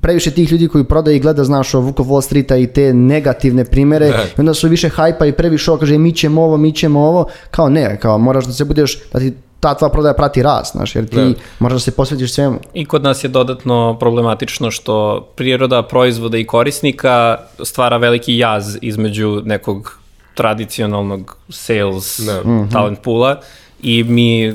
previše 0.00 0.30
tih 0.30 0.52
ljudi 0.52 0.68
koji 0.68 0.84
prodaju 0.84 1.16
i 1.16 1.20
gleda, 1.20 1.44
znaš, 1.44 1.74
o 1.74 1.80
Vukov 1.80 2.06
Wall 2.06 2.22
Streeta 2.22 2.56
i 2.56 2.66
te 2.66 2.94
negativne 2.94 3.64
primere, 3.64 4.08
Da. 4.08 4.22
i 4.22 4.40
onda 4.40 4.54
su 4.54 4.68
više 4.68 4.88
hajpa 4.88 5.26
i 5.26 5.32
previše 5.32 5.70
ovo, 5.70 5.80
kaže 5.80 5.98
mi 5.98 6.12
ćemo 6.12 6.42
ovo, 6.42 6.56
mi 6.56 6.72
ćemo 6.72 7.00
ovo, 7.00 7.26
kao 7.50 7.68
ne, 7.68 7.98
kao 8.00 8.18
moraš 8.18 8.44
da 8.44 8.52
se 8.52 8.64
budeš, 8.64 9.02
da 9.12 9.18
ti 9.18 9.32
ta 9.64 9.74
tva 9.74 9.88
prodaja 9.88 10.14
prati 10.14 10.42
rast, 10.42 10.72
znaš, 10.76 10.96
jer 10.96 11.08
ti 11.08 11.16
Da. 11.16 11.32
moraš 11.58 11.74
da 11.74 11.80
se 11.80 11.96
posvetiš 11.96 12.32
svemu. 12.32 12.58
I 12.74 12.84
kod 12.84 13.02
nas 13.02 13.24
je 13.24 13.28
dodatno 13.28 13.96
problematično 14.00 14.70
što 14.70 15.20
priroda 15.36 15.82
proizvoda 15.82 16.38
i 16.38 16.44
korisnika 16.44 17.38
stvara 17.62 17.96
veliki 17.96 18.38
jaz 18.38 18.76
između 18.82 19.42
nekog 19.44 19.98
tradicionalnog 20.34 21.36
sales 21.48 22.20
Da. 22.20 22.42
talent 22.72 23.00
poola 23.02 23.40
i 23.82 24.04
mi 24.04 24.54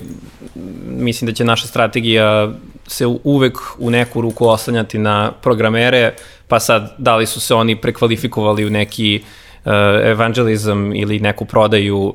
mislim 0.85 1.29
da 1.29 1.33
će 1.33 1.43
naša 1.45 1.67
strategija 1.67 2.51
se 2.87 3.05
uvek 3.23 3.57
u 3.79 3.89
neku 3.89 4.21
ruku 4.21 4.47
oslanjati 4.47 4.97
na 4.97 5.31
programere, 5.41 6.13
pa 6.47 6.59
sad 6.59 6.93
da 6.97 7.15
li 7.15 7.25
su 7.25 7.39
se 7.39 7.53
oni 7.55 7.75
prekvalifikovali 7.75 8.65
u 8.65 8.69
neki 8.69 9.21
uh, 9.23 9.71
evangelizam 10.03 10.95
ili 10.95 11.19
neku 11.19 11.45
prodaju, 11.45 12.13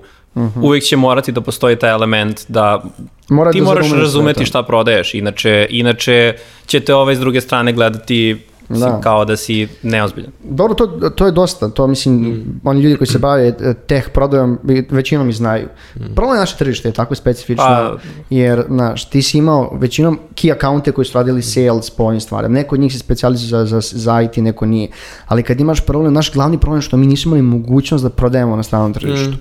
uvek 0.56 0.82
će 0.82 0.96
morati 0.96 1.32
da 1.32 1.40
postoji 1.40 1.76
taj 1.76 1.90
element 1.90 2.40
da 2.48 2.82
Mora 3.28 3.52
ti 3.52 3.58
da 3.58 3.64
moraš 3.64 3.92
razumeti 3.92 4.38
to. 4.38 4.46
šta 4.46 4.62
prodaješ, 4.62 5.14
inače, 5.14 5.66
inače 5.70 6.34
će 6.66 6.80
te 6.80 6.94
ovaj 6.94 7.16
s 7.16 7.20
druge 7.20 7.40
strane 7.40 7.72
gledati 7.72 8.36
Mislim, 8.68 8.90
Da. 8.90 9.00
kao 9.00 9.24
da 9.24 9.36
si 9.36 9.68
neozbiljan. 9.82 10.32
Dobro, 10.40 10.74
to, 10.74 10.86
to 11.10 11.26
je 11.26 11.32
dosta, 11.32 11.68
to 11.68 11.86
mislim, 11.86 12.14
Mm. 12.16 12.60
oni 12.64 12.80
ljudi 12.80 12.96
koji 12.96 13.08
se 13.08 13.18
bave 13.18 13.48
e, 13.48 13.74
teh 13.76 14.08
prodajom 14.10 14.58
većinom 14.90 15.28
i 15.28 15.32
znaju. 15.32 15.68
Mm. 15.96 16.14
Problem 16.14 16.38
naše 16.38 16.56
tržište 16.56 16.88
je 16.88 16.92
tako 16.92 17.14
specifično, 17.14 17.64
Pa- 17.64 17.96
jer, 18.30 18.64
znaš, 18.68 19.04
ti 19.04 19.22
si 19.22 19.38
imao 19.38 19.70
većinom 19.74 20.18
key 20.32 20.52
accounte 20.52 20.92
koji 20.92 21.04
su 21.04 21.18
radili 21.18 21.42
sales 21.42 21.90
po 21.90 22.02
ovim 22.02 22.20
stvarima. 22.20 22.48
Neko 22.50 22.74
od 22.74 22.80
njih 22.80 22.92
se 22.92 22.98
specijalizuje 22.98 23.48
za, 23.66 23.80
za, 23.80 23.88
za 23.92 24.22
IT, 24.22 24.36
neko 24.36 24.66
nije. 24.66 24.88
Ali 25.26 25.42
kad 25.42 25.60
imaš 25.60 25.80
problem, 25.80 26.12
naš 26.12 26.32
glavni 26.32 26.58
problem 26.58 26.78
je 26.78 26.82
što 26.82 26.96
mi 26.96 27.06
nismo 27.06 27.36
imali 27.36 27.42
mogućnost 27.50 28.04
da 28.04 28.10
prodajemo 28.10 28.56
na 28.56 28.62
stranom 28.62 28.94
tržištu. 28.94 29.30
Mm. 29.30 29.38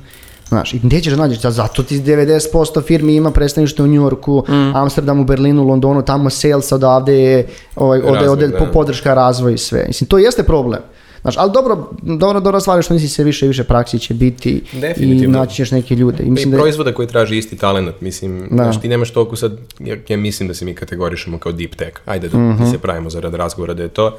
Znaš, 0.53 0.73
i 0.73 0.79
gdje 0.79 1.01
ćeš 1.01 1.13
da 1.13 1.17
nađeš, 1.17 1.39
za- 1.39 1.51
zato 1.51 1.83
ti 1.83 1.99
90% 1.99 2.51
firmi 2.81 3.15
ima 3.15 3.31
predstavništvo 3.31 3.85
u 3.85 3.89
New 3.89 4.01
Yorku, 4.01 4.43
Mm. 4.43 4.75
Amsterdamu, 4.75 5.23
Berlinu, 5.25 5.63
Londonu, 5.63 6.01
tamo 6.03 6.29
sales, 6.31 6.71
odavde 6.71 7.13
je, 7.15 7.45
ovaj, 7.75 7.99
ovde, 7.99 8.11
Razvoj, 8.11 8.29
ovde 8.29 8.47
da. 8.47 8.57
po- 8.57 8.65
podrška, 8.67 9.13
razvoj 9.15 9.53
i 9.53 9.57
sve. 9.59 9.85
Mislim, 9.87 10.07
to 10.07 10.17
jeste 10.17 10.43
problem. 10.43 10.79
Znaš, 11.21 11.37
ali 11.37 11.51
dobro, 11.51 11.73
dobro, 12.01 12.39
dobra 12.39 12.59
stvar 12.59 12.81
što 12.81 12.93
nisi 12.93 13.07
sve 13.07 13.23
više 13.23 13.45
i 13.45 13.49
više 13.49 13.63
praksi 13.63 13.99
će 13.99 14.13
biti 14.13 14.61
i 14.97 15.27
naći 15.27 15.55
ćeš 15.55 15.71
neke 15.71 15.95
ljude. 15.95 16.23
I 16.23 16.25
mislim 16.25 16.49
i 16.49 16.51
da 16.51 16.57
je- 16.57 16.61
proizvoda 16.61 16.93
koji 16.93 17.07
traži 17.07 17.37
isti 17.37 17.57
talent, 17.57 18.01
mislim, 18.01 18.39
Da. 18.41 18.55
znaš, 18.55 18.81
ti 18.81 18.87
nemaš 18.87 19.11
toliko 19.11 19.35
sad, 19.35 19.51
ja, 19.79 19.95
ja 20.09 20.17
mislim 20.17 20.47
da 20.47 20.53
se 20.53 20.65
mi 20.65 20.73
kategorišemo 20.73 21.37
kao 21.37 21.51
deep 21.51 21.75
tech, 21.75 21.99
ajde 22.05 22.29
da, 22.29 22.37
Mhm. 22.39 22.63
da 22.63 22.71
se 22.71 22.77
pravimo 22.77 23.09
zarad 23.09 23.33
razgovora 23.33 23.73
da 23.73 23.83
je 23.83 23.89
to, 23.89 24.17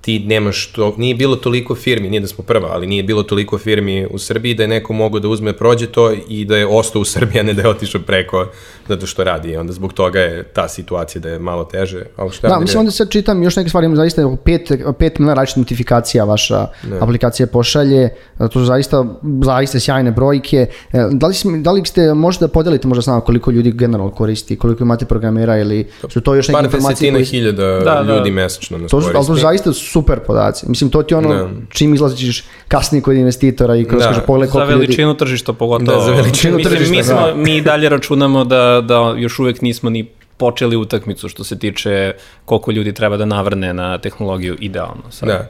ti 0.00 0.18
nemaš 0.18 0.66
to, 0.72 0.94
nije 0.96 1.14
bilo 1.14 1.36
toliko 1.36 1.74
firmi, 1.74 2.10
nije 2.10 2.20
da 2.20 2.26
smo 2.26 2.44
prva, 2.44 2.68
ali 2.72 2.86
nije 2.86 3.02
bilo 3.02 3.22
toliko 3.22 3.58
firmi 3.58 4.06
u 4.10 4.18
Srbiji 4.18 4.54
da 4.54 4.62
je 4.62 4.68
neko 4.68 4.92
mogao 4.92 5.20
da 5.20 5.28
uzme, 5.28 5.52
prođe 5.52 5.86
to 5.86 6.12
i 6.28 6.44
da 6.44 6.56
je 6.56 6.66
ostao 6.66 7.02
u 7.02 7.04
Srbiji, 7.04 7.40
a 7.40 7.42
ne 7.42 7.54
da 7.54 7.62
je 7.62 7.68
otišao 7.68 8.00
preko 8.00 8.46
zato 8.88 9.06
što 9.06 9.24
radi. 9.24 9.56
Onda 9.56 9.72
zbog 9.72 9.92
toga 9.92 10.20
je 10.20 10.42
ta 10.42 10.68
situacija 10.68 11.20
da 11.20 11.28
je 11.28 11.38
malo 11.38 11.64
teže. 11.64 12.02
Ali 12.16 12.30
šta 12.30 12.48
Da, 12.48 12.58
mislim 12.60 12.80
onda 12.80 12.90
sad 12.90 13.10
čitam 13.10 13.42
još 13.42 13.56
neke 13.56 13.68
stvari, 13.68 13.96
zaista 13.96 14.36
pet, 14.44 14.72
pet 14.98 15.18
miliona 15.18 15.34
različitih 15.34 15.60
notifikacija 15.60 16.24
vaša 16.24 16.66
aplikacija 17.00 17.46
pošalje, 17.46 18.08
to 18.38 18.48
su 18.52 18.64
zaista, 18.64 19.04
zaista 19.44 19.80
sjajne 19.80 20.10
brojke. 20.10 20.66
E, 20.92 21.06
Da 21.12 21.26
li, 21.26 21.34
da 21.62 21.72
li 21.72 21.82
ste, 21.86 22.14
možete 22.14 22.44
da 22.44 22.48
podelite 22.48 22.88
možda 22.88 23.02
s 23.02 23.06
nama 23.06 23.20
koliko 23.20 23.50
ljudi 23.50 23.72
generalno 23.72 24.12
koristi, 24.12 24.56
koliko 24.56 24.84
imate 24.84 25.04
programera 25.04 25.58
ili 25.58 25.86
su 26.08 26.20
to 26.20 26.34
još 26.34 26.48
neke 26.48 26.56
Par 26.56 26.64
informacije 26.64 27.12
desetina 27.12 27.18
koje... 27.18 27.24
hiljada 27.24 27.84
Da, 27.84 28.02
da. 28.02 28.16
ljudi 28.16 28.30
mesečno 28.30 28.78
nas 28.78 28.90
To 28.90 29.00
su, 29.00 29.06
ali 29.06 29.14
to 29.14 29.22
su 29.22 29.26
koristi. 29.28 29.42
zaista 29.42 29.72
super 29.90 30.20
podaci. 30.26 30.68
Mislim, 30.68 30.90
to 30.90 31.02
ti 31.02 31.14
ono 31.14 31.34
Da. 31.34 31.48
čim 31.68 31.94
izlaziš 31.94 32.44
kasnije 32.68 33.02
kod 33.02 33.16
investitora 33.16 33.76
i 33.76 33.84
kroz 33.84 34.02
Da. 34.02 34.08
kaže 34.08 34.20
pogledaj 34.26 34.46
Za 34.46 34.52
koliko 34.52 34.72
ljudi... 34.72 34.84
veličinu 34.86 35.16
tržišta 35.16 35.52
pogotovo. 35.52 35.98
Da, 35.98 36.04
za 36.04 36.12
veličinu 36.12 36.56
Mislim, 36.56 36.74
tržišta, 36.74 36.96
mi, 36.96 37.02
smo, 37.02 37.26
da. 37.26 37.34
mi 37.34 37.56
i 37.56 37.60
dalje 37.60 37.88
računamo 37.88 38.44
da, 38.44 38.82
da 38.88 39.14
još 39.18 39.38
uvek 39.38 39.62
nismo 39.62 39.90
ni 39.90 40.08
počeli 40.38 40.76
utakmicu 40.76 41.28
što 41.28 41.44
se 41.44 41.58
tiče 41.58 42.12
koliko 42.44 42.70
ljudi 42.70 42.92
treba 42.92 43.16
da 43.16 43.24
navrne 43.24 43.74
na 43.74 43.98
tehnologiju 43.98 44.56
idealno. 44.60 45.02
Sad. 45.10 45.28
Da. 45.28 45.48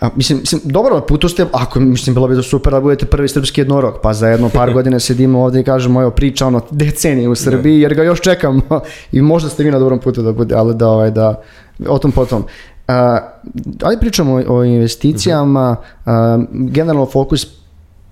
A, 0.00 0.08
mislim, 0.16 0.38
mislim, 0.38 0.60
dobro, 0.64 0.94
na 0.94 1.00
putu 1.00 1.28
ste, 1.28 1.46
ako, 1.52 1.80
mislim, 1.80 2.14
bilo 2.14 2.28
bi 2.28 2.34
da 2.34 2.42
super 2.42 2.72
da 2.72 2.80
budete 2.80 3.06
prvi 3.06 3.28
srpski 3.28 3.60
jednorog, 3.60 3.94
pa 4.02 4.12
za 4.12 4.28
jedno 4.28 4.48
par 4.48 4.72
godina 4.76 5.00
sedimo 5.00 5.44
ovdje 5.44 5.60
i 5.60 5.64
kažemo, 5.64 6.02
evo, 6.02 6.10
priča 6.10 6.46
ono 6.46 6.60
decenije 6.70 7.28
u 7.28 7.34
Srbiji, 7.34 7.80
jer 7.80 7.94
ga 7.94 8.02
još 8.02 8.20
čekamo 8.20 8.62
i 9.12 9.22
možda 9.22 9.48
ste 9.48 9.64
vi 9.64 9.70
na 9.70 9.78
dobrom 9.78 9.98
putu 9.98 10.22
da 10.22 10.32
bude, 10.32 10.54
ali 10.54 10.74
da, 10.74 10.88
ovaj, 10.88 11.10
da, 11.10 11.42
o 11.88 11.98
tom 11.98 12.12
potom. 12.12 12.44
Uh, 12.88 12.94
ali 13.82 14.00
pričamo 14.00 14.34
o, 14.34 14.58
o 14.58 14.64
investicijama, 14.64 15.76
a, 16.06 16.38
generalno 16.50 17.06
fokus 17.06 17.46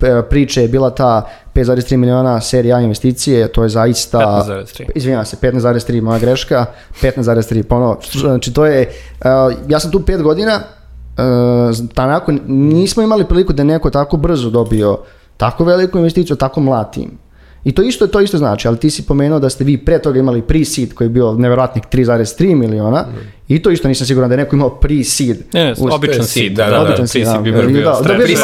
e, 0.01 0.21
priče 0.29 0.61
je 0.61 0.67
bila 0.67 0.89
ta 0.89 1.29
5,3 1.53 1.97
miliona 1.97 2.41
serija 2.41 2.77
A 2.77 2.81
investicije, 2.81 3.47
to 3.47 3.63
je 3.63 3.69
zaista... 3.69 4.17
15,3. 4.19 4.89
Izvinjavam 4.95 5.25
se, 5.25 5.37
15,3 5.41 6.01
moja 6.01 6.19
greška, 6.19 6.65
15,3 7.01 7.63
ponovo. 7.63 7.99
Znači 8.11 8.53
to 8.53 8.65
je, 8.65 8.89
uh, 9.19 9.53
ja 9.67 9.79
sam 9.79 9.91
tu 9.91 9.99
5 9.99 10.21
godina, 10.21 10.59
uh, 11.17 11.87
tanako, 11.93 12.31
nismo 12.47 13.03
imali 13.03 13.25
priliku 13.25 13.53
da 13.53 13.63
neko 13.63 13.89
tako 13.89 14.17
brzo 14.17 14.49
dobio 14.49 14.99
tako 15.37 15.63
veliku 15.63 15.97
investiciju, 15.97 16.35
tako 16.35 16.61
mlad 16.61 16.93
tim. 16.93 17.17
I 17.67 17.71
to 17.71 17.81
isto, 17.81 18.07
to 18.07 18.21
isto 18.21 18.37
znači, 18.37 18.67
ali 18.67 18.77
ti 18.77 18.89
si 18.89 19.05
pomenuo 19.05 19.39
da 19.39 19.49
ste 19.49 19.63
vi 19.63 19.77
pre 19.77 19.99
toga 20.01 20.19
imali 20.19 20.41
pre-seed 20.41 20.93
koji 20.93 21.05
je 21.05 21.09
bio 21.09 21.33
neverovatnih 21.33 21.83
3,3 21.83 22.55
miliona 22.55 23.05
i 23.47 23.61
to 23.61 23.69
isto 23.69 23.87
nisam 23.87 24.07
siguran 24.07 24.29
da 24.29 24.33
je 24.33 24.37
neko 24.37 24.55
imao 24.55 24.79
pre-seed. 24.81 25.37
Ne, 25.53 25.73
običan 25.91 26.15
seed, 26.15 26.27
seed, 26.27 26.51
da, 26.51 26.65
da, 26.65 26.71
da, 26.71 26.77
da, 26.77 26.83
da, 26.83 26.93
Običan 26.93 27.43
bi 27.43 27.51
da, 27.51 27.61
bio 27.61 27.83
da, 27.83 27.89
da, 27.89 27.95
stres. 27.95 28.39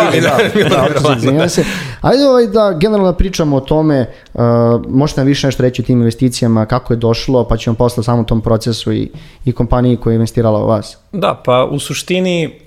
bio 0.53 0.69
da, 0.69 0.88
da, 1.31 1.31
da, 1.31 1.49
se. 1.55 1.63
Ajde 2.01 2.25
ovaj 2.25 2.47
da 2.47 2.77
generalno 2.79 3.12
da 3.12 3.17
pričamo 3.17 3.55
o 3.55 3.59
tome, 3.59 4.09
uh, 4.33 4.41
možete 4.88 5.21
nam 5.21 5.27
više 5.27 5.47
nešto 5.47 5.63
reći 5.63 5.81
o 5.81 5.86
tim 5.86 5.99
investicijama, 5.99 6.65
kako 6.65 6.93
je 6.93 6.97
došlo, 6.97 7.47
pa 7.47 7.57
ćemo 7.57 7.75
posle 7.75 8.01
o 8.01 8.03
samom 8.03 8.25
tom 8.25 8.41
procesu 8.41 8.93
i, 8.93 9.09
i 9.45 9.51
kompaniji 9.51 9.97
koja 9.97 10.12
je 10.12 10.15
investirala 10.15 10.63
u 10.63 10.67
vas. 10.67 10.97
Da, 11.12 11.41
pa 11.45 11.65
u 11.65 11.79
suštini 11.79 12.59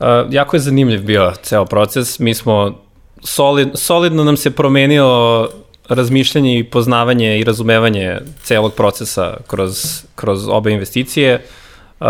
uh, 0.00 0.06
jako 0.30 0.56
je 0.56 0.60
zanimljiv 0.60 1.04
bio 1.04 1.32
ceo 1.42 1.64
proces. 1.64 2.18
Mi 2.18 2.34
smo 2.34 2.74
solid, 3.22 3.68
solidno 3.74 4.24
nam 4.24 4.36
se 4.36 4.50
promenio 4.50 5.48
razmišljanje 5.88 6.58
i 6.58 6.64
poznavanje 6.64 7.38
i 7.38 7.44
razumevanje 7.44 8.18
celog 8.42 8.74
procesa 8.74 9.36
kroz, 9.46 10.04
kroz 10.14 10.48
obe 10.48 10.72
investicije. 10.72 11.44
Uh, 12.00 12.06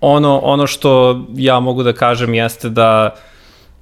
ono, 0.00 0.38
ono 0.38 0.66
što 0.66 1.22
ja 1.34 1.60
mogu 1.60 1.82
da 1.82 1.92
kažem 1.92 2.34
jeste 2.34 2.68
da 2.68 3.16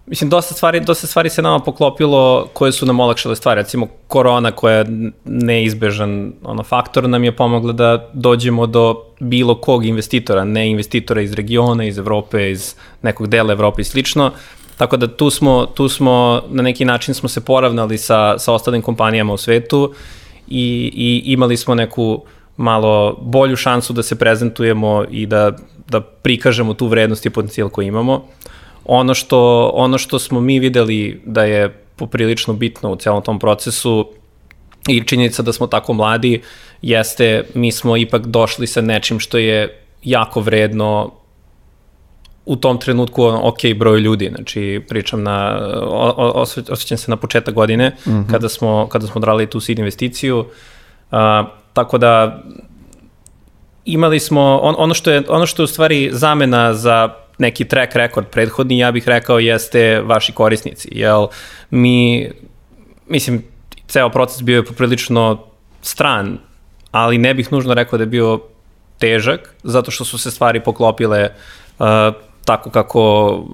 Mislim, 0.06 0.30
dosta 0.30 0.54
stvari, 0.54 0.80
dosta 0.80 1.06
stvari 1.06 1.30
se 1.30 1.42
nama 1.42 1.58
poklopilo 1.58 2.48
koje 2.52 2.72
su 2.72 2.86
nam 2.86 3.00
olakšale 3.00 3.36
stvari. 3.36 3.60
Recimo, 3.60 3.86
korona 4.08 4.50
koja 4.50 4.76
je 4.76 4.86
neizbežan 5.24 6.32
ono, 6.42 6.62
faktor 6.62 7.08
nam 7.08 7.24
je 7.24 7.36
pomogla 7.36 7.72
da 7.72 8.10
dođemo 8.12 8.66
do 8.66 9.04
bilo 9.20 9.54
kog 9.54 9.84
investitora, 9.86 10.44
ne 10.44 10.70
investitora 10.70 11.20
iz 11.20 11.32
regiona, 11.32 11.84
iz 11.84 11.98
Evrope, 11.98 12.50
iz 12.50 12.74
nekog 13.02 13.26
dela 13.26 13.52
Evrope 13.52 13.80
i 13.80 13.84
slično. 13.84 14.30
Tako 14.76 14.96
da 14.96 15.16
tu 15.16 15.30
smo, 15.30 15.66
tu 15.66 15.88
smo 15.88 16.42
na 16.48 16.62
neki 16.62 16.84
način 16.84 17.14
smo 17.14 17.28
se 17.28 17.44
poravnali 17.44 17.98
sa, 17.98 18.38
sa 18.38 18.52
ostalim 18.52 18.82
kompanijama 18.82 19.32
u 19.32 19.36
svetu 19.36 19.94
i, 20.48 20.92
i 20.94 21.32
imali 21.32 21.56
smo 21.56 21.74
neku 21.74 22.22
malo 22.56 23.18
bolju 23.20 23.56
šansu 23.56 23.92
da 23.92 24.02
se 24.02 24.18
prezentujemo 24.18 25.04
i 25.10 25.26
da, 25.26 25.52
da 25.88 26.00
prikažemo 26.00 26.74
tu 26.74 26.86
vrednost 26.86 27.26
i 27.26 27.30
potencijal 27.30 27.68
koji 27.68 27.86
imamo. 27.86 28.24
Ono 28.84 29.14
što, 29.14 29.70
ono 29.74 29.98
što 29.98 30.18
smo 30.18 30.40
mi 30.40 30.58
videli 30.58 31.22
da 31.24 31.44
je 31.44 31.68
poprilično 31.96 32.54
bitno 32.54 32.92
u 32.92 32.96
celom 32.96 33.22
tom 33.22 33.38
procesu 33.38 34.08
i 34.88 35.04
činjenica 35.04 35.42
da 35.42 35.52
smo 35.52 35.66
tako 35.66 35.92
mladi 35.92 36.42
jeste 36.82 37.44
mi 37.54 37.72
smo 37.72 37.96
ipak 37.96 38.26
došli 38.26 38.66
sa 38.66 38.80
nečim 38.80 39.20
što 39.20 39.38
je 39.38 39.80
jako 40.02 40.40
vredno 40.40 41.10
u 42.46 42.56
tom 42.56 42.78
trenutku 42.78 43.24
ono, 43.24 43.48
ok 43.48 43.58
broj 43.76 44.00
ljudi, 44.00 44.30
znači 44.34 44.84
pričam 44.88 45.22
na, 45.22 45.58
o, 45.82 46.14
o, 46.16 46.42
osve- 46.42 46.72
osjećam 46.72 46.98
se 46.98 47.10
na 47.10 47.16
početak 47.16 47.54
godine 47.54 47.88
mm 47.88 48.10
-hmm. 48.10 48.30
kada, 48.30 48.48
smo, 48.48 48.88
kada 48.88 49.06
smo 49.06 49.18
odrali 49.18 49.46
tu 49.46 49.60
seed 49.60 49.78
investiciju, 49.78 50.44
a, 51.10 51.44
tako 51.72 51.98
da 51.98 52.42
imali 53.84 54.20
smo, 54.20 54.58
on, 54.62 54.74
ono, 54.78 54.94
što 54.94 55.10
je, 55.10 55.22
ono 55.28 55.46
što 55.46 55.62
je 55.62 55.64
u 55.64 55.66
stvari 55.66 56.10
zamena 56.12 56.74
za 56.74 57.14
neki 57.38 57.64
track 57.64 57.94
record 57.94 58.26
prethodni, 58.26 58.78
ja 58.78 58.92
bih 58.92 59.08
rekao, 59.08 59.38
jeste 59.38 60.00
vaši 60.00 60.32
korisnici, 60.32 60.88
jel 60.92 61.26
mi, 61.70 62.30
mislim, 63.06 63.44
ceo 63.86 64.08
proces 64.08 64.42
bio 64.42 64.56
je 64.56 64.64
poprilično 64.64 65.44
stran, 65.82 66.38
ali 66.90 67.18
ne 67.18 67.34
bih 67.34 67.52
nužno 67.52 67.74
rekao 67.74 67.96
da 67.96 68.02
je 68.02 68.06
bio 68.06 68.40
težak, 68.98 69.54
zato 69.62 69.90
što 69.90 70.04
su 70.04 70.18
se 70.18 70.30
stvari 70.30 70.60
poklopile 70.60 71.28
uh, 71.78 71.86
tako 72.44 72.70
kako, 72.70 73.44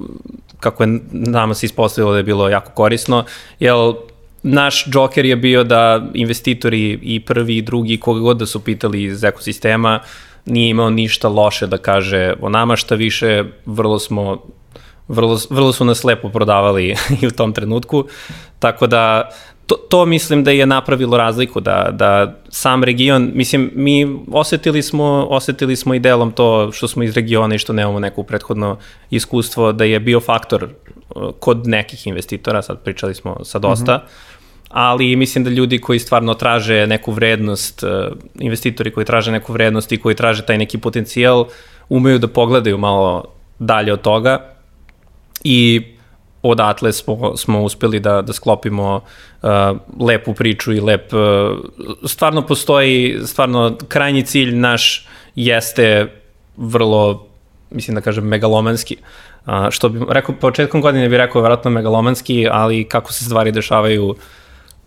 kako 0.61 0.83
je 0.83 1.01
nama 1.11 1.55
se 1.55 1.67
ispostavilo 1.67 2.13
da 2.13 2.19
je 2.19 2.25
bilo 2.25 2.49
jako 2.49 2.73
korisno, 2.73 3.25
jel 3.61 3.95
naš 4.43 4.87
džoker 4.91 5.25
je 5.25 5.37
bio 5.37 5.65
da 5.65 6.07
investitori 6.15 6.99
i 7.03 7.21
prvi 7.21 7.57
i 7.57 7.63
drugi, 7.63 8.01
koga 8.01 8.21
god 8.21 8.37
da 8.37 8.47
su 8.47 8.65
pitali 8.65 9.03
iz 9.03 9.25
ekosistema, 9.25 10.01
nije 10.47 10.71
imao 10.71 10.91
ništa 10.91 11.29
loše 11.29 11.67
da 11.67 11.79
kaže 11.79 12.35
o 12.41 12.49
nama, 12.49 12.77
šta 12.77 12.95
više, 12.95 13.45
vrlo 13.67 13.99
smo 13.99 14.39
vrlo, 15.09 15.39
vrlo 15.51 15.73
su 15.73 15.85
nas 15.85 16.05
lepo 16.05 16.29
prodavali 16.29 16.97
i 17.23 17.27
u 17.27 17.31
tom 17.31 17.53
trenutku, 17.53 18.05
tako 18.59 18.87
da 18.87 19.31
to, 19.71 19.77
to 19.77 20.07
mislim 20.07 20.45
da 20.45 20.51
je 20.51 20.67
napravilo 20.67 21.17
razliku, 21.17 21.61
da, 21.61 21.89
da 21.93 22.35
sam 22.49 22.85
region, 22.85 23.31
mislim, 23.35 23.71
mi 23.75 24.19
osetili 24.33 24.83
smo, 24.83 25.27
osetili 25.31 25.77
smo 25.77 25.95
i 25.95 25.99
delom 25.99 26.33
to 26.33 26.73
što 26.73 26.89
smo 26.89 27.03
iz 27.03 27.15
regiona 27.15 27.55
i 27.55 27.59
što 27.59 27.73
nemamo 27.73 28.01
neko 28.01 28.23
prethodno 28.23 28.77
iskustvo, 29.11 29.73
da 29.73 29.85
je 29.85 30.01
bio 30.01 30.21
faktor 30.21 30.65
uh, 30.65 31.31
kod 31.41 31.67
nekih 31.67 32.07
investitora, 32.07 32.63
sad 32.63 32.83
pričali 32.83 33.15
smo 33.15 33.37
sa 33.45 33.59
dosta, 33.59 33.97
mm 33.97 34.01
-hmm 34.01 34.31
ali 34.71 35.17
mislim 35.17 35.45
da 35.45 35.51
ljudi 35.51 35.79
koji 35.79 35.99
stvarno 35.99 36.35
traže 36.35 36.87
neku 36.87 37.13
vrednost, 37.13 37.83
uh, 37.83 37.91
investitori 38.39 38.91
koji 38.91 39.07
traže 39.07 39.33
neku 39.33 39.53
vrednost 39.53 39.93
i 39.93 39.97
koji 39.97 40.15
traže 40.15 40.47
taj 40.47 40.59
neki 40.59 40.79
potencijal, 40.79 41.47
umeju 41.89 42.19
da 42.19 42.29
pogledaju 42.29 42.79
malo 42.79 43.25
dalje 43.59 43.93
od 43.93 44.01
toga 44.01 44.55
i 45.45 45.83
odatle 46.43 46.93
smo, 46.93 47.37
smo 47.37 47.63
uspeli 47.63 48.01
da, 48.01 48.23
da 48.23 48.33
sklopimo 48.33 49.01
uh, 49.43 49.49
lepu 50.01 50.35
priču 50.35 50.73
i 50.73 50.81
lep, 50.81 51.13
uh, 51.13 51.21
stvarno 52.05 52.47
postoji, 52.47 53.21
stvarno 53.27 53.79
krajnji 53.89 54.23
cilj 54.23 54.57
naš 54.57 55.07
jeste 55.35 56.13
vrlo 56.57 57.31
mislim 57.71 57.95
da 57.95 58.01
kažem, 58.01 58.25
megalomanski. 58.25 58.97
A, 59.47 59.71
što 59.71 59.89
bi 59.89 60.01
rekao, 60.09 60.35
početkom 60.35 60.81
godine 60.81 61.09
bi 61.09 61.17
rekao 61.17 61.43
vjerojatno 61.43 61.71
megalomanski, 61.71 62.49
ali 62.51 62.85
kako 62.85 63.13
se 63.13 63.25
stvari 63.25 63.53
dešavaju 63.53 64.15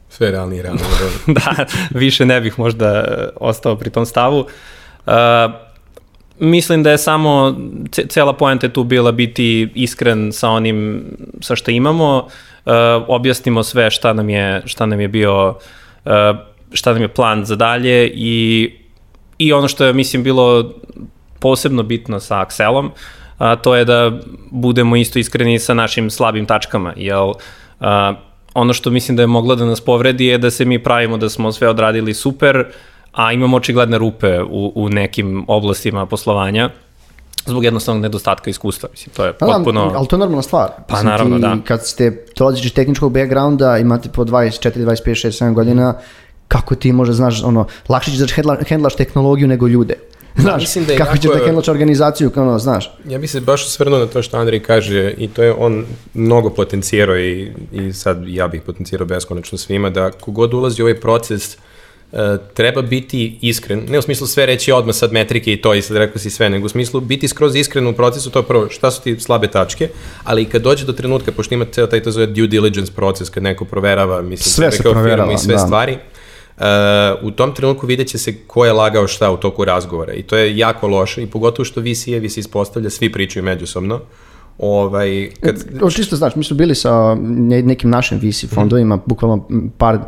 Sve 0.09 0.31
realnije, 0.31 0.63
realno. 0.63 0.81
da, 1.27 1.65
više 1.89 2.25
ne 2.25 2.41
bih 2.41 2.59
možda 2.59 3.05
ostao 3.35 3.75
pri 3.75 3.89
tom 3.89 4.05
stavu. 4.05 4.39
Uh, 4.39 5.13
mislim 6.43 6.83
da 6.83 6.91
je 6.91 6.97
samo 6.97 7.55
cela 8.07 8.33
poenta 8.33 8.69
tu 8.69 8.83
bila 8.83 9.11
biti 9.11 9.69
iskren 9.75 10.31
sa 10.31 10.49
onim 10.49 11.03
sa 11.41 11.55
što 11.55 11.71
imamo, 11.71 12.17
uh, 12.17 12.73
objasnimo 13.07 13.63
sve 13.63 13.91
šta 13.91 14.13
nam 14.13 14.29
je 14.29 14.61
šta 14.65 14.85
nam 14.85 15.01
je 15.01 15.07
bio 15.07 15.49
uh, 15.49 16.11
šta 16.71 16.93
nam 16.93 17.01
je 17.01 17.07
plan 17.07 17.45
za 17.45 17.55
dalje 17.55 18.11
i 18.15 18.71
i 19.37 19.53
ono 19.53 19.67
što 19.67 19.85
je 19.85 19.93
mislim 19.93 20.23
bilo 20.23 20.73
posebno 21.39 21.83
bitno 21.83 22.19
sa 22.19 22.45
Axelom, 22.45 22.89
a, 23.37 23.55
to 23.55 23.75
je 23.75 23.85
da 23.85 24.11
budemo 24.51 24.95
isto 24.95 25.19
iskreni 25.19 25.59
sa 25.59 25.73
našim 25.73 26.09
slabim 26.09 26.45
tačkama, 26.45 26.93
jel 26.95 27.33
a, 27.79 28.13
ono 28.53 28.73
što 28.73 28.91
mislim 28.91 29.17
da 29.17 29.23
je 29.23 29.27
moglo 29.27 29.55
da 29.55 29.65
nas 29.65 29.81
povredi 29.81 30.25
je 30.25 30.37
da 30.37 30.51
se 30.51 30.65
mi 30.65 30.83
pravimo 30.83 31.17
da 31.17 31.29
smo 31.29 31.51
sve 31.51 31.69
odradili 31.69 32.13
super, 32.13 32.65
a 33.13 33.31
imamo 33.33 33.57
očigledne 33.57 33.97
rupe 33.97 34.41
u, 34.41 34.71
u 34.75 34.89
nekim 34.89 35.45
oblastima 35.47 36.05
poslovanja 36.05 36.69
zbog 37.45 37.63
jednostavnog 37.63 38.01
nedostatka 38.01 38.49
iskustva. 38.49 38.89
Mislim, 38.91 39.15
to 39.15 39.25
je 39.25 39.33
Pa 39.33 39.45
da, 39.45 39.53
potpuno... 39.53 39.91
ali 39.95 40.07
to 40.07 40.15
je 40.15 40.19
normalna 40.19 40.41
stvar. 40.41 40.69
Pa 40.87 40.93
Mislim, 40.93 41.09
naravno, 41.09 41.35
ti, 41.35 41.41
da. 41.41 41.57
Kad 41.67 41.87
ste 41.87 42.25
dolaziš 42.37 42.65
iz 42.65 42.73
tehničkog 42.73 43.13
backgrounda, 43.13 43.77
imate 43.77 44.09
po 44.09 44.23
24, 44.23 44.85
25, 44.85 45.27
6, 45.27 45.45
7 45.45 45.53
godina, 45.53 45.93
kako 46.47 46.75
ti 46.75 46.91
možda 46.91 47.13
znaš, 47.13 47.43
ono, 47.43 47.67
lakše 47.89 48.11
ćeš 48.11 48.19
da 48.19 48.27
hendla, 48.27 48.57
hendlaš 48.67 48.95
tehnologiju 48.95 49.47
nego 49.47 49.67
ljude. 49.67 49.93
Znaš, 50.37 50.61
mislim 50.61 50.85
da 50.85 50.91
je 50.91 50.97
kako 50.97 51.17
ćeš 51.17 51.31
da 51.31 51.45
hendlaš 51.45 51.67
organizaciju, 51.67 52.31
ono, 52.35 52.59
znaš. 52.59 52.91
Ja 53.07 53.17
bi 53.17 53.27
se 53.27 53.41
baš 53.41 53.65
osvrnuo 53.65 53.99
na 53.99 54.05
to 54.05 54.21
što 54.21 54.37
Andrej 54.37 54.59
kaže 54.59 55.13
i 55.17 55.27
to 55.27 55.43
je 55.43 55.53
on 55.53 55.85
mnogo 56.13 56.49
potencijero 56.49 57.17
i, 57.19 57.51
i 57.71 57.93
sad 57.93 58.23
ja 58.27 58.47
bih 58.47 58.61
potencijero 58.61 59.05
beskonačno 59.05 59.57
svima 59.57 59.89
da 59.89 60.11
kogod 60.11 60.53
ulazi 60.53 60.81
u 60.81 60.85
ovaj 60.85 60.99
proces 60.99 61.55
uh, 61.55 61.62
treba 62.53 62.81
biti 62.81 63.37
iskren, 63.41 63.85
ne 63.89 63.99
u 63.99 64.01
smislu 64.01 64.27
sve 64.27 64.45
reći 64.45 64.71
odmah 64.71 64.95
sad 64.95 65.11
metrike 65.13 65.53
i 65.53 65.61
to 65.61 65.73
i 65.73 65.81
sad 65.81 65.97
rekao 65.97 66.17
si 66.17 66.29
sve, 66.29 66.49
nego 66.49 66.65
u 66.65 66.69
smislu 66.69 67.01
biti 67.01 67.27
skroz 67.27 67.55
iskren 67.55 67.87
u 67.87 67.93
procesu, 67.93 68.29
to 68.29 68.39
je 68.39 68.43
prvo 68.43 68.69
šta 68.69 68.91
su 68.91 69.01
ti 69.01 69.19
slabe 69.19 69.47
tačke, 69.47 69.89
ali 70.23 70.41
i 70.41 70.45
kad 70.45 70.61
dođe 70.61 70.85
do 70.85 70.93
trenutka, 70.93 71.31
pošto 71.31 71.53
ima 71.53 71.65
ceo 71.71 71.87
taj 71.87 72.03
to 72.03 72.11
zove 72.11 72.25
due 72.25 72.47
diligence 72.47 72.93
proces, 72.93 73.29
kad 73.29 73.43
neko 73.43 73.65
proverava, 73.65 74.21
mislim, 74.21 74.51
Sve 74.53 74.71
se 74.71 74.83
proverava, 74.83 75.33
i 75.33 75.37
sve 75.37 75.53
da. 75.53 75.59
stvari, 75.59 75.97
Uh, 76.57 76.63
u 77.21 77.31
tom 77.31 77.55
trenutku 77.55 77.87
vidjet 77.87 78.07
će 78.07 78.17
se 78.17 78.37
ko 78.47 78.65
je 78.65 78.73
lagao 78.73 79.07
šta 79.07 79.31
u 79.31 79.37
toku 79.37 79.65
razgovora 79.65 80.13
i 80.13 80.23
to 80.23 80.37
je 80.37 80.57
jako 80.57 80.87
loše 80.87 81.23
i 81.23 81.27
pogotovo 81.27 81.65
što 81.65 81.81
VC-evi 81.81 82.29
se 82.29 82.39
ispostavlja, 82.39 82.89
svi 82.89 83.11
pričaju 83.11 83.43
međusobno. 83.43 83.99
Ovaj, 84.57 85.29
kad, 85.41 85.55
O, 85.81 85.91
čisto 85.91 86.15
znaš, 86.15 86.35
mi 86.35 86.43
smo 86.43 86.57
bili 86.57 86.75
sa 86.75 87.15
ne- 87.21 87.61
nekim 87.61 87.89
našim 87.89 88.17
VC 88.19 88.45
fondovima, 88.53 88.99
bukvalno 89.05 89.47
par 89.77 89.99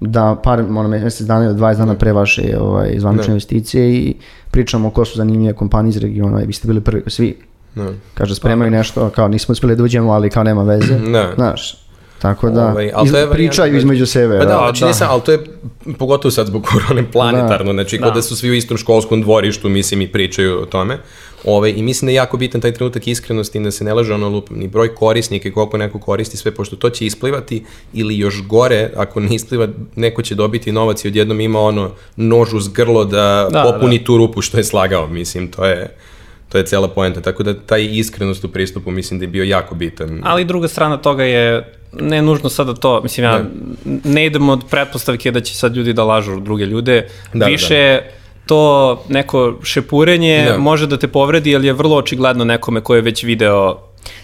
da 0.00 0.40
par 0.44 0.60
ono, 0.60 0.88
mjesec 0.88 1.26
dana 1.26 1.44
ili 1.44 1.54
20 1.54 1.76
dana 1.76 1.94
pre 1.94 2.12
vaše 2.12 2.58
ovaj, 2.60 2.94
zvanične 2.98 3.26
Da. 3.26 3.32
investicije 3.32 3.94
i 3.94 4.14
pričamo 4.50 4.90
ko 4.90 5.04
su 5.04 5.16
zanimljive 5.16 5.52
kompanije 5.52 5.90
iz 5.90 5.96
regiona 5.96 6.42
i 6.42 6.46
vi 6.46 6.52
ste 6.52 6.68
bili 6.68 6.80
prvi 6.80 7.02
svi. 7.06 7.36
no. 7.74 7.92
Kaže, 8.14 8.34
spremaju 8.34 8.70
nešto, 8.70 9.10
kao 9.10 9.28
nismo 9.28 9.52
uspjeli 9.52 9.76
da 9.76 9.82
uđemo, 9.82 10.12
ali 10.12 10.30
kao 10.30 10.44
nema 10.44 10.62
veze. 10.62 10.98
Da. 11.12 11.32
Znaš, 11.34 11.87
tako 12.18 12.50
da, 12.50 12.66
Ovaj, 12.66 12.90
ali 12.94 13.06
iz- 13.06 13.12
to 13.12 13.18
je 13.18 13.22
varijanta 13.22 13.34
pričaju 13.34 13.72
da- 13.72 13.78
između 13.78 14.06
sebe. 14.06 14.38
Pa 14.38 14.44
da, 14.44 14.50
da. 14.50 14.58
znači 14.58 14.84
ne 14.84 14.94
sam, 14.94 15.08
ali 15.10 15.22
to 15.22 15.32
je 15.32 15.38
pogotovo 15.98 16.32
sad 16.32 16.46
zbog 16.46 16.62
korone 16.64 17.10
planetarno, 17.12 17.72
znači 17.72 17.98
kao 17.98 18.08
Da. 18.08 18.14
da 18.14 18.22
su 18.22 18.36
svi 18.36 18.50
u 18.50 18.54
istom 18.54 18.76
školskom 18.76 19.22
dvorištu, 19.22 19.68
mislim, 19.68 20.00
i 20.00 20.08
pričaju 20.08 20.62
o 20.62 20.66
tome. 20.66 20.98
Ove, 21.44 21.72
I 21.72 21.82
mislim 21.82 22.06
da 22.06 22.12
je 22.12 22.16
jako 22.16 22.36
bitan 22.36 22.60
taj 22.60 22.72
trenutak 22.72 23.06
iskrenosti 23.06 23.58
i 23.58 23.62
da 23.62 23.70
se 23.70 23.84
ne 23.84 23.94
laže 23.94 24.14
ono 24.14 24.28
lup, 24.28 24.50
ni 24.50 24.68
broj 24.68 24.94
korisnika 24.94 25.48
i 25.48 25.52
koliko 25.52 25.76
neko 25.76 25.98
koristi 25.98 26.36
sve, 26.36 26.50
pošto 26.50 26.76
to 26.76 26.90
će 26.90 27.06
isplivati 27.06 27.62
ili 27.92 28.18
još 28.18 28.42
gore, 28.42 28.90
ako 28.96 29.20
ne 29.20 29.28
ispliva, 29.30 29.68
neko 29.96 30.22
će 30.22 30.34
dobiti 30.34 30.72
novac 30.72 31.04
i 31.04 31.08
odjednom 31.08 31.40
ima 31.40 31.60
ono 31.60 31.90
nož 32.16 32.54
uz 32.54 32.68
grlo 32.68 33.04
da, 33.04 33.48
Da, 33.50 33.62
popuni 33.64 34.04
tu 34.04 34.16
rupu 34.16 34.42
što 34.42 34.56
je 34.56 34.64
slagao, 34.64 35.06
mislim, 35.08 35.48
to 35.48 35.64
je 35.64 35.96
to 36.48 36.58
je 36.58 36.64
cela 36.64 36.88
poenta, 36.88 37.20
tako 37.20 37.42
da 37.42 37.54
taj 37.56 37.88
iskrenost 37.90 38.44
u 38.44 38.48
pristupu 38.48 38.90
mislim 38.90 39.18
da 39.18 39.24
je 39.24 39.28
bio 39.28 39.44
jako 39.44 39.74
bitan. 39.74 40.20
Ali 40.24 40.44
druga 40.44 40.68
strana 40.68 40.96
toga 40.98 41.24
je 41.24 41.72
ne 41.92 42.22
nužno 42.22 42.48
sada 42.48 42.74
to, 42.74 43.00
mislim 43.02 43.24
ja 43.24 43.40
ne 44.04 44.26
idem 44.26 44.48
od 44.48 44.64
pretpostavke 44.70 45.30
da 45.30 45.40
će 45.40 45.54
sad 45.54 45.76
ljudi 45.76 45.92
da 45.92 46.04
lažu 46.04 46.40
druge 46.40 46.66
ljude, 46.66 47.08
Da, 47.34 47.46
više 47.46 48.00
to 48.46 48.62
neko 49.08 49.58
šepurenje 49.62 50.44
Da. 50.44 50.58
može 50.58 50.86
da 50.86 50.96
te 50.96 51.08
povredi, 51.08 51.50
jer 51.50 51.64
je 51.64 51.72
vrlo 51.72 51.96
očigledno 51.96 52.44
nekome 52.44 52.80
ko 52.80 52.94
je 52.94 53.00
već 53.00 53.22
video 53.24 53.78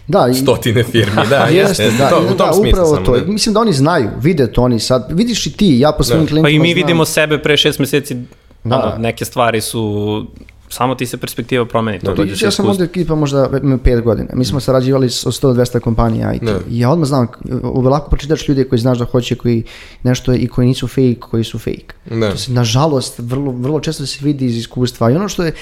Da, 0.07 0.29
i- 0.29 0.35
Stotine 0.35 0.83
firmi, 0.83 1.22
da, 1.31 1.37
Jeste, 1.37 1.83
jeste, 1.83 1.99
da, 1.99 2.09
to, 2.11 2.18
u 2.18 2.29
tom 2.29 2.37
da, 2.39 2.53
smislu 2.53 2.70
upravo 2.70 2.95
samo, 2.95 3.07
to. 3.07 3.16
da. 3.16 3.27
Mislim 3.27 3.53
da 3.55 3.61
oni 3.61 3.72
znaju, 3.72 4.09
vide 4.18 4.53
to 4.53 4.62
oni 4.62 4.81
sad. 4.81 5.07
Vidiš 5.11 5.47
i 5.47 5.53
ti, 5.53 5.79
ja 5.79 5.93
po 5.93 6.03
svojim 6.05 6.25
Da. 6.25 6.29
klijentima 6.29 6.45
Pa 6.45 6.51
i 6.51 6.59
mi 6.59 6.68
znam. 6.68 6.77
vidimo 6.77 7.05
sebe 7.05 7.39
pre 7.39 7.57
šest 7.57 7.79
meseci, 7.79 8.16
Da. 8.64 8.77
ono, 8.77 8.99
neke 8.99 9.25
stvari 9.25 9.61
su, 9.61 10.27
samo 10.75 10.95
ti 10.95 11.07
se 11.07 11.16
perspektiva 11.16 11.64
promeni, 11.64 12.01
to 12.01 12.14
dođe 12.14 12.37
sa 12.37 12.47
Ja 12.47 12.51
sam 12.51 12.66
ovdje 12.66 12.85
ekipa 12.85 13.14
možda 13.14 13.49
pet 13.85 14.01
godina. 14.03 14.29
Mi 14.35 14.45
smo 14.45 14.61
sarađivali 14.61 15.11
s 15.11 15.25
100-200 15.27 15.81
kompanija 15.81 16.33
IT. 16.33 16.43
Da. 16.43 16.59
I 16.70 16.79
ja 16.79 16.91
odmah 16.91 17.09
znam, 17.09 17.27
u- 17.62 17.81
lako 17.81 18.11
pročitaš 18.11 18.49
ljude 18.49 18.64
koji 18.64 18.79
znaš 18.79 18.99
da 18.99 19.05
hoće, 19.05 19.35
koji 19.35 19.62
nešto 20.03 20.35
i 20.35 20.47
koji 20.47 20.68
nisu 20.68 20.89
fake, 20.89 21.16
koji 21.20 21.45
su 21.45 21.59
fake. 21.59 21.95
Da. 22.11 22.31
To 22.31 22.37
se, 22.37 22.53
nažalost, 22.53 23.14
vrlo, 23.18 23.53
vrlo 23.53 23.81
često 23.81 24.07
se 24.07 24.18
vidi 24.22 24.47
iz 24.47 24.57
iskustva. 24.57 25.11
I 25.11 25.16
ono 25.16 25.29
što 25.29 25.45
je 25.45 25.53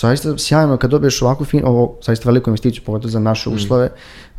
zaista 0.00 0.38
sjajno 0.38 0.76
kad 0.76 0.90
dobiješ 0.90 1.22
ovakvu 1.22 1.46
fin, 1.46 1.62
ovo 1.64 1.98
zaista 2.02 2.28
veliku 2.28 2.50
investiciju, 2.50 2.82
pogotovo 2.86 3.10
za 3.10 3.20
naše 3.20 3.50
uslove, 3.50 3.90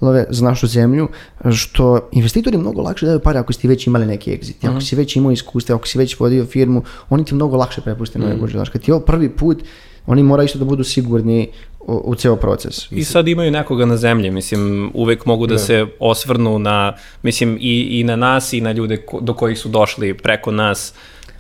love, 0.02 0.26
za 0.30 0.46
našu 0.46 0.68
zemlju, 0.68 1.08
što 1.52 2.10
investitori 2.12 2.58
mnogo 2.58 2.82
lakše 2.82 3.06
daju 3.06 3.20
pare 3.20 3.40
ako 3.40 3.54
ste 3.54 3.68
već 3.68 3.88
imali 3.88 4.06
neki 4.06 4.32
exit. 4.32 4.70
Ako 4.70 4.82
si 4.82 4.96
već 4.96 5.16
imao 5.16 5.32
iskustva, 5.32 5.76
ako 5.76 5.88
si 5.88 5.98
već 5.98 6.20
vodio 6.20 6.46
firmu, 6.46 6.84
oni 7.10 7.26
ti 7.26 7.36
mnogo 7.36 7.58
lakše 7.58 7.82
prepuste 7.82 8.20
mm. 8.20 8.22
nego 8.22 8.48
želaš. 8.48 8.70
Kad 8.70 8.82
ti 8.82 8.92
je 8.92 8.96
ovo 8.96 9.06
prvi 9.06 9.30
put, 9.30 9.64
oni 10.08 10.24
moraju 10.24 10.46
isto 10.46 10.60
da 10.60 10.66
budu 10.66 10.84
sigurni 10.84 11.50
u, 11.80 12.02
u 12.06 12.16
ceo 12.16 12.36
proces. 12.36 12.92
I 12.92 13.04
sad 13.04 13.28
imaju 13.28 13.52
nekoga 13.52 13.86
na 13.86 13.98
zemlji, 13.98 14.32
mislim, 14.32 14.92
uvek 14.94 15.26
mogu 15.26 15.48
da, 15.48 15.58
se 15.58 15.86
osvrnu 16.00 16.60
na, 16.60 16.94
mislim, 17.24 17.58
i, 17.62 18.00
i 18.00 18.04
na 18.04 18.16
nas 18.16 18.54
i 18.54 18.62
na 18.62 18.72
ljude 18.72 18.98
ko, 18.98 19.20
do 19.22 19.34
kojih 19.34 19.60
su 19.60 19.70
došli 19.70 20.14
preko 20.18 20.52
nas. 20.52 20.94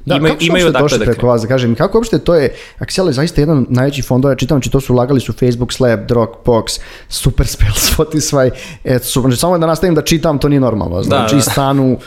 Da, 0.05 0.15
imaju, 0.15 0.33
kako 0.33 0.43
su 0.43 0.47
imaju 0.47 0.65
uopšte 0.65 0.73
dakle 0.73 0.83
došli 0.83 0.99
da 0.99 1.05
preko 1.05 1.27
vas, 1.27 1.41
da 1.41 1.47
kažem, 1.47 1.75
kako 1.75 1.97
uopšte 1.97 2.19
to 2.19 2.35
je, 2.35 2.55
Axel 2.79 3.07
je 3.07 3.13
zaista 3.13 3.41
jedan 3.41 3.57
od 3.57 3.65
najvećih 3.69 4.05
fondova, 4.05 4.35
čitam, 4.35 4.61
či 4.61 4.69
to 4.69 4.81
su 4.81 4.93
ulagali 4.93 5.19
su 5.19 5.33
Facebook, 5.33 5.73
Slab, 5.73 5.99
Dropbox, 5.99 6.79
Superspell, 7.09 7.73
Spotify, 7.91 8.51
et, 8.83 9.03
su, 9.03 9.21
znači, 9.21 9.37
samo 9.37 9.57
da 9.57 9.67
nastavim 9.67 9.95
da 9.95 10.01
čitam, 10.01 10.39
to 10.39 10.49
nije 10.49 10.59
normalno, 10.59 11.03
znači, 11.03 11.35
da. 11.35 11.41
stanu, 11.41 11.97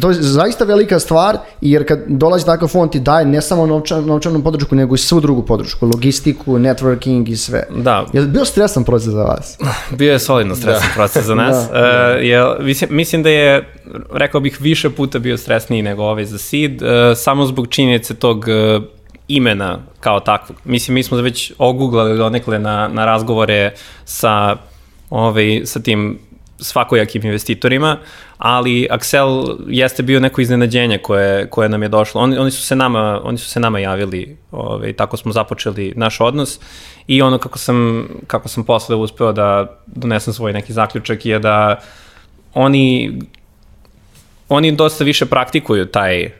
to 0.00 0.08
je 0.08 0.14
zaista 0.14 0.64
velika 0.64 0.98
stvar, 0.98 1.38
jer 1.60 1.88
kad 1.88 1.98
dolazi 2.06 2.46
takav 2.46 2.68
fond 2.68 2.92
ti 2.92 3.00
daje 3.00 3.26
ne 3.26 3.42
samo 3.42 3.66
novčan, 3.66 4.04
novčanu 4.04 4.42
podršku, 4.42 4.74
nego 4.74 4.94
i 4.94 4.98
svu 4.98 5.20
drugu 5.20 5.42
podršku, 5.42 5.86
logistiku, 5.86 6.58
networking 6.58 7.30
i 7.30 7.36
sve. 7.36 7.62
Da. 7.76 8.06
Je 8.12 8.20
li 8.20 8.26
bio 8.26 8.44
stresan 8.44 8.84
proces 8.84 9.08
za 9.08 9.22
vas? 9.22 9.58
Bio 9.98 10.12
je 10.12 10.18
solidno 10.18 10.54
stresan 10.54 10.88
proces 10.94 11.24
za 11.24 11.34
nas. 11.34 11.56
Da, 11.72 11.80
da, 11.80 12.06
jel, 12.06 12.54
mislim, 12.60 12.96
mislim 12.96 13.22
da 13.22 13.30
je, 13.30 13.74
rekao 14.12 14.40
bih, 14.40 14.60
više 14.60 14.90
puta 14.90 15.18
bio 15.18 15.36
stresniji 15.36 15.82
nego 15.82 16.02
ovaj 16.02 16.24
za 16.24 16.38
SID, 16.38 16.82
uh, 16.82 16.88
samo 17.16 17.46
zbog 17.46 17.68
činjenice 17.68 18.14
tog 18.14 18.38
uh, 18.38 18.84
imena 19.28 19.78
kao 20.00 20.20
takvog. 20.20 20.58
Mislim, 20.64 20.94
mi 20.94 21.02
smo 21.02 21.18
već 21.18 21.52
oguglali 21.58 22.18
donekle 22.18 22.58
na, 22.58 22.88
na 22.88 23.04
razgovore 23.04 23.72
sa, 24.04 24.56
ovaj, 25.10 25.60
sa 25.64 25.80
tim 25.80 26.18
svakojakim 26.58 27.22
investitorima, 27.24 27.98
ali 28.38 28.88
Axel 28.90 29.56
jeste 29.68 30.02
bio 30.02 30.20
neko 30.20 30.40
iznenađenje 30.40 30.98
koje, 30.98 31.50
koje 31.50 31.68
nam 31.68 31.82
je 31.82 31.88
došlo. 31.88 32.20
Oni, 32.20 32.38
oni, 32.38 32.50
su 32.50 32.62
se 32.62 32.76
nama, 32.76 33.20
oni 33.24 33.38
su 33.38 33.50
se 33.50 33.60
nama 33.60 33.78
javili, 33.78 34.36
ovaj, 34.50 34.92
tako 34.92 35.16
smo 35.16 35.32
započeli 35.32 35.92
naš 35.96 36.20
odnos 36.20 36.60
i 37.06 37.22
ono 37.22 37.38
kako 37.38 37.58
sam, 37.58 38.08
kako 38.26 38.48
sam 38.48 38.64
posle 38.64 38.96
uspeo 38.96 39.32
da 39.32 39.78
donesem 39.86 40.32
svoj 40.32 40.52
neki 40.52 40.72
zaključak 40.72 41.26
je 41.26 41.38
da 41.38 41.80
oni 42.54 43.18
oni 44.48 44.72
dosta 44.72 45.04
više 45.04 45.26
praktikuju 45.26 45.86
taj 45.86 46.30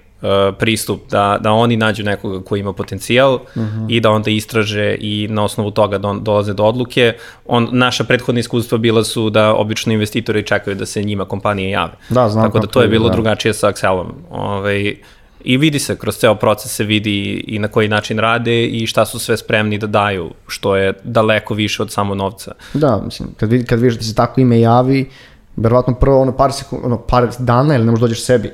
pristup, 0.58 1.10
da, 1.10 1.38
da 1.40 1.52
oni 1.52 1.76
nađu 1.76 2.04
nekoga 2.04 2.44
ko 2.44 2.56
ima 2.56 2.72
potencijal 2.72 3.34
uh 3.34 3.40
-huh. 3.54 3.86
i 3.88 4.00
da 4.00 4.10
onda 4.10 4.30
istraže 4.30 4.96
i 5.00 5.28
na 5.30 5.44
osnovu 5.44 5.70
toga 5.70 5.98
do, 5.98 6.12
dolaze 6.12 6.54
do 6.54 6.64
odluke. 6.64 7.14
On, 7.46 7.68
naša 7.72 8.04
prethodna 8.04 8.40
iskustva 8.40 8.78
bila 8.78 9.04
su 9.04 9.30
da 9.30 9.54
obično 9.54 9.92
investitori 9.92 10.42
čekaju 10.42 10.76
da 10.76 10.86
se 10.86 11.02
njima 11.02 11.24
kompanije 11.24 11.70
jave. 11.70 11.92
Da, 12.08 12.28
znam 12.28 12.44
Tako 12.44 12.58
da 12.58 12.66
to 12.66 12.82
je 12.82 12.88
bilo 12.88 13.08
da. 13.08 13.12
drugačije 13.12 13.54
sa 13.54 13.72
Excelom. 13.72 14.06
Ovaj, 14.30 14.96
I 15.44 15.56
vidi 15.56 15.78
se, 15.78 15.96
kroz 15.98 16.16
ceo 16.16 16.34
proces 16.34 16.72
se 16.74 16.84
vidi 16.84 17.44
i 17.46 17.58
na 17.58 17.68
koji 17.68 17.88
način 17.88 18.18
rade 18.18 18.66
i 18.66 18.86
šta 18.86 19.04
su 19.06 19.18
sve 19.18 19.36
spremni 19.36 19.78
da 19.78 19.86
daju, 19.86 20.30
što 20.46 20.76
je 20.76 20.92
daleko 21.04 21.54
više 21.54 21.82
od 21.82 21.92
samo 21.92 22.14
novca. 22.14 22.52
Da, 22.74 23.00
mislim, 23.04 23.28
kad, 23.36 23.50
vidi, 23.50 23.64
kad 23.64 23.80
vidiš 23.80 23.98
da 23.98 24.04
se 24.04 24.14
tako 24.14 24.40
ime 24.40 24.60
javi, 24.60 25.10
verovatno 25.56 25.94
prvo 25.94 26.20
ono 26.22 26.36
par, 26.36 26.52
sekund, 26.52 26.84
ono 26.84 26.98
par 26.98 27.28
dana 27.38 27.74
ili 27.74 27.84
ne 27.84 27.90
možeš 27.90 28.00
dođeš 28.00 28.24
sebi, 28.24 28.52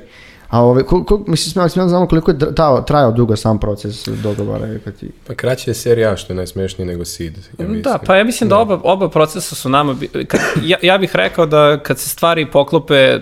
A 0.49 0.61
ove, 0.61 0.83
kol, 0.83 1.03
kol, 1.03 1.19
mislim, 1.27 1.51
smijem, 1.51 1.69
smijem 1.69 1.89
znamo 1.89 2.07
koliko 2.07 2.31
je 2.31 2.37
trajao, 2.55 2.81
trajao 2.81 3.11
dugo 3.11 3.35
sam 3.35 3.59
proces 3.59 4.07
dogovora. 4.07 4.67
Kad 4.83 4.95
ti... 4.95 5.11
Pa 5.27 5.35
kraće 5.35 5.71
je 5.71 5.75
serija 5.75 6.17
što 6.17 6.33
je 6.33 6.37
najsmešniji 6.37 6.87
nego 6.87 7.05
Seed. 7.05 7.33
Ja 7.59 7.67
mislim. 7.67 7.81
Da, 7.81 7.99
pa 8.05 8.15
ja 8.15 8.23
mislim 8.23 8.49
da, 8.49 8.55
da 8.55 8.61
oba, 8.61 8.79
oba 8.83 9.09
procesa 9.09 9.55
su 9.55 9.69
nama, 9.69 9.95
kad, 10.27 10.41
ja, 10.63 10.77
ja 10.81 10.97
bih 10.97 11.15
rekao 11.15 11.45
da 11.45 11.79
kad 11.83 11.99
se 11.99 12.09
stvari 12.09 12.51
poklope, 12.51 13.19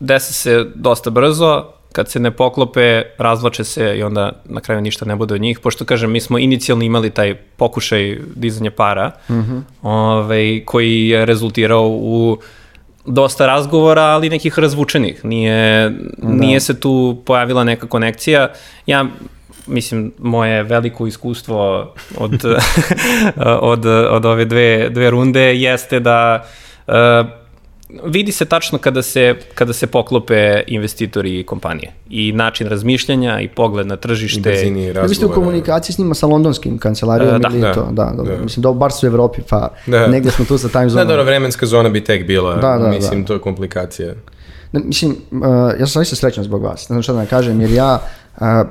desi 0.00 0.32
se 0.32 0.64
dosta 0.74 1.10
brzo, 1.10 1.64
kad 1.92 2.08
se 2.08 2.20
ne 2.20 2.30
poklope, 2.30 3.02
razvlače 3.18 3.64
se 3.64 3.98
i 3.98 4.02
onda 4.02 4.32
na 4.44 4.60
kraju 4.60 4.80
ništa 4.80 5.04
ne 5.04 5.16
bude 5.16 5.34
od 5.34 5.40
njih, 5.40 5.60
pošto 5.60 5.84
kažem, 5.84 6.10
mi 6.10 6.20
smo 6.20 6.38
inicijalno 6.38 6.84
imali 6.84 7.10
taj 7.10 7.34
pokušaj 7.34 8.18
dizanja 8.34 8.70
para, 8.70 9.10
mm 9.28 9.34
-hmm. 9.34 9.62
ovaj, 9.82 10.62
koji 10.64 11.08
je 11.08 11.26
rezultirao 11.26 11.88
u 11.88 12.38
dosta 13.08 13.46
razgovora, 13.46 14.02
ali 14.02 14.30
nekih 14.30 14.58
razvučenih. 14.58 15.24
Nije, 15.24 15.90
da. 15.90 16.28
nije 16.28 16.60
se 16.60 16.80
tu 16.80 17.22
pojavila 17.26 17.64
neka 17.64 17.86
konekcija. 17.86 18.48
Ja 18.86 19.06
mislim, 19.66 20.12
moje 20.18 20.62
veliko 20.62 21.06
iskustvo 21.06 21.94
od, 22.18 22.44
od, 23.72 23.86
od 23.86 24.24
ove 24.24 24.44
dve, 24.44 24.88
dve 24.90 25.10
runde 25.10 25.54
jeste 25.54 26.00
da 26.00 26.44
uh, 26.86 26.94
vidi 28.04 28.32
se 28.32 28.44
tačno 28.44 28.78
kada 28.78 29.02
se, 29.02 29.34
kada 29.54 29.72
se 29.72 29.86
poklope 29.86 30.62
investitori 30.66 31.40
i 31.40 31.44
kompanije. 31.44 31.92
I 32.10 32.32
način 32.32 32.68
razmišljanja 32.68 33.40
i 33.40 33.48
pogled 33.48 33.86
na 33.86 33.96
tržište. 33.96 34.38
I 34.38 34.42
brzini 34.42 34.86
razgovora. 34.86 35.08
Vi 35.08 35.14
ste 35.14 35.26
u 35.26 35.32
komunikaciji 35.32 35.94
s 35.94 35.98
njima 35.98 36.14
sa 36.14 36.26
londonskim 36.26 36.78
kancelarijom 36.78 37.40
da, 37.40 37.48
ili 37.48 37.60
da, 37.60 37.74
to? 37.74 37.88
Da, 37.90 38.12
da, 38.16 38.22
da. 38.22 38.42
Mislim 38.42 38.62
da 38.62 38.72
bar 38.72 38.92
su 38.92 39.06
u 39.06 39.08
Evropi, 39.08 39.42
pa 39.50 39.74
da. 39.86 40.06
negde 40.06 40.30
smo 40.30 40.44
tu 40.44 40.58
sa 40.58 40.68
time 40.68 40.88
zonom. 40.88 41.06
Da, 41.06 41.12
dobro, 41.12 41.24
vremenska 41.24 41.66
zona 41.66 41.88
bi 41.88 42.04
tek 42.04 42.26
bila. 42.26 42.54
Da, 42.54 42.78
da, 42.78 42.88
mislim, 42.88 43.20
da. 43.22 43.26
to 43.26 43.32
je 43.32 43.40
komplikacija. 43.40 44.14
Da, 44.72 44.80
mislim, 44.84 45.16
uh, 45.30 45.40
ja 45.80 45.86
sam 45.86 46.00
zaista 46.00 46.16
srećan 46.16 46.44
zbog 46.44 46.62
vas. 46.62 46.88
Ne 46.88 46.94
znam 46.94 47.02
šta 47.02 47.12
da 47.12 47.26
kažem, 47.26 47.60
jer 47.60 47.70
ja 47.70 48.02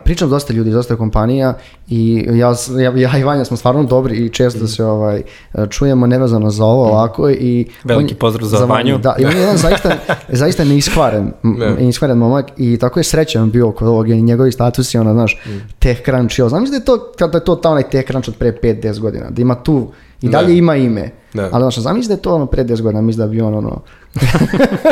pričam 0.03 0.29
dosta 0.29 0.53
ljudi, 0.53 0.71
dosta 0.71 0.95
kompanija 0.95 1.53
i 1.87 2.25
ja, 2.31 2.53
ja, 2.79 2.93
ja 2.95 3.17
i 3.17 3.23
Vanja 3.23 3.45
smo 3.45 3.57
stvarno 3.57 3.83
dobri 3.83 4.15
i 4.15 4.29
često 4.29 4.67
se 4.67 4.85
ovaj, 4.85 5.21
čujemo 5.69 6.07
nevezano 6.07 6.49
za 6.49 6.65
ovo 6.65 6.85
ovako. 6.85 7.29
I 7.29 7.67
Veliki 7.83 8.13
on, 8.13 8.19
pozdrav 8.19 8.47
za, 8.47 8.57
za 8.57 8.65
Vanju. 8.65 8.97
Da, 8.97 9.15
i 9.19 9.25
on 9.25 9.31
je 9.31 9.39
jedan 9.39 9.57
zaista, 9.57 9.91
zaista 10.29 10.63
neiskvaren, 10.63 11.31
neiskvaren 11.79 12.17
momak 12.17 12.45
i 12.57 12.77
tako 12.77 12.99
je 12.99 13.03
srećan 13.03 13.51
bio 13.51 13.71
kod 13.71 13.87
ovog 13.87 14.09
i 14.09 14.21
njegovi 14.21 14.51
statusi, 14.51 14.97
ona, 14.97 15.13
znaš, 15.13 15.37
mm. 15.45 15.49
tech 15.79 16.01
crunch. 16.05 16.35
Znam 16.49 16.65
da 16.65 16.75
je 16.75 16.85
to, 16.85 17.11
kada 17.17 17.37
je 17.37 17.43
to 17.43 17.55
ta 17.55 17.69
onaj 17.69 17.83
tech 17.83 18.07
crunch 18.07 18.29
od 18.29 18.35
pre 18.35 18.51
5-10 18.63 18.99
godina, 18.99 19.29
da 19.29 19.41
ima 19.41 19.55
tu 19.55 19.91
i 20.21 20.29
dalje 20.29 20.47
da. 20.47 20.53
ima 20.53 20.75
ime. 20.75 21.11
Da. 21.33 21.49
Ali 21.51 21.61
znaš, 21.61 21.77
zamisli 21.77 22.07
da 22.07 22.13
je 22.13 22.21
to 22.21 22.35
ono 22.35 22.45
pre 22.45 22.63
10 22.63 22.81
godina, 22.81 23.01
mislim 23.01 23.27
da 23.27 23.31
bi 23.31 23.41
on 23.41 23.55
ono... 23.55 23.81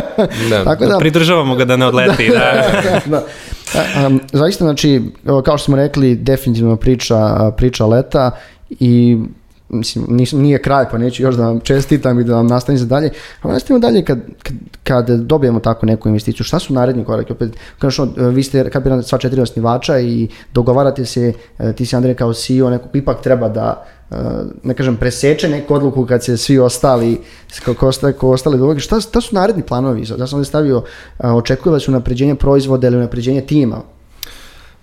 da. 0.49 0.63
Tako 0.63 0.86
da, 0.86 0.97
Pridržavamo 0.99 1.55
ga 1.55 1.65
da 1.65 1.78
ne 1.78 1.86
odleti. 1.86 2.30
da, 2.30 2.82
da, 2.84 3.01
da. 3.05 3.23
Um, 4.07 4.19
zaista, 4.34 4.65
znači, 4.65 5.01
kao 5.26 5.57
što 5.57 5.65
smo 5.65 5.76
rekli, 5.76 6.15
definitivno 6.15 6.76
priča, 6.76 7.51
priča 7.57 7.86
leta 7.86 8.32
i 8.69 9.17
mislim, 9.69 10.05
nije 10.32 10.61
kraj, 10.61 10.86
pa 10.91 10.97
neću 10.97 11.23
još 11.23 11.36
da 11.36 11.43
vam 11.43 11.59
čestitam 11.59 12.19
i 12.19 12.23
da 12.23 12.36
vam 12.36 12.47
nastavim 12.47 12.80
za 12.80 12.86
dalje. 12.86 13.09
A 13.41 13.47
nastavimo 13.47 13.80
dalje 13.80 14.05
kad, 14.05 14.19
kad, 14.43 14.55
kad 14.84 15.09
dobijemo 15.09 15.59
tako 15.59 15.86
neku 15.86 16.07
investiciju. 16.07 16.43
Šta 16.43 16.59
su 16.59 16.73
naredni 16.73 17.05
koraki? 17.05 17.32
Opet, 17.32 17.51
kažemo, 17.80 18.11
vi 18.17 18.43
ste 18.43 18.69
kapirani 18.69 19.03
sva 19.03 19.17
četiri 19.17 19.41
osnivača 19.41 19.99
i 19.99 20.28
dogovarate 20.53 21.05
se, 21.05 21.34
e, 21.59 21.73
ti 21.73 21.86
si 21.86 21.95
Andrej 21.95 22.15
kao 22.15 22.34
CEO, 22.34 22.69
neko 22.69 22.89
ipak 22.93 23.21
treba 23.21 23.49
da, 23.49 23.86
ne 24.63 24.74
kažem, 24.74 24.97
preseče 24.97 25.49
neku 25.49 25.74
odluku 25.74 26.05
kad 26.05 26.24
se 26.24 26.38
svi 26.38 26.59
ostali, 26.59 27.22
ko, 27.80 27.88
ostali, 27.88 28.13
ko 28.13 28.30
ostali 28.30 28.57
dogovori. 28.57 28.80
Šta, 28.80 28.99
šta 29.01 29.22
su 29.22 29.36
naredni 29.36 29.63
planovi? 29.63 30.01
Ja 30.01 30.28
sam 30.28 30.38
ovdje 30.38 30.45
stavio, 30.45 30.84
e, 31.20 31.28
očekuje 31.28 31.74
vas 31.74 31.88
unapređenje 31.88 32.36
proizvoda 32.36 32.88
ili 32.88 32.97
unapređenje 32.97 33.41
tima? 33.41 33.82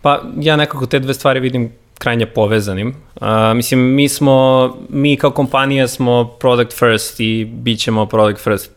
Pa 0.02 0.22
ja 0.40 0.56
nekako 0.56 0.86
te 0.86 0.98
dve 0.98 1.14
stvari 1.14 1.40
vidim 1.40 1.72
krajnje 1.98 2.26
povezanim. 2.26 2.88
Uh, 2.88 3.26
mislim, 3.54 3.80
mi 3.80 4.08
smo, 4.08 4.68
mi 4.88 5.16
kao 5.16 5.30
kompanija 5.30 5.88
smo 5.88 6.24
product 6.24 6.78
first 6.78 7.20
i 7.20 7.44
bit 7.44 7.80
ćemo 7.80 8.06
product 8.06 8.40
first 8.40 8.70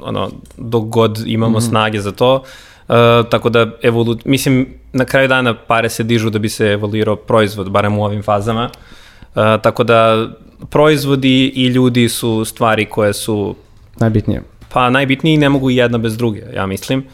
ono, 0.00 0.30
dok 0.56 0.84
god 0.84 1.22
imamo 1.26 1.58
mm 1.58 1.60
-hmm. 1.60 1.68
snage 1.68 2.00
za 2.00 2.12
to. 2.12 2.34
Uh, 2.34 2.94
tako 3.30 3.48
da, 3.50 3.66
evolu, 3.82 4.16
mislim, 4.24 4.68
na 4.92 5.04
kraju 5.04 5.28
dana 5.28 5.54
pare 5.54 5.88
se 5.88 6.02
dižu 6.02 6.30
da 6.30 6.38
bi 6.38 6.48
se 6.48 6.66
evoluirao 6.66 7.16
proizvod, 7.16 7.70
barem 7.70 7.98
u 7.98 8.04
ovim 8.04 8.22
fazama. 8.22 8.64
Uh, 8.64 9.01
tako 9.34 9.84
da, 9.84 10.28
proizvodi 10.70 11.52
i 11.54 11.66
ljudi 11.66 12.08
su 12.08 12.44
stvari 12.44 12.84
koje 12.84 13.12
su... 13.12 13.54
Najbitnije. 14.00 14.42
Pa 14.68 14.90
najbitnije 14.90 15.34
i 15.34 15.38
ne 15.38 15.48
mogu 15.48 15.70
jedna 15.70 15.98
bez 15.98 16.16
druge, 16.16 16.42
ja 16.54 16.66
mislim. 16.66 16.98
Uh, 16.98 17.04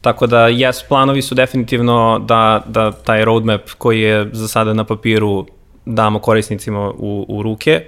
Tako 0.00 0.26
da, 0.26 0.36
yes, 0.36 0.88
planovi 0.88 1.22
su 1.22 1.34
definitivno 1.34 2.18
da, 2.18 2.62
da 2.66 2.92
taj 2.92 3.24
roadmap 3.24 3.70
koji 3.78 4.00
je 4.00 4.28
za 4.32 4.48
sada 4.48 4.74
na 4.74 4.84
papiru 4.84 5.46
damo 5.86 6.18
korisnicima 6.18 6.90
u, 6.90 7.26
u 7.28 7.42
ruke 7.42 7.84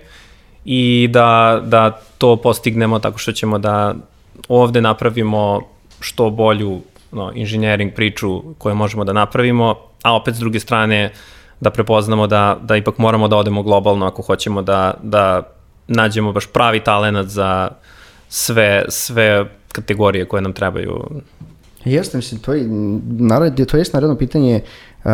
i 0.64 1.08
da, 1.10 1.60
da 1.64 2.00
to 2.18 2.36
postignemo 2.36 2.98
tako 2.98 3.18
što 3.18 3.32
ćemo 3.32 3.58
da 3.58 3.94
ovde 4.48 4.80
napravimo 4.80 5.60
što 6.00 6.30
bolju 6.30 6.80
no, 7.12 7.32
inženjering 7.34 7.94
priču 7.94 8.42
koju 8.58 8.74
možemo 8.74 9.04
da 9.04 9.12
napravimo, 9.12 9.74
a 10.02 10.16
opet 10.16 10.34
s 10.34 10.38
druge 10.38 10.60
strane 10.60 11.12
da 11.60 11.70
prepoznamo 11.70 12.26
da, 12.26 12.58
da 12.62 12.76
ipak 12.76 12.98
moramo 12.98 13.28
da 13.28 13.36
odemo 13.36 13.62
globalno 13.62 14.06
ako 14.06 14.22
hoćemo 14.22 14.62
da, 14.62 14.94
da 15.02 15.42
nađemo 15.88 16.32
baš 16.32 16.46
pravi 16.46 16.80
talenat 16.84 17.26
za 17.26 17.68
sve, 18.28 18.84
sve 18.88 19.44
kategorije 19.72 20.28
koje 20.28 20.42
nam 20.42 20.52
trebaju. 20.52 21.04
Jeste, 21.84 22.16
mislim, 22.16 22.40
to 22.40 22.52
je, 22.52 22.66
narod, 23.18 23.66
to 23.68 23.76
je 23.76 23.84
naredno 23.92 24.16
pitanje 24.16 24.60
uh, 25.04 25.10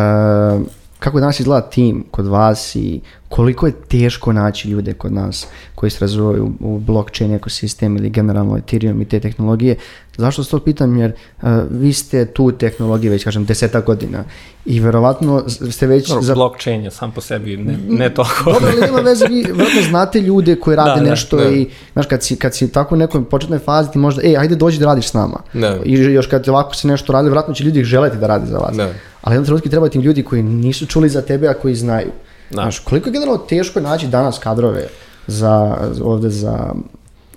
kako 0.99 1.19
danas 1.19 1.39
izgleda 1.39 1.69
tim 1.69 2.05
kod 2.11 2.27
vas 2.27 2.75
i 2.75 3.01
koliko 3.29 3.67
je 3.67 3.73
teško 3.87 4.33
naći 4.33 4.69
ljude 4.69 4.93
kod 4.93 5.13
nas 5.13 5.47
koji 5.75 5.89
se 5.89 5.97
razvojaju 6.01 6.51
u, 6.59 6.75
u 6.75 6.79
blockchain 6.79 7.33
ekosistem 7.33 7.97
ili 7.97 8.09
generalno 8.09 8.57
Ethereum 8.57 9.01
i 9.01 9.05
te 9.05 9.19
tehnologije. 9.19 9.75
Zašto 10.17 10.43
se 10.43 10.51
to 10.51 10.59
pitam? 10.59 10.97
Jer 10.97 11.11
uh, 11.41 11.49
vi 11.69 11.93
ste 11.93 12.25
tu 12.25 12.51
tehnologije 12.51 13.11
već, 13.11 13.23
kažem, 13.23 13.45
deseta 13.45 13.81
godina 13.81 14.23
i 14.65 14.79
verovatno 14.79 15.43
ste 15.49 15.87
već... 15.87 16.07
Dobro, 16.07 16.23
za... 16.23 16.35
Blockchain 16.35 16.83
je 16.83 16.91
sam 16.91 17.11
po 17.11 17.21
sebi 17.21 17.57
ne, 17.57 17.77
ne 17.87 18.13
toliko. 18.13 18.53
Dobro, 18.53 18.69
ali 18.71 18.81
nema 18.81 18.99
veze, 18.99 19.27
vi 19.27 19.43
verovatno 19.43 19.81
znate 19.89 20.21
ljude 20.21 20.55
koji 20.55 20.75
rade 20.83 21.01
da, 21.01 21.09
nešto 21.09 21.37
da, 21.37 21.43
da. 21.43 21.49
i, 21.49 21.67
znaš, 21.93 22.05
kad 22.05 22.23
si, 22.23 22.35
kad 22.35 22.55
si 22.55 22.71
tako 22.71 22.95
u 22.95 22.97
nekoj 22.97 23.25
početnoj 23.25 23.59
fazi 23.59 23.91
ti 23.91 23.97
možda, 23.97 24.21
ej, 24.25 24.37
ajde 24.37 24.55
dođi 24.55 24.79
da 24.79 24.85
radiš 24.85 25.09
s 25.09 25.13
nama. 25.13 25.39
Da. 25.53 25.79
I 25.85 25.93
još 25.93 26.27
kad 26.27 26.49
ovako 26.49 26.75
se 26.75 26.87
nešto 26.87 27.13
radi, 27.13 27.29
verovatno 27.29 27.53
će 27.53 27.63
ljudi 27.63 27.83
želeti 27.83 28.17
da 28.17 28.27
rade 28.27 28.45
za 28.45 28.57
vas. 28.57 28.77
Da. 28.77 28.89
Ali 29.27 29.35
jednom 29.35 29.45
trenutku 29.45 29.69
treba 29.69 29.89
tim 29.89 30.01
ljudi 30.01 30.23
koji 30.23 30.43
nisu 30.43 30.85
čuli 30.85 31.09
za 31.09 31.21
tebe, 31.21 31.47
a 31.47 31.53
koji 31.53 31.75
znaju. 31.75 32.11
Da. 32.49 32.61
Znaš, 32.61 32.79
koliko 32.79 33.09
je 33.09 33.13
generalno 33.13 33.37
teško 33.37 33.79
naći 33.79 34.07
danas 34.07 34.39
kadrove 34.39 34.87
za, 35.27 35.77
ovde 36.03 36.29
za... 36.29 36.73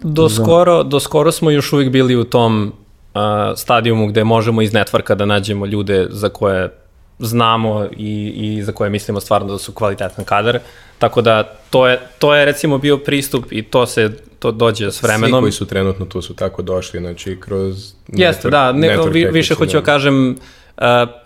Do, 0.01 0.29
za... 0.29 0.43
Skoro, 0.43 0.83
do 0.83 1.01
skoro 1.01 1.33
smo 1.33 1.51
još 1.51 1.73
uvijek 1.73 1.93
bili 1.93 2.17
u 2.17 2.25
tom 2.25 2.73
uh, 3.15 3.21
stadijumu 3.57 4.07
gde 4.07 4.25
možemo 4.25 4.63
iz 4.63 4.73
networka 4.73 5.15
da 5.15 5.27
nađemo 5.27 5.67
ljude 5.67 6.07
za 6.11 6.29
koje 6.29 6.71
znamo 7.19 7.89
i, 7.97 8.33
i 8.37 8.63
za 8.63 8.73
koje 8.73 8.91
mislimo 8.91 9.21
stvarno 9.21 9.53
da 9.53 9.59
su 9.59 9.73
kvalitetan 9.73 10.25
kadar. 10.25 10.59
Tako 10.99 11.23
da 11.23 11.43
to 11.71 11.89
je, 11.89 12.01
to 12.19 12.35
je 12.35 12.45
recimo 12.45 12.79
bio 12.79 12.97
pristup 12.97 13.45
i 13.51 13.63
to 13.63 13.87
se 13.87 14.11
to 14.39 14.53
dođe 14.53 14.93
s 14.93 15.03
vremenom. 15.03 15.39
Svi 15.39 15.43
koji 15.43 15.53
su 15.53 15.67
trenutno 15.67 16.07
tu 16.07 16.23
su 16.23 16.35
tako 16.35 16.63
došli, 16.63 17.01
znači 17.01 17.37
kroz 17.41 17.93
Jeste, 18.09 18.49
network, 18.49 18.51
da, 18.51 18.73
ne, 18.73 18.99
vi, 19.11 19.25
više 19.25 19.55
hoću 19.55 19.77
da 19.77 19.83
kažem, 19.83 20.31
uh, 20.31 20.37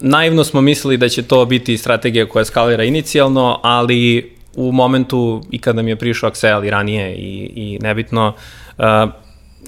naivno 0.00 0.44
smo 0.44 0.61
mislili 0.61 0.96
da 0.96 1.09
će 1.09 1.22
to 1.22 1.44
biti 1.44 1.78
strategija 1.78 2.28
koja 2.28 2.44
skalira 2.44 2.84
inicijalno, 2.84 3.61
ali 3.62 4.34
u 4.57 4.72
momentu 4.72 5.42
i 5.50 5.59
kada 5.59 5.82
mi 5.82 5.90
je 5.90 5.96
prišao 5.96 6.30
Axel 6.30 6.66
i 6.66 6.70
ranije 6.70 7.14
i, 7.14 7.50
i 7.55 7.78
nebitno, 7.82 8.34
uh, 8.78 8.84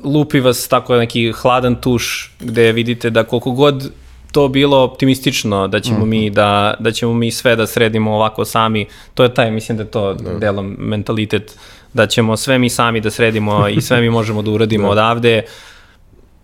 lupi 0.05 0.41
vas 0.41 0.69
tako 0.69 0.97
neki 0.97 1.33
hladan 1.33 1.75
tuš 1.81 2.33
gde 2.41 2.73
vidite 2.73 3.11
da 3.11 3.25
koliko 3.25 3.51
god 3.51 3.93
to 4.33 4.49
bilo 4.49 4.83
optimistično 4.83 5.69
da 5.69 5.81
ćemo 5.81 5.99
mm 5.99 6.03
-hmm. 6.03 6.07
mi 6.07 6.31
da 6.31 6.75
da 6.79 6.93
ćemo 6.93 7.15
mi 7.15 7.31
sve 7.31 7.57
da 7.57 7.67
sredimo 7.67 8.15
ovako 8.15 8.45
sami. 8.45 8.87
To 9.15 9.23
je 9.23 9.35
taj 9.35 9.51
mislim 9.51 9.79
da 9.79 9.85
je 9.85 9.91
to 9.91 10.15
da. 10.15 10.39
delom 10.39 10.77
mentalitet 10.79 11.59
da 11.93 12.07
ćemo 12.07 12.37
sve 12.37 12.59
mi 12.59 12.69
sami 12.69 13.01
da 13.01 13.11
sredimo 13.11 13.69
i 13.69 13.81
sve 13.81 14.01
mi 14.01 14.11
možemo 14.11 14.43
da 14.43 14.51
uradimo 14.51 14.85
da. 14.89 14.91
odavde. 14.91 15.43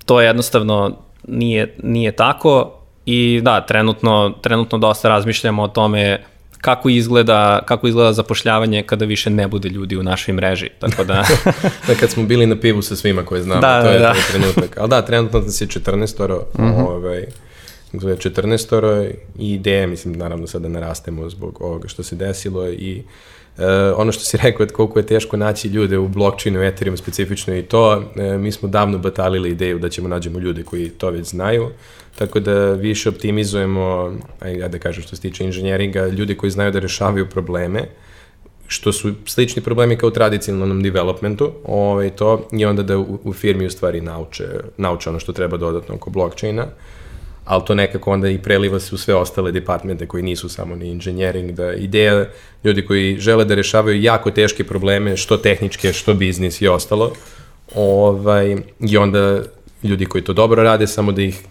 To 0.04 0.20
je 0.20 0.26
jednostavno 0.26 0.96
nije 1.28 1.76
nije 1.82 2.12
tako 2.12 2.81
i 3.06 3.40
da 3.42 3.66
trenutno 3.66 4.34
trenutno 4.42 4.78
dosta 4.78 5.08
razmišljamo 5.08 5.62
o 5.62 5.68
tome 5.68 6.24
kako 6.60 6.88
izgleda, 6.88 7.62
kako 7.66 7.88
izgleda 7.88 8.12
zapošljavanje 8.12 8.82
kada 8.82 9.04
više 9.04 9.30
ne 9.30 9.48
bude 9.48 9.68
ljudi 9.68 9.96
u 9.96 10.02
našoj 10.02 10.34
mreži. 10.34 10.68
Tako 10.78 11.04
da... 11.04 11.24
da 11.86 11.94
kad 12.00 12.10
smo 12.10 12.22
bili 12.22 12.46
na 12.46 12.56
pivu 12.56 12.82
sa 12.82 12.96
svima 12.96 13.24
koje 13.24 13.42
znamo, 13.42 13.60
da, 13.60 13.82
to 13.82 13.88
je 13.88 13.98
da. 13.98 14.14
trenutak. 14.30 14.78
Ali 14.78 14.90
da, 14.90 15.02
trenutno 15.02 15.40
nas 15.40 15.60
je 15.60 15.66
14 15.66 16.22
oro, 16.22 16.46
mm 16.58 16.62
-hmm. 16.62 16.86
ovaj, 16.88 17.26
14 17.92 18.76
oro 18.76 19.02
i 19.04 19.14
ideje, 19.38 19.86
mislim, 19.86 20.14
naravno 20.14 20.46
sada 20.46 20.68
ne 20.68 20.80
rastemo 20.80 21.30
zbog 21.30 21.58
ovoga 21.60 21.88
što 21.88 22.02
se 22.02 22.16
desilo 22.16 22.68
i 22.68 23.02
Uh, 23.02 23.10
ono 23.96 24.12
što 24.12 24.24
si 24.24 24.36
rekao, 24.42 24.66
koliko 24.72 24.98
je 24.98 25.06
teško 25.06 25.36
naći 25.36 25.68
ljude 25.68 25.98
u 25.98 26.08
blockchainu, 26.08 26.62
Ethereum 26.62 26.96
specifično 26.96 27.56
i 27.56 27.62
to, 27.62 27.96
uh, 27.96 28.40
mi 28.40 28.52
smo 28.52 28.68
davno 28.68 28.98
batalili 28.98 29.50
ideju 29.50 29.78
da 29.78 29.88
ćemo 29.88 30.08
nađemo 30.08 30.38
ljude 30.38 30.62
koji 30.62 30.88
to 30.88 31.10
već 31.10 31.26
znaju, 31.26 31.70
tako 32.18 32.40
da 32.40 32.72
više 32.72 33.08
optimizujemo, 33.08 34.12
ajde 34.40 34.68
da 34.68 34.78
kažem 34.78 35.02
što 35.02 35.16
se 35.16 35.22
tiče 35.22 35.44
inženjeringa, 35.44 36.06
ljudi 36.06 36.36
koji 36.36 36.50
znaju 36.50 36.70
da 36.70 36.78
rešavaju 36.78 37.28
probleme, 37.28 37.88
što 38.66 38.92
su 38.92 39.12
slični 39.26 39.62
problemi 39.62 39.96
kao 39.96 40.08
u 40.08 40.12
tradicionalnom 40.12 40.82
developmentu, 40.82 41.52
ovaj, 41.64 42.10
to, 42.10 42.48
i 42.52 42.64
onda 42.64 42.82
da 42.82 42.98
u, 42.98 43.18
u 43.24 43.32
firmi 43.32 43.66
u 43.66 43.70
stvari 43.70 44.00
nauče, 44.00 44.48
nauče 44.76 45.10
ono 45.10 45.18
što 45.18 45.32
treba 45.32 45.56
dodatno 45.56 45.94
oko 45.94 46.10
blockchaina, 46.10 46.66
ali 47.44 47.62
to 47.66 47.74
nekako 47.74 48.12
onda 48.12 48.28
i 48.28 48.38
preliva 48.38 48.80
se 48.80 48.94
u 48.94 48.98
sve 48.98 49.14
ostale 49.14 49.52
departmente 49.52 50.06
koji 50.06 50.22
nisu 50.22 50.48
samo 50.48 50.74
ni 50.74 50.90
engineering, 50.90 51.50
da 51.50 51.72
ideja 51.72 52.26
ljudi 52.64 52.86
koji 52.86 53.16
žele 53.18 53.44
da 53.44 53.54
rešavaju 53.54 54.02
jako 54.02 54.30
teške 54.30 54.64
probleme, 54.64 55.16
što 55.16 55.36
tehničke, 55.36 55.92
što 55.92 56.14
biznis 56.14 56.60
i 56.60 56.68
ostalo, 56.68 57.12
ovaj, 57.74 58.56
i 58.80 58.96
onda 58.96 59.42
ljudi 59.82 60.06
koji 60.06 60.24
to 60.24 60.32
dobro 60.32 60.62
rade, 60.62 60.86
samo 60.86 61.12
da 61.12 61.22
ih 61.22 61.42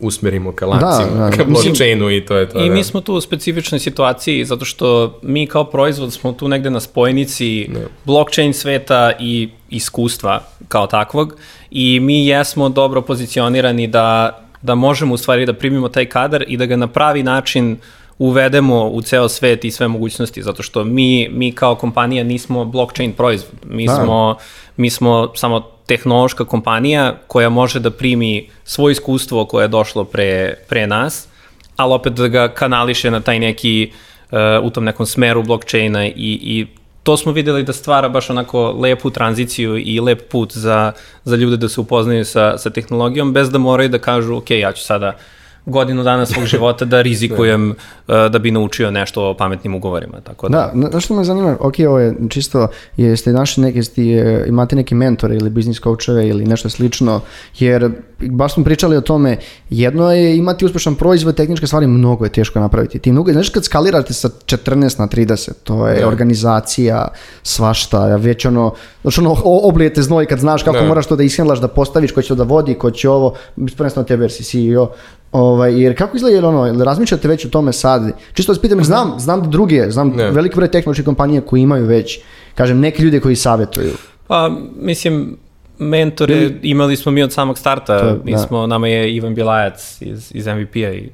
usmerimo 0.00 0.52
ka 0.52 0.66
lancima, 0.66 1.18
da, 1.18 1.30
da. 1.30 1.36
ka 1.36 1.44
blockchainu 1.44 2.10
i 2.10 2.26
to 2.26 2.36
je 2.36 2.48
to. 2.48 2.64
I 2.64 2.68
da. 2.68 2.74
mi 2.74 2.84
smo 2.84 3.00
tu 3.00 3.14
u 3.14 3.20
specifičnoj 3.20 3.78
situaciji 3.78 4.44
zato 4.44 4.64
što 4.64 5.18
mi 5.22 5.46
kao 5.46 5.64
proizvod 5.64 6.12
smo 6.12 6.32
tu 6.32 6.48
negde 6.48 6.70
na 6.70 6.80
spojnici 6.80 7.68
da. 7.68 7.80
blockchain 8.04 8.52
sveta 8.52 9.12
i 9.20 9.48
iskustva 9.70 10.42
kao 10.68 10.86
takvog 10.86 11.36
i 11.70 12.00
mi 12.00 12.26
jesmo 12.26 12.68
dobro 12.68 13.02
pozicionirani 13.02 13.86
da, 13.86 14.38
da 14.62 14.74
možemo 14.74 15.14
u 15.14 15.16
stvari 15.16 15.46
da 15.46 15.52
primimo 15.52 15.88
taj 15.88 16.06
kadar 16.06 16.44
i 16.48 16.56
da 16.56 16.66
ga 16.66 16.76
na 16.76 16.86
pravi 16.86 17.22
način 17.22 17.76
uvedemo 18.18 18.84
u 18.84 19.02
ceo 19.02 19.28
svet 19.28 19.64
i 19.64 19.70
sve 19.70 19.88
mogućnosti, 19.88 20.42
zato 20.42 20.62
što 20.62 20.84
mi, 20.84 21.28
mi 21.32 21.52
kao 21.52 21.74
kompanija 21.74 22.24
nismo 22.24 22.64
blockchain 22.64 23.12
proizvod. 23.12 23.52
Mi, 23.64 23.86
da. 23.86 23.94
smo, 23.94 24.36
mi 24.76 24.90
smo 24.90 25.32
samo 25.34 25.60
tehnološka 25.86 26.44
kompanija 26.44 27.16
koja 27.26 27.48
može 27.48 27.80
da 27.80 27.90
primi 27.90 28.48
svoje 28.64 28.92
iskustvo 28.92 29.44
koje 29.44 29.64
je 29.64 29.68
došlo 29.68 30.04
pre, 30.04 30.54
pre 30.68 30.86
nas, 30.86 31.28
ali 31.76 31.92
opet 31.94 32.12
da 32.12 32.28
ga 32.28 32.48
kanališe 32.48 33.10
na 33.10 33.20
taj 33.20 33.38
neki, 33.38 33.92
uh, 34.30 34.38
u 34.62 34.70
tom 34.70 34.84
nekom 34.84 35.06
smeru 35.06 35.42
blockchaina 35.42 36.06
i, 36.06 36.12
i 36.16 36.66
to 37.02 37.16
smo 37.16 37.32
videli 37.32 37.62
da 37.62 37.72
stvara 37.72 38.08
baš 38.08 38.30
onako 38.30 38.70
lepu 38.72 39.10
tranziciju 39.10 39.78
i 39.78 40.00
lep 40.00 40.28
put 40.30 40.52
za, 40.52 40.92
za 41.24 41.36
ljude 41.36 41.56
da 41.56 41.68
se 41.68 41.80
upoznaju 41.80 42.24
sa, 42.24 42.58
sa 42.58 42.70
tehnologijom 42.70 43.32
bez 43.32 43.50
da 43.50 43.58
moraju 43.58 43.88
da 43.88 43.98
kažu 43.98 44.36
ok, 44.36 44.50
ja 44.50 44.72
ću 44.72 44.84
sada 44.84 45.08
uh, 45.08 45.39
godinu 45.70 46.02
dana 46.02 46.26
svog 46.26 46.46
života 46.54 46.84
da 46.84 47.02
rizikujem 47.02 47.74
da. 48.08 48.28
da 48.28 48.38
bi 48.38 48.50
naučio 48.50 48.90
nešto 48.90 49.30
o 49.30 49.34
pametnim 49.34 49.74
ugovorima. 49.74 50.20
Tako 50.20 50.48
da, 50.48 50.70
da 50.74 50.90
znaš 50.90 51.04
što 51.04 51.14
me 51.14 51.24
zanima, 51.24 51.56
ok, 51.60 51.74
ovo 51.88 51.98
je 51.98 52.14
čisto, 52.28 52.68
jeste 52.96 53.32
našli 53.32 53.62
neke, 53.62 53.78
jeste, 53.78 54.02
imate 54.46 54.76
neke 54.76 54.94
mentore 54.94 55.36
ili 55.36 55.50
biznis 55.50 55.80
coacheve 55.80 56.28
ili 56.28 56.44
nešto 56.44 56.68
slično, 56.68 57.20
jer 57.58 57.90
baš 58.18 58.54
smo 58.54 58.64
pričali 58.64 58.96
o 58.96 59.00
tome, 59.00 59.36
jedno 59.70 60.12
je 60.12 60.36
imati 60.36 60.64
uspešan 60.64 60.94
proizvod, 60.94 61.36
tehničke 61.36 61.66
stvari 61.66 61.86
mnogo 61.86 62.24
je 62.24 62.32
teško 62.32 62.60
napraviti. 62.60 62.98
Ti 62.98 63.12
mnogo, 63.12 63.32
znaš 63.32 63.48
kad 63.48 63.64
skalirate 63.64 64.14
sa 64.14 64.28
14 64.28 64.98
na 64.98 65.08
30, 65.08 65.52
to 65.64 65.88
je 65.88 66.00
da. 66.00 66.08
organizacija, 66.08 67.08
svašta, 67.42 68.16
već 68.16 68.44
ono, 68.44 68.74
znači 69.02 69.20
ono 69.20 69.36
oblijete 69.44 70.02
znoj 70.02 70.26
kad 70.26 70.38
znaš 70.38 70.62
kako 70.62 70.78
da. 70.78 70.86
moraš 70.86 71.06
to 71.06 71.16
da 71.16 71.22
ishendlaš, 71.22 71.60
da 71.60 71.68
postaviš, 71.68 72.12
ko 72.12 72.22
će 72.22 72.28
to 72.28 72.34
da 72.34 72.44
vodi, 72.44 72.74
ko 72.74 72.90
će 72.90 73.08
ovo, 73.08 73.34
prvenstveno 73.76 74.06
tebe 74.06 74.24
jer 74.24 74.32
si 74.32 74.44
CEO, 74.44 74.90
Ovaj, 75.32 75.82
jer 75.82 75.98
kako 75.98 76.16
izgleda, 76.16 76.48
ono, 76.48 76.84
razmišljate 76.84 77.28
već 77.28 77.44
o 77.44 77.48
tome 77.48 77.72
sad? 77.72 78.12
Čisto 78.32 78.52
vas 78.52 78.60
pitam, 78.60 78.84
znam, 78.84 79.14
znam 79.18 79.42
da 79.42 79.48
druge, 79.48 79.90
znam 79.90 80.08
ne. 80.08 80.30
veliki 80.30 80.56
broj 80.56 80.70
tehnoloških 80.70 81.04
kompanija 81.04 81.40
koji 81.40 81.60
imaju 81.60 81.86
već, 81.86 82.18
kažem, 82.54 82.80
neki 82.80 83.02
ljude 83.02 83.20
koji 83.20 83.36
savjetuju. 83.36 83.92
Pa, 84.26 84.50
mislim, 84.80 85.36
mentore 85.78 86.34
Ili... 86.34 86.58
imali 86.62 86.96
smo 86.96 87.12
mi 87.12 87.22
od 87.22 87.32
samog 87.32 87.58
starta, 87.58 88.00
to, 88.00 88.20
mi 88.24 88.32
da. 88.32 88.38
smo, 88.38 88.66
nama 88.66 88.88
je 88.88 89.14
Ivan 89.14 89.34
Bilajac 89.34 89.96
iz, 90.00 90.32
iz 90.34 90.46
MVP-a 90.46 90.92
i 90.92 91.08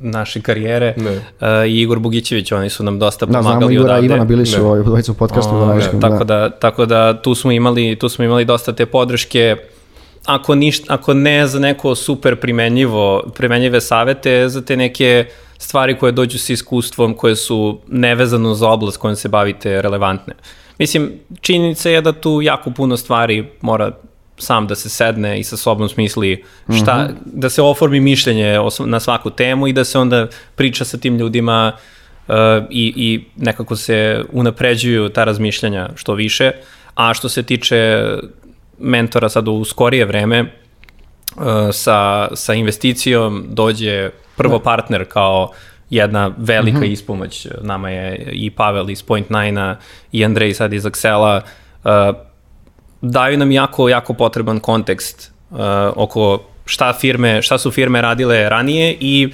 naše 0.00 0.40
karijere 0.40 0.94
ne. 0.96 1.16
uh, 1.16 1.66
i 1.68 1.80
Igor 1.80 1.98
Bugićević, 1.98 2.52
oni 2.52 2.70
su 2.70 2.84
nam 2.84 2.98
dosta 2.98 3.26
da, 3.26 3.38
pomagali 3.38 3.78
odavde. 3.78 3.78
Da, 3.78 3.86
znamo 3.86 4.04
Igora 4.04 4.16
Ivana, 4.16 4.24
bili 4.24 4.46
su 4.46 4.66
ovaj, 4.66 4.80
u 5.10 5.14
podcastu. 5.14 5.54
O, 5.54 5.74
ne, 5.74 6.00
tako, 6.00 6.24
da. 6.24 6.38
da. 6.38 6.50
tako 6.50 6.86
da 6.86 7.22
tu 7.22 7.34
smo 7.34 7.52
imali, 7.52 7.96
tu 7.96 8.08
smo 8.08 8.24
imali 8.24 8.44
dosta 8.44 8.72
te 8.72 8.86
podrške, 8.86 9.56
ako, 10.26 10.54
ništa, 10.54 10.94
ako 10.94 11.14
ne 11.14 11.46
za 11.46 11.58
neko 11.58 11.94
super 11.94 12.36
primenjivo, 12.40 13.22
primenjive 13.34 13.80
savete, 13.80 14.48
za 14.48 14.64
te 14.64 14.76
neke 14.76 15.26
stvari 15.58 15.98
koje 15.98 16.12
dođu 16.12 16.38
sa 16.38 16.52
iskustvom, 16.52 17.14
koje 17.14 17.36
su 17.36 17.80
nevezano 17.88 18.54
za 18.54 18.68
oblast 18.68 18.96
kojom 18.96 19.16
se 19.16 19.28
bavite 19.28 19.82
relevantne. 19.82 20.34
Mislim, 20.78 21.12
činjenica 21.40 21.90
je 21.90 22.00
da 22.00 22.12
tu 22.12 22.40
jako 22.42 22.70
puno 22.70 22.96
stvari 22.96 23.48
mora 23.60 23.92
sam 24.38 24.66
da 24.66 24.74
se 24.74 24.88
sedne 24.88 25.40
i 25.40 25.44
sa 25.44 25.56
sobom 25.56 25.88
smisli 25.88 26.44
šta, 26.82 26.96
mm 26.98 27.06
-hmm. 27.06 27.14
da 27.24 27.50
se 27.50 27.62
oformi 27.62 28.00
mišljenje 28.00 28.58
na 28.86 29.00
svaku 29.00 29.30
temu 29.30 29.68
i 29.68 29.72
da 29.72 29.84
se 29.84 29.98
onda 29.98 30.26
priča 30.54 30.84
sa 30.84 30.98
tim 30.98 31.18
ljudima 31.18 31.72
uh, 32.28 32.34
i, 32.70 32.92
i 32.96 33.24
nekako 33.36 33.76
se 33.76 34.24
unapređuju 34.32 35.08
ta 35.08 35.24
razmišljanja 35.24 35.88
što 35.94 36.14
više. 36.14 36.52
A 36.94 37.14
što 37.14 37.28
se 37.28 37.42
tiče 37.42 38.04
mentora 38.78 39.28
sad 39.28 39.48
u 39.48 39.64
skorije 39.64 40.04
vreme 40.04 40.40
uh, 40.40 41.44
sa, 41.72 42.28
sa 42.34 42.54
investicijom 42.54 43.44
dođe 43.48 44.10
prvo 44.36 44.58
da. 44.58 44.64
partner 44.64 45.04
kao 45.08 45.50
jedna 45.90 46.34
velika 46.38 46.78
mm 46.78 46.82
-hmm. 46.82 46.92
ispomoć. 46.92 47.46
Nama 47.60 47.90
je 47.90 48.30
i 48.32 48.50
Pavel 48.50 48.90
iz 48.90 49.02
Point 49.02 49.30
Nine-a 49.30 49.76
i 50.12 50.24
Andrej 50.24 50.54
sad 50.54 50.72
iz 50.72 50.84
Axela. 50.84 51.40
Uh, 51.84 51.90
daju 53.00 53.38
nam 53.38 53.52
jako, 53.52 53.88
jako 53.88 54.14
potreban 54.14 54.60
kontekst 54.60 55.32
uh, 55.50 55.58
oko 55.96 56.42
šta 56.64 56.92
firme, 56.92 57.42
šta 57.42 57.58
su 57.58 57.70
firme 57.70 58.02
radile 58.02 58.48
ranije 58.48 58.96
i 59.00 59.28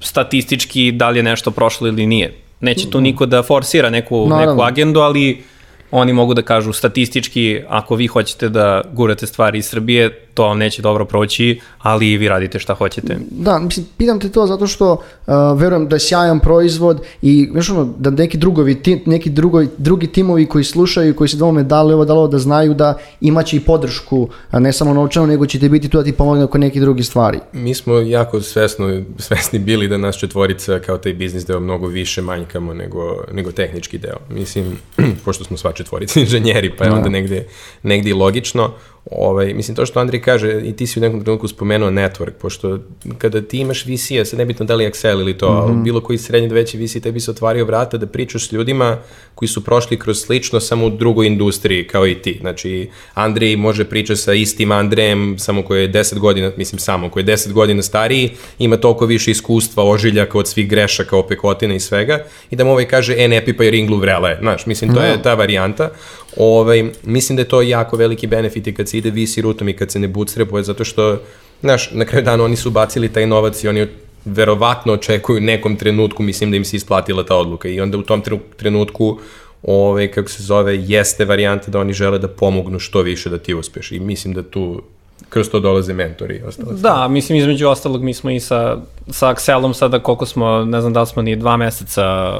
statistički 0.00 0.92
da 0.92 1.08
li 1.08 1.18
je 1.18 1.22
nešto 1.22 1.50
prošlo 1.50 1.88
ili 1.88 2.06
nije. 2.06 2.34
Neće 2.60 2.90
tu 2.90 2.98
mhm. 2.98 3.02
niko 3.02 3.26
da 3.26 3.42
forsira 3.42 3.90
neku, 3.90 4.26
Naravno. 4.28 4.52
neku 4.52 4.62
agendu, 4.62 5.00
ali 5.00 5.44
oni 5.90 6.12
mogu 6.12 6.34
da 6.34 6.42
kažu 6.42 6.72
statistički, 6.72 7.60
ako 7.68 7.94
vi 7.94 8.06
hoćete 8.06 8.48
da 8.48 8.82
gurate 8.92 9.26
stvari 9.26 9.58
iz 9.58 9.66
Srbije, 9.66 10.28
to 10.38 10.44
vam 10.44 10.58
neće 10.58 10.82
dobro 10.82 11.04
proći, 11.04 11.60
ali 11.78 12.16
vi 12.16 12.28
radite 12.28 12.58
šta 12.58 12.74
hoćete. 12.74 13.16
Da, 13.30 13.58
mislim, 13.58 13.86
pitam 13.96 14.20
te 14.20 14.28
to 14.28 14.46
zato 14.46 14.66
što 14.66 14.92
uh, 14.92 15.34
verujem 15.60 15.88
da 15.88 15.96
je 15.96 16.00
sjajan 16.00 16.40
proizvod 16.40 17.00
i 17.22 17.48
znaš 17.52 17.70
ono, 17.70 17.94
da 17.98 18.10
neki 18.10 18.38
drugovi, 18.38 18.82
ti, 18.82 19.02
neki 19.06 19.30
drugo, 19.30 19.64
drugi 19.78 20.06
timovi 20.06 20.46
koji 20.46 20.64
slušaju, 20.64 21.16
koji 21.16 21.28
se 21.28 21.36
dvome 21.36 21.62
dali 21.62 21.94
ovo, 21.94 22.04
dalo 22.04 22.28
da 22.28 22.38
znaju 22.38 22.74
da 22.74 22.98
imaće 23.20 23.56
i 23.56 23.60
podršku, 23.60 24.28
a 24.50 24.58
ne 24.58 24.72
samo 24.72 24.94
novčano, 24.94 25.26
nego 25.26 25.46
ćete 25.46 25.68
biti 25.68 25.88
tu 25.88 25.98
da 25.98 26.04
ti 26.04 26.12
pomogne 26.12 26.44
oko 26.44 26.58
neke 26.58 26.80
drugi 26.80 27.02
stvari. 27.02 27.38
Mi 27.52 27.74
smo 27.74 27.94
jako 27.94 28.40
svesno, 28.40 29.02
svesni 29.18 29.58
bili 29.58 29.88
da 29.88 29.98
nas 29.98 30.16
četvorica 30.16 30.78
kao 30.78 30.98
taj 30.98 31.14
biznis 31.14 31.46
deo 31.46 31.60
mnogo 31.60 31.86
više 31.86 32.22
manjkamo 32.22 32.74
nego, 32.74 33.24
nego 33.32 33.52
tehnički 33.52 33.98
deo. 33.98 34.18
Mislim, 34.30 34.78
pošto 35.24 35.44
smo 35.44 35.56
sva 35.56 35.72
četvorica 35.78 36.20
inženjeri, 36.24 36.70
pa 36.76 36.84
je 36.84 36.90
da. 36.90 36.96
onda 36.96 37.08
negde, 37.08 37.46
negde 37.82 38.10
i 38.10 38.12
logično. 38.12 38.72
Ovaj, 39.10 39.54
mislim, 39.54 39.76
to 39.76 39.86
što 39.86 40.00
Andri 40.00 40.22
kaže, 40.22 40.60
i 40.64 40.76
ti 40.76 40.86
si 40.86 40.98
u 40.98 41.02
nekom 41.02 41.20
trenutku 41.20 41.48
spomenuo 41.48 41.90
network, 41.90 42.32
pošto 42.40 42.78
kada 43.18 43.42
ti 43.42 43.58
imaš 43.58 43.86
VC-a, 43.86 44.24
sad 44.24 44.38
nebitno 44.38 44.66
da 44.66 44.74
li 44.74 44.84
je 44.84 44.90
Excel 44.90 45.20
ili 45.20 45.38
to, 45.38 45.50
mm 45.50 45.54
-hmm. 45.54 45.62
ali 45.62 45.72
mhm. 45.72 45.82
bilo 45.82 46.00
koji 46.00 46.18
srednji 46.18 46.48
da 46.48 46.54
veći 46.54 46.78
VC, 46.78 47.02
tebi 47.02 47.20
se 47.20 47.30
otvario 47.30 47.64
vrata 47.64 47.98
da 47.98 48.06
pričaš 48.06 48.48
s 48.48 48.52
ljudima 48.52 48.98
koji 49.34 49.48
su 49.48 49.64
prošli 49.64 49.98
kroz 49.98 50.18
slično 50.20 50.60
samo 50.60 50.86
u 50.86 50.90
drugoj 50.90 51.26
industriji 51.26 51.86
kao 51.86 52.06
i 52.06 52.14
ti. 52.14 52.36
Znači, 52.40 52.88
Andrej 53.14 53.56
može 53.56 53.84
pričati 53.84 54.20
sa 54.20 54.32
istim 54.32 54.72
Andrejem, 54.72 55.38
samo 55.38 55.62
koji 55.62 55.82
je 55.82 55.92
10 55.92 56.18
godina, 56.18 56.52
mislim 56.56 56.78
samo, 56.78 57.10
koji 57.10 57.22
je 57.22 57.26
10 57.26 57.52
godina 57.52 57.82
stariji, 57.82 58.30
ima 58.58 58.76
toliko 58.76 59.06
više 59.06 59.30
iskustva, 59.30 59.84
ožiljaka 59.84 60.38
od 60.38 60.48
svih 60.48 60.68
grešaka, 60.68 61.16
opekotina 61.16 61.74
i 61.74 61.80
svega, 61.80 62.24
i 62.50 62.56
da 62.56 62.64
mu 62.64 62.70
ovaj 62.70 62.88
kaže, 62.88 63.14
e, 63.18 63.28
ne 63.28 63.44
pipaj 63.44 63.70
ringlu 63.70 63.96
vrele. 63.96 64.36
Znaš, 64.40 64.66
mislim, 64.66 64.94
to 64.94 65.00
no. 65.00 65.06
je 65.06 65.16
da. 65.16 65.22
ta 65.22 65.34
varijanta. 65.34 65.90
Ovaj, 66.38 66.90
mislim 67.02 67.36
da 67.36 67.42
je 67.42 67.48
to 67.48 67.62
jako 67.62 67.96
veliki 67.96 68.26
benefit 68.26 68.66
i 68.66 68.74
kad 68.74 68.88
se 68.88 68.98
ide 68.98 69.10
VC 69.10 69.38
rutom 69.38 69.68
i 69.68 69.76
kad 69.76 69.90
se 69.90 69.98
ne 69.98 70.08
bootstrapuje, 70.08 70.62
zato 70.62 70.84
što, 70.84 71.18
znaš, 71.60 71.90
na 71.90 72.04
kraju 72.04 72.24
dana 72.24 72.44
oni 72.44 72.56
su 72.56 72.70
bacili 72.70 73.12
taj 73.12 73.26
novac 73.26 73.64
i 73.64 73.68
oni 73.68 73.86
verovatno 74.24 74.92
očekuju 74.92 75.40
nekom 75.40 75.76
trenutku, 75.76 76.22
mislim 76.22 76.50
da 76.50 76.56
im 76.56 76.64
se 76.64 76.76
isplatila 76.76 77.24
ta 77.24 77.36
odluka 77.36 77.68
i 77.68 77.80
onda 77.80 77.98
u 77.98 78.02
tom 78.02 78.22
trenutku 78.56 79.18
ovaj, 79.62 80.10
kako 80.10 80.28
se 80.28 80.42
zove, 80.42 80.76
jeste 80.76 81.24
varijanta 81.24 81.70
da 81.70 81.80
oni 81.80 81.92
žele 81.92 82.18
da 82.18 82.28
pomognu 82.28 82.78
što 82.78 83.02
više 83.02 83.30
da 83.30 83.38
ti 83.38 83.54
uspeš 83.54 83.92
i 83.92 84.00
mislim 84.00 84.34
da 84.34 84.42
tu 84.42 84.82
kroz 85.28 85.48
to 85.50 85.60
dolaze 85.60 85.92
mentori 85.92 86.36
i 86.36 86.42
ostalo. 86.42 86.72
Da, 86.72 87.08
mislim 87.08 87.38
između 87.38 87.68
ostalog 87.68 88.02
mi 88.02 88.14
smo 88.14 88.30
i 88.30 88.40
sa, 88.40 88.78
sa 89.10 89.34
Axelom 89.34 89.72
sada 89.72 89.98
koliko 89.98 90.26
smo, 90.26 90.64
ne 90.64 90.80
znam 90.80 90.92
da 90.92 91.00
li 91.00 91.06
smo 91.06 91.22
ni 91.22 91.36
dva 91.36 91.56
meseca 91.56 92.34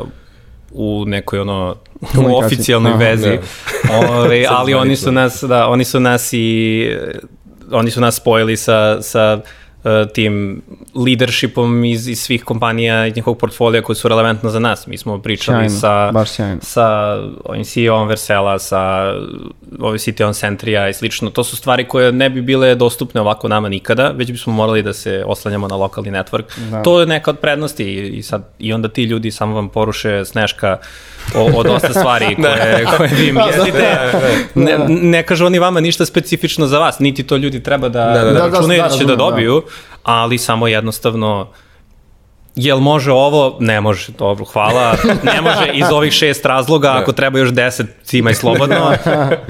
u 0.70 1.04
nekoj 1.06 1.38
ono 1.38 1.76
u 2.28 2.36
oficijalnoj 2.36 2.92
Aha, 2.92 2.98
vezi. 2.98 3.28
Da. 3.28 3.38
Ove, 4.18 4.46
ali 4.48 4.74
oni 4.74 4.96
su 4.96 5.12
nas 5.12 5.42
da 5.42 5.68
oni 5.68 5.84
su 5.84 6.00
nas 6.00 6.32
i 6.32 6.88
oni 7.70 7.90
su 7.90 8.00
nas 8.00 8.16
spojili 8.16 8.56
sa 8.56 9.02
sa 9.02 9.40
tim 10.14 10.62
leadershipom 10.94 11.84
iz, 11.84 12.08
iz 12.08 12.20
svih 12.20 12.44
kompanija 12.44 13.06
iz 13.06 13.16
njihovog 13.16 13.38
portfolija 13.38 13.82
koji 13.82 13.96
su 13.96 14.08
relevantna 14.08 14.50
za 14.50 14.58
nas. 14.58 14.86
Mi 14.86 14.98
smo 14.98 15.18
pričali 15.18 15.70
Sjajno, 15.70 16.24
sa, 16.24 16.24
sa 16.60 17.16
ovim 17.44 17.64
CEO-om 17.64 18.08
Versela, 18.08 18.58
sa 18.58 19.12
ovim 19.80 19.98
CTO-om 19.98 20.32
Centrija 20.32 20.88
i 20.88 20.94
slično. 20.94 21.30
To 21.30 21.44
su 21.44 21.56
stvari 21.56 21.84
koje 21.84 22.12
ne 22.12 22.30
bi 22.30 22.42
bile 22.42 22.74
dostupne 22.74 23.20
ovako 23.20 23.48
nama 23.48 23.68
nikada, 23.68 24.12
već 24.16 24.30
bismo 24.30 24.52
morali 24.52 24.82
da 24.82 24.92
se 24.92 25.24
oslanjamo 25.26 25.68
na 25.68 25.76
lokalni 25.76 26.10
network. 26.10 26.70
Da. 26.70 26.82
To 26.82 27.00
je 27.00 27.06
neka 27.06 27.30
od 27.30 27.38
prednosti 27.38 27.84
i, 27.84 28.08
i, 28.08 28.22
sad, 28.22 28.42
i 28.58 28.72
onda 28.72 28.88
ti 28.88 29.02
ljudi 29.02 29.30
samo 29.30 29.54
vam 29.54 29.68
poruše 29.68 30.24
sneška 30.24 30.78
o, 31.34 31.58
o 31.60 31.62
dosta 31.62 31.92
stvari 31.92 32.36
koje, 32.42 32.86
koje 32.96 33.08
vi 33.08 33.32
mislite. 33.32 33.96
Ne, 34.54 34.78
ne 34.88 35.22
kažu 35.22 35.46
oni 35.46 35.58
vama 35.58 35.80
ništa 35.80 36.06
specifično 36.06 36.66
za 36.66 36.78
vas, 36.78 36.98
niti 36.98 37.22
to 37.22 37.36
ljudi 37.36 37.62
treba 37.62 37.88
da, 37.88 38.04
Da, 38.04 38.12
da, 38.12 38.24
da, 38.24 38.32
da. 38.32 38.46
računaju 38.46 38.82
Da, 38.82 38.88
da, 38.88 38.92
da, 38.92 38.98
će 38.98 39.04
da 39.04 39.12
razumem, 39.12 39.16
da. 39.16 39.16
dobiju, 39.16 39.62
ali 40.02 40.38
samo 40.38 40.68
jednostavno 40.68 41.48
Jel 42.58 42.78
može 42.78 43.12
ovo? 43.12 43.56
Ne 43.60 43.80
može, 43.80 44.12
dobro, 44.18 44.44
hvala. 44.44 44.94
Ne 45.22 45.40
može 45.40 45.70
iz 45.74 45.84
ovih 45.92 46.12
šest 46.12 46.44
razloga, 46.44 46.92
ako 46.96 47.12
treba 47.12 47.38
još 47.38 47.52
deset, 47.52 47.86
cimaj 48.04 48.34
slobodno, 48.34 48.76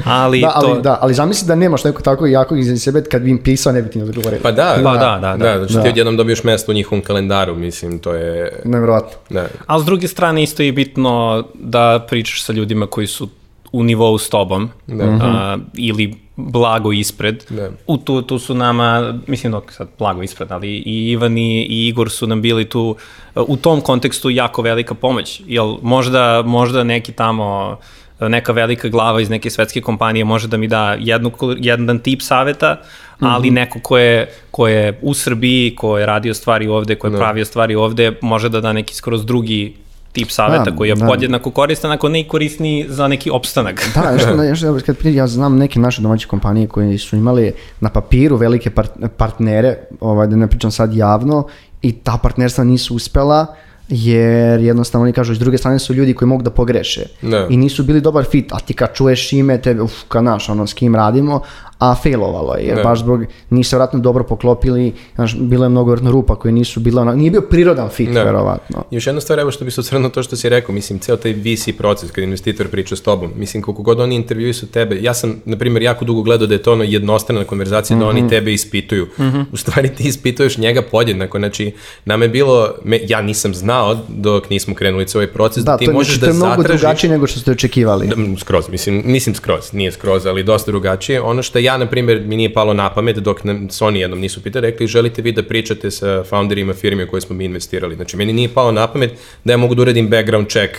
ali, 0.05 0.41
Da, 0.41 0.53
ali, 0.55 0.75
to... 0.75 0.81
da, 0.81 0.99
ali 1.01 1.15
zamisli 1.15 1.49
da 1.49 1.55
nemaš 1.55 1.85
neko 1.85 2.03
tako 2.03 2.27
jako 2.27 2.57
iza 2.57 2.77
sebe, 2.77 3.03
kad 3.03 3.23
bi 3.23 3.31
im 3.31 3.39
pisao, 3.39 3.73
ne 3.73 3.83
bi 3.83 3.91
ti 3.91 3.99
ni 3.99 4.05
odgovorio. 4.05 4.39
Pa 4.43 4.53
da, 4.53 4.77
Pa 4.85 4.93
da, 4.93 5.19
da, 5.23 5.37
da. 5.37 5.37
da, 5.37 5.59
znači 5.59 5.75
Da. 5.75 5.83
ti 5.83 5.89
odjednom 5.89 6.17
dobiješ 6.17 6.45
mesto 6.45 6.73
u 6.73 6.75
njihovom 6.75 7.05
kalendaru, 7.05 7.55
mislim, 7.55 7.99
to 7.99 8.15
je... 8.15 8.61
Nevjerojatno. 8.65 9.19
Da. 9.31 9.47
Ali 9.67 9.83
s 9.83 9.85
druge 9.85 10.09
strane 10.09 10.43
isto 10.43 10.63
je 10.63 10.73
bitno 10.73 11.45
da 11.55 12.07
pričaš 12.09 12.43
sa 12.43 12.53
ljudima 12.53 12.87
koji 12.87 13.07
su 13.07 13.29
u 13.73 13.83
nivou 13.83 14.19
s 14.19 14.31
tobom 14.31 14.71
Da. 14.87 15.05
a, 15.05 15.59
ili 15.75 16.15
blago 16.37 16.93
ispred. 16.93 17.45
Da. 17.51 17.71
U 17.87 17.97
tu, 17.97 18.23
tu 18.23 18.39
su 18.39 18.55
nama, 18.55 19.15
mislim 19.27 19.53
dok 19.53 19.73
sad 19.73 19.89
blago 19.99 20.23
ispred, 20.23 20.53
ali 20.53 20.69
i 20.69 21.11
Ivan 21.11 21.39
i, 21.39 21.63
i 21.63 21.89
Igor 21.89 22.11
su 22.11 22.27
nam 22.27 22.43
bili 22.43 22.65
tu 22.65 22.97
u 23.35 23.57
tom 23.57 23.81
kontekstu 23.81 24.31
jako 24.31 24.63
velika 24.63 24.95
pomoć. 24.95 25.43
Jel 25.47 25.77
možda, 25.83 26.43
možda 26.47 26.85
neki 26.85 27.13
tamo 27.13 27.79
neka 28.21 28.53
velika 28.53 28.89
glava 28.89 29.21
iz 29.21 29.31
neke 29.31 29.51
svetske 29.51 29.81
kompanije 29.81 30.25
može 30.25 30.49
da 30.49 30.57
mi 30.57 30.69
da 30.69 30.97
jednu, 30.99 31.33
jedan 31.59 31.99
tip 31.99 32.23
saveta, 32.23 32.81
ali 33.21 33.51
neko 33.51 33.81
ko 33.83 33.99
je, 33.99 34.33
ko 34.51 34.69
je 34.69 34.99
u 35.03 35.15
Srbiji, 35.15 35.75
ko 35.75 35.99
je 35.99 36.07
radio 36.07 36.35
stvari 36.35 36.69
ovde, 36.69 36.95
ko 36.95 37.07
je 37.07 37.17
pravio 37.17 37.45
stvari 37.45 37.75
ovde, 37.75 38.13
može 38.23 38.49
da 38.49 38.61
da 38.61 38.73
neki 38.73 38.95
skroz 38.95 39.27
drugi 39.27 39.75
tip 40.13 40.31
saveta 40.31 40.65
Da, 40.65 40.77
koji 40.77 40.89
je 40.89 40.95
da. 40.95 41.07
podjednako 41.07 41.51
koristan, 41.51 41.91
ako 41.93 42.09
ne 42.09 42.21
i 42.21 42.25
korisniji 42.25 42.87
za 42.89 43.09
neki 43.09 43.31
opstanak. 43.31 43.89
Da, 43.95 44.11
još, 44.11 44.23
još, 44.51 44.63
još 44.63 44.83
kad 44.83 44.97
prije, 44.97 45.15
ja 45.15 45.27
znam 45.27 45.57
neke 45.57 45.81
naše 45.81 46.03
domaće 46.03 46.27
kompanije 46.29 46.67
koje 46.67 46.99
su 46.99 47.17
imali 47.17 47.53
na 47.81 47.91
papiru 47.91 48.37
velike 48.37 48.71
part- 48.71 49.09
partnere, 49.09 49.77
ovaj, 50.01 50.27
da 50.27 50.37
ne 50.37 50.47
pričam 50.47 50.71
sad 50.71 50.95
javno, 50.95 51.47
i 51.83 51.93
ta 51.93 52.19
partnerstva 52.23 52.65
nisu 52.65 52.95
uspela, 52.95 53.47
jer 53.89 54.61
jednostavno 54.61 55.03
oni 55.03 55.13
kažu, 55.13 55.35
s 55.35 55.39
druge 55.39 55.59
strane 55.59 55.79
su 55.79 55.95
ljudi 55.95 56.15
koji 56.15 56.29
mogu 56.29 56.43
da 56.43 56.51
pogreše 56.51 57.03
Da. 57.23 57.47
i 57.51 57.57
nisu 57.57 57.83
bili 57.83 58.01
dobar 58.01 58.25
fit, 58.25 58.53
a 58.53 58.59
ti 58.59 58.75
kad 58.75 58.95
čuješ 58.95 59.33
ime, 59.33 59.59
tebe, 59.61 59.83
uf, 59.83 59.93
kad 60.09 60.25
naš, 60.25 60.49
ono, 60.49 60.67
s 60.67 60.75
kim 60.75 60.95
radimo, 60.95 61.41
a 61.79 61.95
failovalo 61.95 62.55
je, 62.55 62.65
jer 62.65 62.77
Da. 62.77 62.83
baš 62.83 62.99
zbog, 62.99 63.21
nisu 63.51 63.77
vratno 63.77 63.99
dobro 63.99 64.25
poklopili, 64.25 64.93
znaš, 65.15 65.37
bilo 65.37 65.65
je 65.65 65.69
mnogo 65.69 65.91
vjerojatno 65.91 66.11
rupa 66.11 66.37
koje 66.37 66.53
nisu 66.53 66.81
bile, 66.81 67.03
ono, 67.03 67.13
nije 67.13 67.31
bio 67.31 67.41
prirodan 67.41 67.89
fit, 67.89 68.11
Da. 68.11 68.23
verovatno. 68.23 68.85
Još 68.91 69.07
jedna 69.07 69.21
stvar, 69.21 69.39
evo 69.39 69.51
što 69.51 69.65
bi 69.65 69.71
se 69.71 69.81
osvrnuo 69.81 70.11
to 70.11 70.23
što 70.23 70.37
si 70.37 70.49
rekao, 70.49 70.75
mislim, 70.75 70.99
ceo 70.99 71.17
taj 71.17 71.33
VC 71.33 71.69
proces 71.79 72.11
kad 72.11 72.25
investitor 72.25 72.69
priča 72.69 72.97
s 72.97 73.01
tobom, 73.01 73.31
mislim, 73.37 73.63
koliko 73.63 73.83
god 73.83 74.01
oni 74.01 74.15
intervjuju 74.15 74.55
su 74.55 74.67
tebe, 74.67 74.99
ja 75.01 75.15
sam, 75.15 75.41
na 75.45 75.57
primjer, 75.57 75.83
jako 75.83 76.05
dugo 76.05 76.23
gledao 76.23 76.47
da 76.47 76.55
je 76.55 76.63
to 76.63 76.73
ono 76.73 76.85
jednostrana 76.85 77.45
konverzacija, 77.45 77.97
da 77.97 78.05
Mhm. 78.05 78.09
oni 78.11 78.29
tebe 78.29 78.53
ispituju. 78.53 79.07
U 79.53 79.57
stvari 79.57 79.89
ti 79.89 80.09
ispituješ 80.09 80.59
njega 80.59 80.83
podjednako, 80.83 81.39
znači, 81.39 81.73
nama 82.05 82.25
je 82.25 82.29
bilo, 82.29 82.49
me, 82.85 83.01
ja 83.05 83.23
nisam 83.23 83.55
znao 83.55 83.79
dok 84.09 84.51
nismo 84.51 84.75
krenuli 84.75 85.07
ceo 85.07 85.19
ovaj 85.19 85.27
proces, 85.29 85.65
da, 85.65 85.73
Da, 85.73 85.79
ti 85.79 85.85
to, 85.85 85.93
možeš 85.93 86.09
znači, 86.09 86.21
to 86.21 86.27
da 86.27 86.33
je 86.33 86.37
mnogo 86.37 86.63
zatražiš... 86.63 86.81
drugačije 86.81 87.11
nego 87.11 87.27
što 87.27 87.41
ste 87.41 87.51
očekivali. 87.51 88.07
Da, 88.07 88.15
skroz, 88.39 88.69
mislim, 88.69 89.03
nisam 89.07 89.35
skroz, 89.35 89.73
nije 89.73 89.93
skroz, 89.93 90.27
ali 90.27 90.43
dosta 90.43 90.71
drugačije. 90.71 91.21
Ono 91.21 91.43
što 91.43 91.59
ja, 91.69 91.77
na 91.79 91.87
primjer, 91.87 92.21
mi 92.27 92.37
nije 92.37 92.53
palo 92.53 92.75
na 92.75 92.91
pamet 92.95 93.17
dok 93.17 93.45
nam 93.45 93.69
Sony 93.69 93.97
jednom 93.97 94.21
nisu 94.21 94.43
pitali, 94.43 94.71
rekli, 94.71 94.87
želite 94.87 95.23
vi 95.23 95.33
da 95.33 95.43
pričate 95.43 95.91
sa 95.91 96.25
founderima 96.25 96.75
firme 96.75 97.05
u 97.05 97.11
koje 97.11 97.21
smo 97.21 97.37
mi 97.37 97.45
investirali. 97.45 97.97
Znači, 97.97 98.17
meni 98.17 98.33
nije 98.33 98.49
palo 98.49 98.73
na 98.73 98.87
pamet 98.87 99.13
da 99.45 99.53
ja 99.53 99.57
mogu 99.57 99.75
da 99.75 99.83
uradim 99.83 100.09
background 100.09 100.49
check 100.49 100.75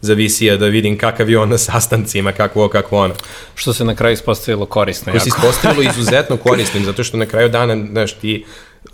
za 0.00 0.14
VC-a, 0.14 0.56
da 0.56 0.66
vidim 0.66 0.98
kakav 0.98 1.30
je 1.30 1.38
on 1.38 1.48
na 1.48 1.58
sastancima, 1.58 2.32
kakvo 2.32 2.68
kakvo 2.68 2.98
ono. 2.98 3.14
Što 3.54 3.72
se 3.72 3.84
na 3.84 3.94
kraju 3.94 4.14
ispostavilo 4.14 4.66
korisno. 4.66 5.12
Koji 5.12 5.20
se 5.20 5.28
ispostavilo 5.28 5.82
izuzetno 5.82 6.36
korisnim, 6.36 6.84
zato 6.84 7.04
što 7.04 7.16
na 7.16 7.26
kraju 7.26 7.48
dana, 7.48 7.76
znaš, 7.90 8.12
ti 8.12 8.44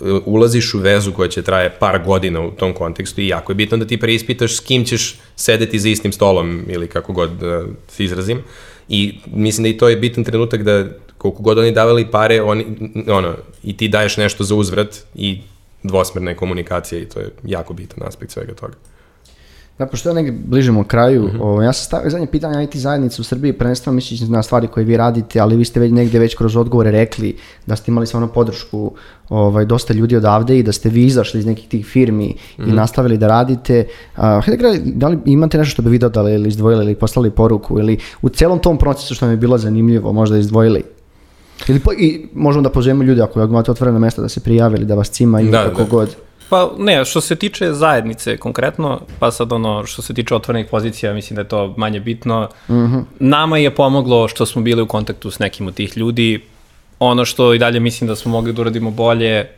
uh, 0.00 0.22
ulaziš 0.24 0.74
u 0.74 0.78
vezu 0.78 1.12
koja 1.12 1.28
će 1.28 1.42
traje 1.42 1.70
par 1.70 2.02
godina 2.04 2.40
u 2.40 2.50
tom 2.50 2.72
kontekstu 2.72 3.20
i 3.20 3.28
jako 3.28 3.52
je 3.52 3.56
bitno 3.56 3.76
da 3.76 3.86
ti 3.86 4.00
preispitaš 4.00 4.56
s 4.56 4.60
kim 4.60 4.84
ćeš 4.84 5.18
sedeti 5.36 5.78
za 5.78 5.88
istim 5.88 6.12
stolom 6.12 6.64
ili 6.68 6.88
kako 6.88 7.12
god 7.12 7.30
da 7.30 7.62
se 7.88 8.04
izrazim. 8.04 8.42
I 8.88 9.18
mislim 9.26 9.62
da 9.62 9.68
i 9.68 9.78
to 9.78 9.88
je 9.88 9.96
bitan 9.96 10.24
trenutak 10.24 10.62
da 10.62 10.84
koliko 11.24 11.42
god 11.42 11.58
oni 11.58 11.72
davali 11.72 12.10
pare, 12.10 12.42
oni, 12.42 12.64
ono, 13.08 13.34
i 13.62 13.76
ti 13.76 13.88
daješ 13.88 14.16
nešto 14.16 14.44
za 14.44 14.54
uzvrat 14.54 14.96
i 15.14 15.40
dvosmerna 15.82 16.30
je 16.30 16.36
komunikacija 16.36 17.00
i 17.00 17.04
to 17.04 17.20
je 17.20 17.30
jako 17.44 17.74
bitan 17.74 18.02
aspekt 18.06 18.32
svega 18.32 18.54
toga. 18.54 18.74
Da, 19.78 19.86
pošto 19.86 20.08
ja 20.08 20.14
negdje 20.14 20.32
bližimo 20.46 20.84
kraju, 20.84 21.30
o, 21.40 21.62
ja 21.62 21.72
sam 21.72 21.84
stavio 21.86 22.10
zadnje 22.10 22.26
pitanje 22.26 22.64
IT 22.64 22.76
zajednice 22.76 23.20
u 23.20 23.24
Srbiji, 23.24 23.52
prvenstveno 23.52 23.94
mislići 23.94 24.24
na 24.24 24.42
stvari 24.42 24.68
koje 24.68 24.84
vi 24.84 24.96
radite, 24.96 25.40
ali 25.40 25.56
vi 25.56 25.64
ste 25.64 25.80
već 25.80 25.92
negdje 25.92 26.20
već 26.20 26.34
kroz 26.34 26.56
odgovore 26.56 26.90
rekli 26.90 27.36
da 27.66 27.76
ste 27.76 27.90
imali 27.90 28.06
stvarno 28.06 28.28
podršku 28.28 28.92
ovaj, 29.28 29.64
dosta 29.64 29.94
ljudi 29.94 30.16
odavde 30.16 30.58
i 30.58 30.62
da 30.62 30.72
ste 30.72 30.88
vi 30.88 31.06
izašli 31.06 31.40
iz 31.40 31.46
nekih 31.46 31.68
tih 31.68 31.86
firmi 31.86 32.34
i 32.58 32.72
nastavili 32.72 33.18
da 33.18 33.28
radite. 33.28 33.86
A, 34.16 34.40
hajde 34.40 34.80
da 34.84 35.08
li 35.08 35.18
imate 35.24 35.58
nešto 35.58 35.72
što 35.72 35.82
bi 35.82 35.90
vi 35.90 35.98
dodali 35.98 36.34
ili 36.34 36.48
izdvojili 36.48 36.84
ili 36.84 36.94
poslali 36.94 37.30
poruku 37.30 37.78
ili 37.78 37.98
u 38.22 38.28
celom 38.28 38.58
tom 38.58 38.78
procesu 38.78 39.14
što 39.14 39.26
mi 39.26 39.32
je 39.32 39.36
bilo 39.36 39.58
zanimljivo 39.58 40.12
možda 40.12 40.38
izdvojili? 40.38 40.93
Ili 41.68 41.80
po, 41.80 41.92
i 41.92 42.26
možemo 42.34 42.62
da 42.62 42.68
pozovemo 42.70 43.02
ljude 43.02 43.22
ako 43.22 43.42
imate 43.42 43.70
otvorena 43.70 43.98
mesta 43.98 44.22
da 44.22 44.28
se 44.28 44.40
prijave 44.40 44.76
ili 44.76 44.84
da 44.84 44.94
vas 44.94 45.10
cima 45.10 45.40
i 45.40 45.50
Da, 45.50 45.64
kako 45.64 45.82
da. 45.82 45.88
god. 45.88 46.16
Pa 46.48 46.70
ne, 46.78 47.04
što 47.04 47.20
se 47.20 47.36
tiče 47.36 47.72
zajednice 47.72 48.36
konkretno, 48.36 49.00
pa 49.18 49.30
sad 49.30 49.52
ono 49.52 49.86
što 49.86 50.02
se 50.02 50.14
tiče 50.14 50.34
otvorenih 50.34 50.66
pozicija, 50.70 51.12
mislim 51.14 51.34
da 51.34 51.40
je 51.40 51.48
to 51.48 51.74
manje 51.76 52.00
bitno. 52.00 52.48
Nama 53.18 53.58
je 53.58 53.74
pomoglo 53.74 54.28
što 54.28 54.46
smo 54.46 54.62
bili 54.62 54.82
u 54.82 54.86
kontaktu 54.86 55.30
s 55.30 55.38
nekim 55.38 55.66
od 55.66 55.74
tih 55.74 55.96
ljudi. 55.96 56.40
Ono 56.98 57.24
što 57.24 57.54
i 57.54 57.58
dalje 57.58 57.80
mislim 57.80 58.08
da 58.08 58.16
smo 58.16 58.30
mogli 58.32 58.52
da 58.52 58.60
uradimo 58.60 58.90
bolje, 58.90 59.26
je, 59.26 59.48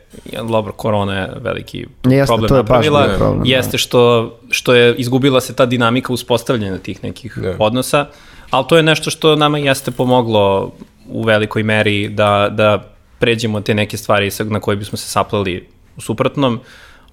dobro, 0.49 0.71
korona 0.73 1.19
je 1.19 1.29
veliki 1.41 1.85
Jeste, 2.03 2.25
problem 2.27 2.47
to 2.49 2.57
je 2.57 2.63
baš 2.63 2.69
napravila, 2.69 3.07
bio 3.07 3.17
problem, 3.17 3.39
da. 3.43 3.49
jeste 3.49 3.77
što, 3.77 4.33
što 4.49 4.73
je 4.73 4.95
izgubila 4.95 5.41
se 5.41 5.53
ta 5.53 5.65
dinamika 5.65 6.13
uspostavljanja 6.13 6.77
tih 6.77 7.03
nekih 7.03 7.37
Da. 7.37 7.55
odnosa, 7.59 8.05
ali 8.49 8.65
to 8.69 8.77
je 8.77 8.83
nešto 8.83 9.09
što 9.09 9.35
nama 9.35 9.57
jeste 9.57 9.91
pomoglo 9.91 10.71
u 11.07 11.23
velikoj 11.23 11.63
meri 11.63 12.09
da, 12.09 12.49
da 12.51 12.83
pređemo 13.19 13.61
te 13.61 13.73
neke 13.73 13.97
stvari 13.97 14.29
na 14.39 14.59
koje 14.59 14.77
bismo 14.77 14.97
se 14.97 15.09
sapleli 15.09 15.67
u 15.97 16.01
suprotnom. 16.01 16.59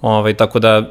Ovaj, 0.00 0.34
tako 0.34 0.58
da 0.58 0.90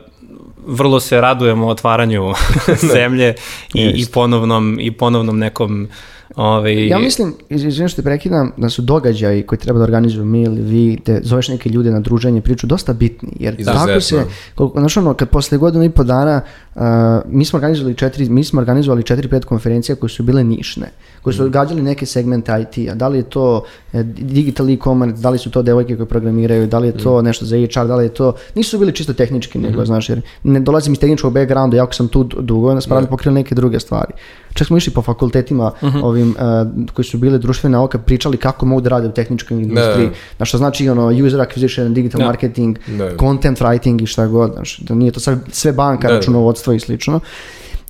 vrlo 0.67 0.99
se 0.99 1.21
radujemo 1.21 1.67
otvaranju 1.67 2.33
zemlje 2.95 3.35
i, 3.73 3.81
i, 3.95 4.05
ponovnom, 4.13 4.77
i 4.79 4.91
ponovnom 4.91 5.39
nekom 5.39 5.87
ovaj, 6.35 6.87
Ja 6.87 6.99
mislim, 6.99 7.33
iz- 7.49 7.63
izvinim 7.63 7.87
što 7.87 7.95
te 7.95 8.05
prekidam, 8.05 8.51
da 8.57 8.69
su 8.69 8.81
događaji 8.81 9.43
koji 9.43 9.59
treba 9.59 9.77
da 9.79 9.83
organizuju 9.83 10.25
mi 10.25 10.41
ili 10.41 10.61
vi, 10.61 10.99
te 11.05 11.19
zoveš 11.23 11.47
neke 11.47 11.69
ljude 11.69 11.91
na 11.91 11.99
druženje, 11.99 12.41
priču, 12.41 12.67
dosta 12.67 12.93
bitni, 12.93 13.29
jer 13.39 13.55
Izuzetno. 13.59 13.85
tako 13.87 14.01
se, 14.01 14.25
koliko, 14.55 14.79
znaš 14.79 14.97
ono, 14.97 15.13
kad 15.13 15.29
posle 15.29 15.57
godinu 15.57 15.83
i 15.83 15.89
po 15.89 16.03
dana, 16.03 16.41
uh, 16.75 16.81
mi 17.25 17.45
smo 17.45 17.57
organizovali 17.57 17.95
četiri, 17.95 18.29
mi 18.29 18.43
smo 18.43 18.59
organizovali 18.59 19.03
četiri, 19.03 19.27
pet 19.27 19.45
konferencija 19.45 19.95
koje 19.95 20.09
su 20.09 20.23
bile 20.23 20.43
nišne, 20.43 20.87
koje 21.21 21.33
su 21.33 21.43
odgađali 21.43 21.81
neke 21.81 22.05
segmente 22.05 22.51
IT-a, 22.61 22.95
da 22.95 23.07
li 23.07 23.17
je 23.17 23.23
to 23.23 23.63
e, 23.93 24.03
digital 24.03 24.69
e-commerce, 24.69 25.21
da 25.21 25.29
li 25.29 25.37
su 25.37 25.51
to 25.51 25.61
devojke 25.61 25.95
koje 25.95 26.05
programiraju, 26.05 26.67
da 26.67 26.79
li 26.79 26.87
je 26.87 26.97
to 26.97 27.21
nešto 27.21 27.45
za 27.45 27.55
HR, 27.57 27.87
da 27.87 27.95
li 27.95 28.05
je 28.05 28.09
to, 28.09 28.33
nisu 28.55 28.79
bili 28.79 28.91
čisto 28.91 29.13
tehnički, 29.13 29.59
nego, 29.59 29.85
znaš, 29.85 30.09
jer 30.09 30.21
ne 30.43 30.59
dolazim 30.59 30.93
iz 30.93 30.99
tehničkog 30.99 31.33
backgrounda, 31.33 31.77
jako 31.77 31.93
sam 31.93 32.07
tu 32.07 32.23
dugo, 32.23 32.69
onda 32.69 32.81
smo 32.81 32.95
radili 32.95 33.09
pokrili 33.09 33.35
neke 33.35 33.55
druge 33.55 33.79
stvari. 33.79 34.13
Čak 34.53 34.67
smo 34.67 34.77
išli 34.77 34.93
po 34.93 35.01
fakultetima 35.01 35.71
ovim 36.03 36.29
uh, 36.29 36.93
koji 36.93 37.05
su 37.05 37.17
bile 37.17 37.37
društvene 37.37 37.77
nauke, 37.77 37.97
pričali 37.97 38.37
kako 38.37 38.65
mogu 38.65 38.81
da 38.81 38.89
rade 38.89 39.07
u 39.07 39.11
tehničkoj 39.11 39.61
industriji. 39.61 40.09
Znaš, 40.37 40.49
što 40.49 40.57
znači 40.57 40.89
ono 40.89 41.07
user 41.07 41.39
acquisition, 41.39 41.93
digital 41.93 42.19
Da. 42.19 42.25
marketing, 42.25 42.77
Da. 42.87 43.17
content 43.19 43.59
writing 43.59 44.03
i 44.03 44.05
šta 44.05 44.27
god. 44.27 44.53
Znaš, 44.53 44.79
da 44.79 44.95
nije 44.95 45.11
to 45.11 45.19
sve, 45.19 45.37
sve 45.51 45.71
banka, 45.71 46.07
Da, 46.07 46.13
da. 46.13 46.21
Računovodstvo 46.63 46.73
i 46.73 46.79
slično. 46.79 47.19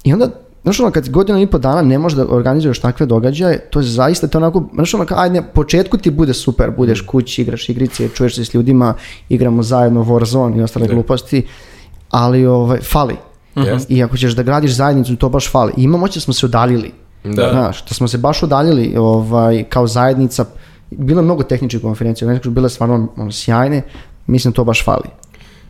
I 0.03 0.13
onda 0.13 0.29
Znaš 0.63 0.79
ono, 0.79 0.91
kad 0.91 1.09
godinu 1.09 1.41
i 1.41 1.47
po 1.47 1.57
dana 1.59 1.81
ne 1.81 1.97
možeš 1.99 2.17
da 2.17 2.25
organizuješ 2.29 2.79
takve 2.79 3.05
događaje, 3.05 3.59
to 3.69 3.79
je 3.79 3.83
zaista, 3.83 4.27
to 4.27 4.37
onako, 4.37 4.63
znaš 4.73 4.93
ono, 4.93 5.05
kao, 5.05 5.17
ajde, 5.19 5.41
na 5.41 5.47
početku 5.47 5.97
ti 5.97 6.09
bude 6.09 6.33
super, 6.33 6.71
budeš 6.71 7.01
kući, 7.01 7.41
igraš 7.41 7.69
igrice, 7.69 8.07
čuješ 8.15 8.35
se 8.35 8.45
s 8.45 8.53
ljudima, 8.53 8.93
igramo 9.29 9.63
zajedno 9.63 10.03
Warzone 10.03 10.57
i 10.57 10.61
ostale 10.61 10.87
gluposti, 10.87 11.43
ali 12.09 12.45
ovaj, 12.45 12.79
fali. 12.79 13.17
Jeste. 13.55 13.93
I 13.93 14.03
ako 14.03 14.17
ćeš 14.17 14.35
da 14.35 14.43
gradiš 14.43 14.71
zajednicu, 14.71 15.15
to 15.15 15.29
baš 15.29 15.51
fali. 15.51 15.73
I 15.77 15.83
imamo 15.83 16.07
će 16.07 16.19
da 16.19 16.23
smo 16.23 16.33
se 16.33 16.45
udaljili. 16.45 16.91
Da. 17.23 17.49
Znaš, 17.51 17.83
da 17.85 17.93
smo 17.93 18.07
se 18.07 18.17
baš 18.17 18.43
udaljili 18.43 18.95
ovaj, 18.97 19.63
kao 19.69 19.87
zajednica. 19.87 20.45
Bilo 20.91 21.19
je 21.19 21.25
mnogo 21.25 21.43
tehničkih 21.43 21.81
konferencija, 21.81 22.27
neke 22.27 22.43
su 22.43 22.51
bile 22.51 22.69
stvarno 22.69 23.07
ono, 23.17 23.31
sjajne, 23.31 23.81
mislim 24.27 24.51
da 24.51 24.55
to 24.55 24.63
baš 24.63 24.85
fali. 24.85 25.22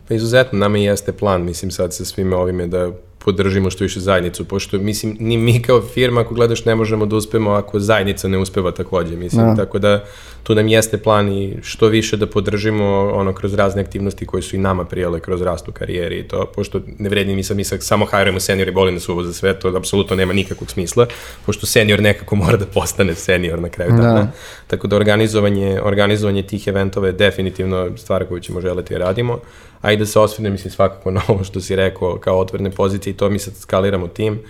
Pa 0.08 0.14
izuzetno, 0.14 0.58
nama 0.58 0.78
i 0.78 0.84
jeste 0.84 1.12
plan, 1.12 1.44
mislim 1.44 1.70
sad 1.70 1.94
sa 1.94 2.04
svime 2.04 2.36
ovime 2.36 2.66
da 2.66 2.90
podržimo 3.24 3.70
što 3.70 3.84
više 3.84 4.00
zajednicu, 4.00 4.44
pošto 4.44 4.78
mislim 4.78 5.16
ni 5.20 5.36
mi 5.36 5.62
kao 5.62 5.82
firma 5.82 6.20
ako 6.20 6.34
gledaš 6.34 6.64
ne 6.64 6.74
možemo 6.74 7.06
da 7.06 7.16
uspemo 7.16 7.50
ako 7.50 7.80
zajednica 7.80 8.28
ne 8.28 8.38
uspeva 8.38 8.70
takođe, 8.70 9.16
mislim, 9.16 9.46
Da. 9.46 9.56
tako 9.56 9.78
da 9.78 10.04
tu 10.42 10.54
nam 10.54 10.68
jeste 10.68 10.98
plan 10.98 11.28
i 11.32 11.56
što 11.62 11.88
više 11.88 12.16
da 12.16 12.26
podržimo 12.26 13.10
ono 13.14 13.32
kroz 13.32 13.54
razne 13.54 13.82
aktivnosti 13.82 14.26
koje 14.26 14.42
su 14.42 14.56
i 14.56 14.58
nama 14.58 14.84
prijele 14.84 15.20
kroz 15.20 15.42
rast 15.42 15.68
u 15.68 15.72
karijeri 15.72 16.18
i 16.18 16.28
to, 16.28 16.46
pošto 16.54 16.80
ne 16.98 17.08
vredi 17.08 17.34
mi 17.34 17.42
sad 17.42 17.56
mi 17.56 17.64
sad 17.64 17.82
samo 17.82 18.04
hajrujemo 18.04 18.40
senior 18.40 18.68
i 18.68 18.72
boli 18.72 18.92
nas 18.92 19.08
uvo 19.08 19.22
za 19.22 19.32
sve, 19.32 19.58
to 19.58 19.68
apsolutno 19.76 20.16
nema 20.16 20.32
nikakvog 20.32 20.70
smisla, 20.70 21.06
pošto 21.46 21.66
senior 21.66 22.00
nekako 22.02 22.36
mora 22.36 22.56
da 22.56 22.66
postane 22.66 23.14
senior 23.14 23.58
na 23.60 23.68
kraju 23.68 23.90
Da. 23.90 23.96
dana. 24.02 24.28
Tako 24.66 24.86
da 24.86 24.96
organizovanje, 24.96 25.80
organizovanje 25.82 26.42
tih 26.42 26.66
eventova 26.68 27.06
je 27.06 27.12
definitivno 27.12 27.96
stvar 27.96 28.24
koju 28.26 28.40
ćemo 28.40 28.60
želeti 28.60 28.94
da 28.94 28.98
radimo. 28.98 29.38
A 29.84 29.92
i 29.92 29.96
da 29.96 30.06
se 30.06 30.18
osvrne, 30.18 30.50
mislim, 30.50 30.70
svakako 30.70 31.10
na 31.10 31.20
ovo 31.28 31.44
što 31.44 31.60
si 31.60 31.76
rekao 31.76 32.18
kao 32.18 32.38
otvorene 32.38 32.70
pozicije 32.70 33.10
i 33.10 33.16
to 33.16 33.30
mi 33.30 33.38
sad 33.38 33.54
skaliramo 33.56 34.08
tim. 34.08 34.40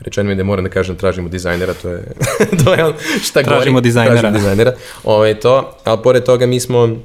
Rečeno 0.00 0.26
mi 0.26 0.32
je 0.32 0.36
da 0.36 0.44
moram 0.44 0.64
da 0.64 0.70
kažem 0.70 0.96
tražimo 0.96 1.28
dizajnera, 1.28 1.74
to 1.74 1.88
je, 1.88 2.02
to 2.64 2.74
je 2.74 2.84
on 2.84 2.92
šta 3.22 3.42
Tražimo 3.42 3.74
gori. 3.74 3.82
dizajnera. 3.82 4.20
Tražimo 4.20 4.38
dizajnera. 4.38 4.72
Ove, 5.04 5.34
to, 5.40 5.76
ali 5.84 5.98
pored 6.02 6.24
toga 6.24 6.46
mi 6.46 6.60
smo 6.60 6.96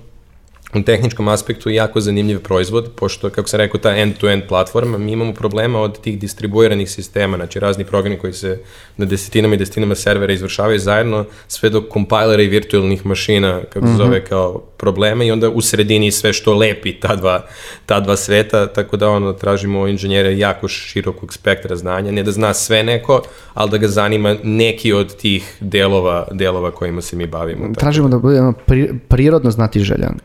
u 0.75 0.81
tehničkom 0.83 1.27
aspektu 1.27 1.69
jako 1.69 2.01
zanimljiv 2.01 2.39
proizvod, 2.39 2.91
pošto, 2.95 3.29
kako 3.29 3.47
sam 3.47 3.57
rekao, 3.57 3.79
ta 3.79 3.95
end-to-end 3.95 4.43
platforma, 4.47 4.97
mi 4.97 5.11
imamo 5.11 5.33
problema 5.33 5.79
od 5.79 6.01
tih 6.01 6.19
distribuiranih 6.19 6.91
sistema, 6.91 7.37
znači 7.37 7.59
razni 7.59 7.85
programi 7.85 8.17
koji 8.17 8.33
se 8.33 8.59
na 8.97 9.05
desetinama 9.05 9.55
i 9.55 9.57
desetinama 9.57 9.95
servera 9.95 10.33
izvršavaju 10.33 10.79
zajedno, 10.79 11.25
sve 11.47 11.69
do 11.69 11.81
kompajlera 11.81 12.43
i 12.43 12.47
virtualnih 12.47 13.05
mašina, 13.05 13.61
kako 13.69 13.87
se 13.87 13.93
zove, 13.93 14.25
kao 14.25 14.59
probleme 14.77 15.27
i 15.27 15.31
onda 15.31 15.49
u 15.49 15.61
sredini 15.61 16.11
sve 16.11 16.33
što 16.33 16.53
lepi 16.53 16.99
ta 16.99 17.15
dva, 17.15 17.45
ta 17.85 17.99
dva 17.99 18.15
sveta, 18.15 18.67
tako 18.67 18.97
da 18.97 19.09
ono, 19.09 19.33
tražimo 19.33 19.87
inženjere 19.87 20.37
jako 20.37 20.67
širokog 20.67 21.33
spektra 21.33 21.75
znanja, 21.75 22.11
ne 22.11 22.23
da 22.23 22.31
zna 22.31 22.53
sve 22.53 22.83
neko, 22.83 23.21
ali 23.53 23.71
da 23.71 23.77
ga 23.77 23.87
zanima 23.87 24.35
neki 24.43 24.93
od 24.93 25.15
tih 25.15 25.57
delova, 25.59 26.27
delova 26.31 26.71
kojima 26.71 27.01
se 27.01 27.15
mi 27.15 27.27
bavimo. 27.27 27.61
Tako 27.61 27.79
Tražimo 27.79 28.09
da 28.09 28.19
bude 28.19 28.39
ono, 28.39 28.53
pri, 28.53 28.93
prirodno 29.07 29.51
znati 29.51 29.79
željan. 29.79 30.19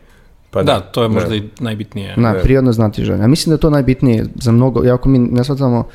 Pa 0.55 0.63
Da, 0.63 0.79
to 0.81 1.03
je 1.03 1.09
možda 1.09 1.35
i 1.35 1.43
najbitnije. 1.59 2.13
Na, 2.17 2.33
Da. 2.33 2.39
prirodno 2.39 2.71
znati 2.71 3.03
željan. 3.03 3.21
Ja 3.21 3.27
mislim 3.27 3.51
da 3.51 3.55
je 3.55 3.59
to 3.59 3.69
najbitnije 3.69 4.25
za 4.35 4.51
mnogo, 4.51 4.85
iako 4.85 5.09
mi 5.09 5.19
ne 5.19 5.43
shvatamo 5.43 5.87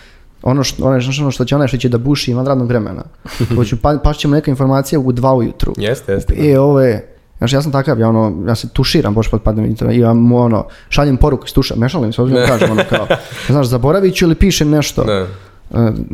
ono 0.42 0.64
što, 0.64 0.84
ono, 0.84 1.00
što- 1.02 1.22
ono 1.22 1.30
što 1.30 1.44
će 1.44 1.54
onaj 1.54 1.68
što 1.68 1.76
će 1.76 1.88
da 1.88 1.98
buši 1.98 2.34
van 2.34 2.46
radnog 2.46 2.68
vremena. 2.68 3.02
Hoću, 3.56 3.76
pa, 3.76 3.98
pašće 4.04 4.28
mu 4.28 4.34
neka 4.34 4.50
informacija 4.50 5.00
u 5.00 5.12
dva 5.12 5.34
ujutru. 5.34 5.72
Jeste, 5.78 6.12
jeste. 6.12 6.34
E, 6.40 6.58
ovo 6.58 6.80
je, 6.80 7.06
Znaš, 7.38 7.52
ja 7.52 7.62
sam 7.62 7.72
takav, 7.72 7.98
ja, 8.00 8.08
ono, 8.08 8.44
ja 8.48 8.54
se 8.54 8.68
tuširam, 8.68 9.14
baš 9.14 9.28
pod 9.28 9.42
padem 9.42 9.64
i 9.90 9.98
ja 9.98 10.14
mu 10.14 10.38
ono, 10.38 10.66
šaljem 10.88 11.16
poruku 11.16 11.44
iz 11.46 11.54
tuša, 11.54 11.74
ne 11.76 11.88
šalim 11.88 12.12
se, 12.12 12.22
ozbiljno 12.22 12.46
kažem, 12.46 12.70
ono 12.70 12.82
kao, 12.88 13.06
znaš, 13.48 13.66
zaboravit 13.66 14.14
ću 14.14 14.24
ili 14.24 14.34
pišem 14.34 14.70
nešto, 14.70 15.04
Da. 15.04 15.26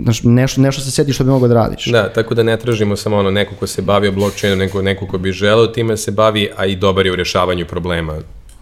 Znaš, 0.03 0.23
nešto, 0.23 0.61
nešto 0.61 0.81
se 0.83 0.91
seti 0.91 1.13
što 1.13 1.25
bi 1.25 1.31
mogao 1.31 1.49
da 1.49 1.55
radiš. 1.55 1.87
Da, 1.87 2.13
tako 2.13 2.35
da 2.35 2.43
ne 2.43 2.57
tražimo 2.57 2.97
samo 2.97 3.17
ono 3.17 3.31
neko 3.31 3.55
ko 3.55 3.67
se 3.67 3.83
bavi 3.83 4.11
blockchainom, 4.11 4.59
neko, 4.59 4.83
neko 4.83 5.07
ko 5.07 5.19
bi 5.19 5.33
želeo 5.33 5.67
time 5.67 5.93
da 5.93 5.97
se 5.97 6.11
bavi, 6.11 6.51
a 6.57 6.67
i 6.67 6.77
dobar 6.77 7.07
je 7.07 7.13
u 7.13 7.17
rješavanju 7.17 7.67
problema 7.67 8.15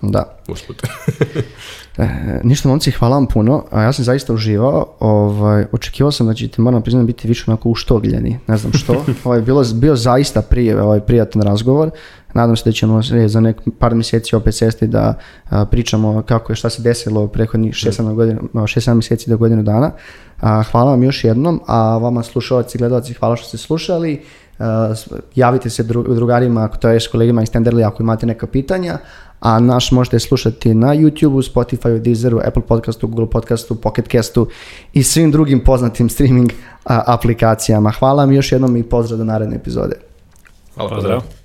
Da. 0.03 0.39
usput. 0.49 0.83
E, 1.99 2.41
ništa 2.45 2.69
momci, 2.69 2.91
hvala 2.91 3.17
vam 3.17 3.27
puno, 3.27 3.65
a 3.71 3.83
ja 3.83 3.93
sam 3.93 4.05
zaista 4.05 4.33
uživao, 4.33 4.87
ovaj, 5.01 5.65
očekivao 5.73 6.13
sam 6.13 6.27
da 6.27 6.35
ćete, 6.35 6.63
moram 6.63 6.83
priznati, 6.83 7.07
biti 7.07 7.29
više 7.29 7.45
onako 7.47 7.69
uštogljeni, 7.69 8.39
ne 8.47 8.57
znam 8.57 8.73
što, 8.73 9.05
ovaj, 9.25 9.41
bilo, 9.41 9.65
bio 9.75 9.97
zaista 9.97 10.43
prije, 10.43 10.83
ovaj, 10.83 11.01
prijatan 11.01 11.43
razgovor, 11.43 11.91
nadam 12.35 12.57
se 12.57 12.63
da 12.65 12.73
ćemo 12.73 13.01
za 13.27 13.41
nek 13.41 13.57
par 13.79 13.95
mjeseci 13.95 14.37
opet 14.37 14.55
sesti 14.55 14.87
da 14.87 15.15
a, 15.51 15.65
pričamo 15.65 16.23
kako 16.23 16.53
je, 16.53 16.57
šta 16.57 16.71
se 16.71 16.83
desilo 16.83 17.27
prethodnih 17.27 17.75
6-7 17.75 18.15
godina, 18.15 18.41
6-7 18.53 18.95
mjeseci 18.95 19.31
do 19.31 19.37
godinu 19.37 19.63
dana. 19.63 19.91
Hvala 20.41 20.91
vam 20.91 21.03
još 21.03 21.25
jednom, 21.25 21.61
a 21.67 21.99
vama 21.99 22.23
slušalci 22.23 22.79
i 22.79 22.79
gledalci 22.79 23.15
hvala 23.15 23.37
što 23.37 23.49
ste 23.49 23.59
slušali. 23.59 24.23
Javite 25.35 25.71
se 25.71 25.85
dru- 25.85 26.15
drugarima, 26.15 26.65
ako 26.65 26.77
to 26.77 26.89
je 26.89 27.01
s 27.01 27.09
kolegima 27.09 27.43
iz 27.43 27.51
Tenderly 27.51 27.87
ako 27.87 28.03
imate 28.03 28.27
neka 28.27 28.47
pitanja, 28.47 28.99
a 29.41 29.61
naš 29.61 29.91
možete 29.93 30.19
slušati 30.19 30.75
na 30.75 30.95
YouTubeu, 30.95 31.53
Spotify, 31.53 31.99
Deezeru, 31.99 32.41
Apple 32.47 32.63
podcastu, 32.63 33.07
Google 33.07 33.31
podcastu, 33.31 33.75
Pocket 33.75 34.09
castu 34.11 34.49
i 34.93 35.03
svim 35.03 35.31
drugim 35.31 35.65
poznatim 35.65 36.09
streaming 36.09 36.53
aplikacijama. 36.85 37.91
Hvala 37.91 38.23
vam 38.23 38.33
još 38.33 38.53
jednom 38.53 38.77
i 38.77 38.83
pozdrav 38.83 39.19
do 39.19 39.25
naredne 39.25 39.57
epizode. 39.57 39.97
Hvala, 40.75 40.91
Pozdrav. 40.91 41.44